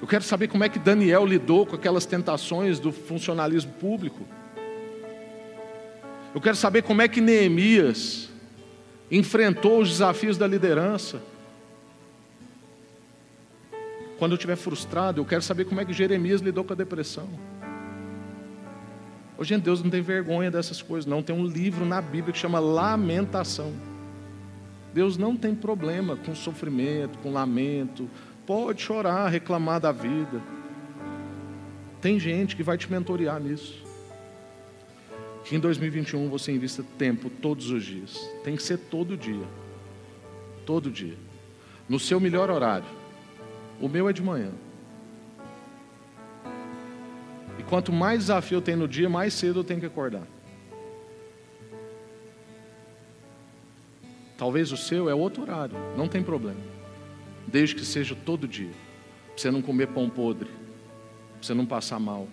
Eu 0.00 0.08
quero 0.08 0.24
saber 0.24 0.48
como 0.48 0.64
é 0.64 0.70
que 0.70 0.78
Daniel 0.78 1.26
lidou 1.26 1.66
com 1.66 1.76
aquelas 1.76 2.06
tentações 2.06 2.80
do 2.80 2.90
funcionalismo 2.90 3.74
público. 3.74 4.26
Eu 6.34 6.40
quero 6.40 6.56
saber 6.56 6.84
como 6.84 7.02
é 7.02 7.06
que 7.06 7.20
Neemias 7.20 8.30
enfrentou 9.10 9.78
os 9.82 9.90
desafios 9.90 10.38
da 10.38 10.46
liderança. 10.46 11.20
Quando 14.20 14.32
eu 14.32 14.36
estiver 14.36 14.56
frustrado, 14.56 15.18
eu 15.18 15.24
quero 15.24 15.40
saber 15.40 15.64
como 15.64 15.80
é 15.80 15.84
que 15.86 15.94
Jeremias 15.94 16.42
lidou 16.42 16.62
com 16.62 16.74
a 16.74 16.76
depressão. 16.76 17.26
Hoje, 19.38 19.56
Deus 19.56 19.82
não 19.82 19.88
tem 19.88 20.02
vergonha 20.02 20.50
dessas 20.50 20.82
coisas, 20.82 21.06
não. 21.06 21.22
Tem 21.22 21.34
um 21.34 21.46
livro 21.46 21.86
na 21.86 22.02
Bíblia 22.02 22.30
que 22.30 22.38
chama 22.38 22.60
Lamentação. 22.60 23.72
Deus 24.92 25.16
não 25.16 25.34
tem 25.34 25.54
problema 25.54 26.18
com 26.18 26.34
sofrimento, 26.34 27.18
com 27.20 27.32
lamento. 27.32 28.10
Pode 28.44 28.82
chorar, 28.82 29.26
reclamar 29.28 29.80
da 29.80 29.90
vida. 29.90 30.42
Tem 32.02 32.20
gente 32.20 32.54
que 32.56 32.62
vai 32.62 32.76
te 32.76 32.92
mentorear 32.92 33.40
nisso. 33.40 33.82
Que 35.46 35.56
em 35.56 35.58
2021 35.58 36.28
você 36.28 36.52
invista 36.52 36.84
tempo 36.98 37.30
todos 37.30 37.70
os 37.70 37.82
dias. 37.82 38.20
Tem 38.44 38.54
que 38.54 38.62
ser 38.62 38.76
todo 38.76 39.16
dia. 39.16 39.48
Todo 40.66 40.90
dia. 40.90 41.16
No 41.88 41.98
seu 41.98 42.20
melhor 42.20 42.50
horário. 42.50 42.99
O 43.80 43.88
meu 43.88 44.08
é 44.08 44.12
de 44.12 44.22
manhã. 44.22 44.50
E 47.58 47.62
quanto 47.62 47.92
mais 47.92 48.20
desafio 48.20 48.58
eu 48.58 48.62
tenho 48.62 48.78
no 48.78 48.88
dia, 48.88 49.08
mais 49.08 49.34
cedo 49.34 49.60
eu 49.60 49.64
tenho 49.64 49.80
que 49.80 49.86
acordar. 49.86 50.26
Talvez 54.36 54.72
o 54.72 54.76
seu 54.76 55.08
é 55.08 55.14
outro 55.14 55.42
horário, 55.42 55.76
não 55.96 56.08
tem 56.08 56.22
problema. 56.22 56.60
Desde 57.46 57.74
que 57.74 57.84
seja 57.84 58.14
todo 58.14 58.48
dia. 58.48 58.70
Para 59.26 59.36
você 59.36 59.50
não 59.50 59.60
comer 59.60 59.88
pão 59.88 60.08
podre. 60.08 60.48
Para 60.48 61.42
você 61.42 61.54
não 61.54 61.66
passar 61.66 61.98
mal. 61.98 62.26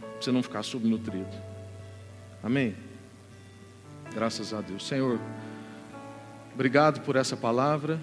Para 0.00 0.20
você 0.20 0.32
não 0.32 0.42
ficar 0.42 0.62
subnutrido. 0.62 1.36
Amém? 2.42 2.74
Graças 4.14 4.54
a 4.54 4.60
Deus. 4.60 4.86
Senhor, 4.86 5.18
obrigado 6.54 7.00
por 7.00 7.16
essa 7.16 7.36
palavra. 7.36 8.00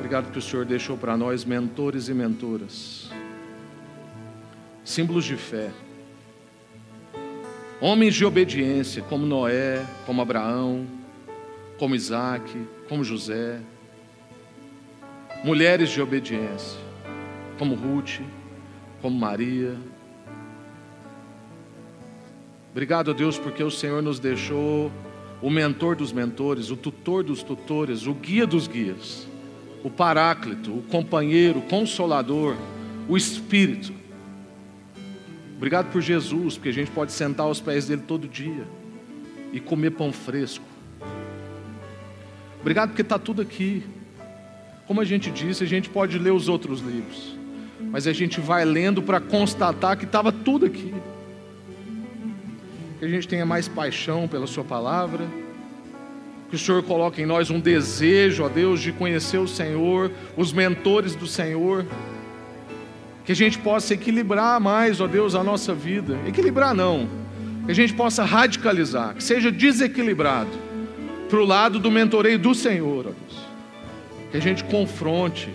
Obrigado 0.00 0.32
que 0.32 0.38
o 0.38 0.42
Senhor 0.42 0.64
deixou 0.64 0.96
para 0.96 1.14
nós 1.14 1.44
mentores 1.44 2.08
e 2.08 2.14
mentoras, 2.14 3.10
símbolos 4.82 5.26
de 5.26 5.36
fé, 5.36 5.70
homens 7.80 8.14
de 8.14 8.24
obediência, 8.24 9.02
como 9.02 9.26
Noé, 9.26 9.86
como 10.06 10.22
Abraão, 10.22 10.86
como 11.78 11.94
Isaac, 11.94 12.50
como 12.88 13.04
José, 13.04 13.60
mulheres 15.44 15.90
de 15.90 16.00
obediência, 16.00 16.80
como 17.58 17.74
Ruth, 17.74 18.20
como 19.02 19.16
Maria, 19.16 19.76
Obrigado 22.72 23.12
Deus 23.12 23.36
porque 23.36 23.64
o 23.64 23.70
Senhor 23.70 24.00
nos 24.00 24.20
deixou 24.20 24.92
o 25.42 25.50
mentor 25.50 25.96
dos 25.96 26.12
mentores, 26.12 26.70
o 26.70 26.76
tutor 26.76 27.24
dos 27.24 27.42
tutores, 27.42 28.06
o 28.06 28.14
guia 28.14 28.46
dos 28.46 28.68
guias, 28.68 29.26
o 29.82 29.90
paráclito, 29.90 30.70
o 30.70 30.82
companheiro, 30.82 31.60
o 31.60 31.62
consolador, 31.62 32.56
o 33.08 33.16
Espírito. 33.16 33.92
Obrigado 35.56 35.90
por 35.92 36.00
Jesus, 36.00 36.54
porque 36.54 36.68
a 36.70 36.72
gente 36.72 36.90
pode 36.90 37.12
sentar 37.12 37.46
aos 37.46 37.60
pés 37.60 37.86
dele 37.86 38.02
todo 38.06 38.28
dia 38.28 38.66
e 39.52 39.60
comer 39.60 39.90
pão 39.90 40.12
fresco. 40.12 40.64
Obrigado 42.60 42.90
porque 42.90 43.02
está 43.02 43.18
tudo 43.18 43.42
aqui. 43.42 43.82
Como 44.86 45.00
a 45.00 45.04
gente 45.04 45.30
disse, 45.30 45.62
a 45.62 45.66
gente 45.66 45.88
pode 45.88 46.18
ler 46.18 46.32
os 46.32 46.48
outros 46.48 46.80
livros, 46.80 47.36
mas 47.90 48.06
a 48.06 48.12
gente 48.12 48.40
vai 48.40 48.64
lendo 48.64 49.02
para 49.02 49.20
constatar 49.20 49.96
que 49.96 50.04
estava 50.04 50.32
tudo 50.32 50.66
aqui 50.66 50.92
que 53.00 53.06
a 53.06 53.08
gente 53.08 53.26
tenha 53.26 53.46
mais 53.46 53.66
paixão 53.66 54.28
pela 54.28 54.46
Sua 54.46 54.62
palavra, 54.62 55.26
que 56.50 56.56
o 56.56 56.58
Senhor 56.58 56.82
coloque 56.82 57.22
em 57.22 57.26
nós 57.26 57.48
um 57.48 57.60
desejo, 57.60 58.44
ó 58.44 58.48
Deus, 58.48 58.80
de 58.80 58.92
conhecer 58.92 59.38
o 59.38 59.46
Senhor, 59.46 60.10
os 60.36 60.52
mentores 60.52 61.14
do 61.14 61.26
Senhor, 61.26 61.86
que 63.24 63.30
a 63.30 63.36
gente 63.36 63.58
possa 63.58 63.94
equilibrar 63.94 64.60
mais, 64.60 65.00
ó 65.00 65.06
Deus, 65.06 65.36
a 65.36 65.44
nossa 65.44 65.72
vida. 65.72 66.18
Equilibrar 66.26 66.74
não, 66.74 67.08
que 67.64 67.70
a 67.70 67.74
gente 67.74 67.94
possa 67.94 68.24
radicalizar, 68.24 69.14
que 69.14 69.22
seja 69.22 69.50
desequilibrado 69.50 70.50
para 71.28 71.38
o 71.38 71.44
lado 71.44 71.78
do 71.78 71.90
mentoreio 71.90 72.38
do 72.38 72.54
Senhor, 72.54 73.06
ó 73.06 73.10
Deus. 73.10 73.40
Que 74.32 74.36
a 74.36 74.40
gente 74.40 74.64
confronte 74.64 75.48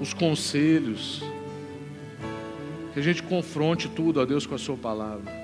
os 0.00 0.14
conselhos, 0.14 1.22
que 2.94 3.00
a 3.00 3.02
gente 3.02 3.22
confronte 3.22 3.88
tudo, 3.88 4.20
ó 4.20 4.24
Deus, 4.24 4.46
com 4.46 4.54
a 4.54 4.58
Sua 4.58 4.76
palavra 4.76 5.42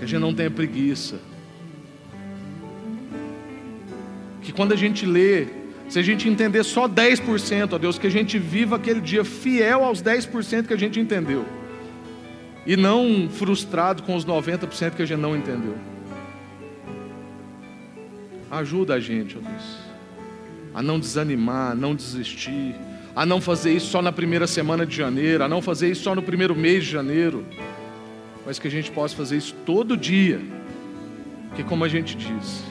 que 0.00 0.04
a 0.04 0.08
gente 0.08 0.20
não 0.20 0.34
tenha 0.34 0.50
preguiça. 0.50 1.20
Que 4.50 4.56
quando 4.56 4.72
a 4.72 4.76
gente 4.76 5.06
lê, 5.06 5.46
se 5.88 5.96
a 5.96 6.02
gente 6.02 6.28
entender 6.28 6.64
só 6.64 6.88
10%, 6.88 7.72
ó 7.72 7.78
Deus, 7.78 8.00
que 8.00 8.08
a 8.08 8.10
gente 8.10 8.36
viva 8.36 8.74
aquele 8.74 9.00
dia 9.00 9.24
fiel 9.24 9.84
aos 9.84 10.02
10% 10.02 10.66
que 10.66 10.74
a 10.74 10.76
gente 10.76 10.98
entendeu. 10.98 11.44
E 12.66 12.76
não 12.76 13.28
frustrado 13.30 14.02
com 14.02 14.16
os 14.16 14.26
90% 14.26 14.96
que 14.96 15.02
a 15.02 15.06
gente 15.06 15.20
não 15.20 15.36
entendeu. 15.36 15.76
Ajuda 18.50 18.94
a 18.94 18.98
gente, 18.98 19.38
ó 19.38 19.40
Deus, 19.40 19.76
a 20.74 20.82
não 20.82 20.98
desanimar, 20.98 21.70
a 21.70 21.74
não 21.76 21.94
desistir, 21.94 22.74
a 23.14 23.24
não 23.24 23.40
fazer 23.40 23.72
isso 23.72 23.86
só 23.86 24.02
na 24.02 24.10
primeira 24.10 24.48
semana 24.48 24.84
de 24.84 24.96
janeiro, 24.96 25.44
a 25.44 25.48
não 25.48 25.62
fazer 25.62 25.92
isso 25.92 26.02
só 26.02 26.12
no 26.12 26.22
primeiro 26.22 26.56
mês 26.56 26.82
de 26.82 26.90
janeiro 26.90 27.46
mas 28.44 28.58
que 28.58 28.66
a 28.66 28.70
gente 28.70 28.90
possa 28.90 29.14
fazer 29.14 29.36
isso 29.36 29.54
todo 29.64 29.96
dia. 29.96 30.40
Que, 31.54 31.62
como 31.62 31.84
a 31.84 31.88
gente 31.88 32.16
diz, 32.16 32.64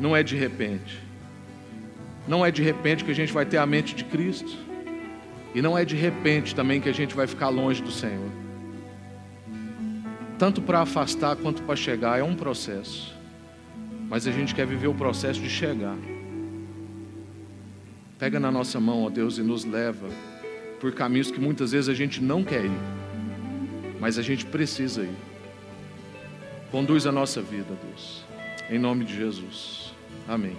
não 0.00 0.16
é 0.16 0.22
de 0.22 0.36
repente. 0.36 0.98
Não 2.26 2.44
é 2.44 2.50
de 2.50 2.62
repente 2.62 3.04
que 3.04 3.10
a 3.10 3.14
gente 3.14 3.32
vai 3.32 3.46
ter 3.46 3.56
a 3.56 3.66
mente 3.66 3.94
de 3.94 4.04
Cristo. 4.04 4.56
E 5.54 5.62
não 5.62 5.76
é 5.76 5.84
de 5.84 5.96
repente 5.96 6.54
também 6.54 6.80
que 6.80 6.88
a 6.88 6.92
gente 6.92 7.14
vai 7.14 7.26
ficar 7.26 7.48
longe 7.48 7.82
do 7.82 7.90
Senhor. 7.90 8.30
tanto 10.38 10.62
para 10.62 10.80
afastar 10.80 11.34
quanto 11.34 11.62
para 11.62 11.74
chegar, 11.74 12.18
é 12.18 12.22
um 12.22 12.34
processo. 12.34 13.12
Mas 14.08 14.26
a 14.26 14.30
gente 14.30 14.54
quer 14.54 14.66
viver 14.66 14.86
o 14.86 14.94
processo 14.94 15.40
de 15.40 15.50
chegar. 15.50 15.96
Pega 18.18 18.38
na 18.38 18.50
nossa 18.50 18.78
mão, 18.78 19.02
ó 19.04 19.10
Deus, 19.10 19.38
e 19.38 19.42
nos 19.42 19.64
leva 19.64 20.08
por 20.80 20.92
caminhos 20.92 21.30
que 21.30 21.40
muitas 21.40 21.72
vezes 21.72 21.88
a 21.88 21.94
gente 21.94 22.22
não 22.22 22.44
quer 22.44 22.64
ir, 22.64 22.80
mas 24.00 24.16
a 24.16 24.22
gente 24.22 24.46
precisa 24.46 25.02
ir. 25.02 25.16
Conduz 26.70 27.04
a 27.06 27.12
nossa 27.12 27.42
vida, 27.42 27.76
Deus. 27.84 28.24
Em 28.70 28.78
nome 28.78 29.04
de 29.04 29.16
Jesus. 29.16 29.87
Amém. 30.28 30.56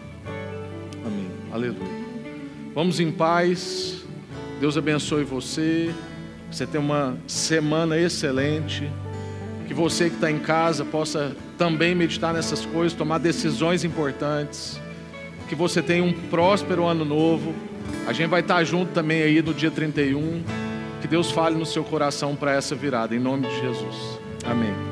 Amém. 1.05 1.28
Aleluia. 1.53 1.99
Vamos 2.74 2.99
em 2.99 3.11
paz. 3.11 4.03
Deus 4.59 4.76
abençoe 4.76 5.24
você. 5.24 5.93
Você 6.51 6.65
tenha 6.65 6.84
uma 6.84 7.17
semana 7.28 7.97
excelente. 7.97 8.89
Que 9.67 9.74
você 9.74 10.09
que 10.09 10.15
está 10.15 10.32
em 10.32 10.39
casa 10.39 10.84
possa 10.84 11.36
também 11.55 11.93
meditar 11.93 12.34
nessas 12.34 12.65
coisas, 12.65 12.97
tomar 12.97 13.20
decisões 13.20 13.84
importantes. 13.84 14.82
Que 15.47 15.53
você 15.53 15.84
tenha 15.84 16.03
um 16.03 16.13
próspero 16.13 16.86
ano 16.86 17.05
novo. 17.05 17.53
A 18.07 18.13
gente 18.13 18.30
vai 18.30 18.41
estar 18.41 18.63
junto 18.63 18.91
também 18.91 19.22
aí 19.22 19.39
no 19.41 19.53
dia 19.53 19.70
31. 19.70 20.43
Que 20.99 21.07
Deus 21.07 21.30
fale 21.30 21.55
no 21.55 21.65
seu 21.65 21.84
coração 21.84 22.36
para 22.36 22.53
essa 22.53 22.76
virada, 22.76 23.15
em 23.15 23.20
nome 23.20 23.47
de 23.47 23.61
Jesus. 23.61 24.20
Amém. 24.43 24.88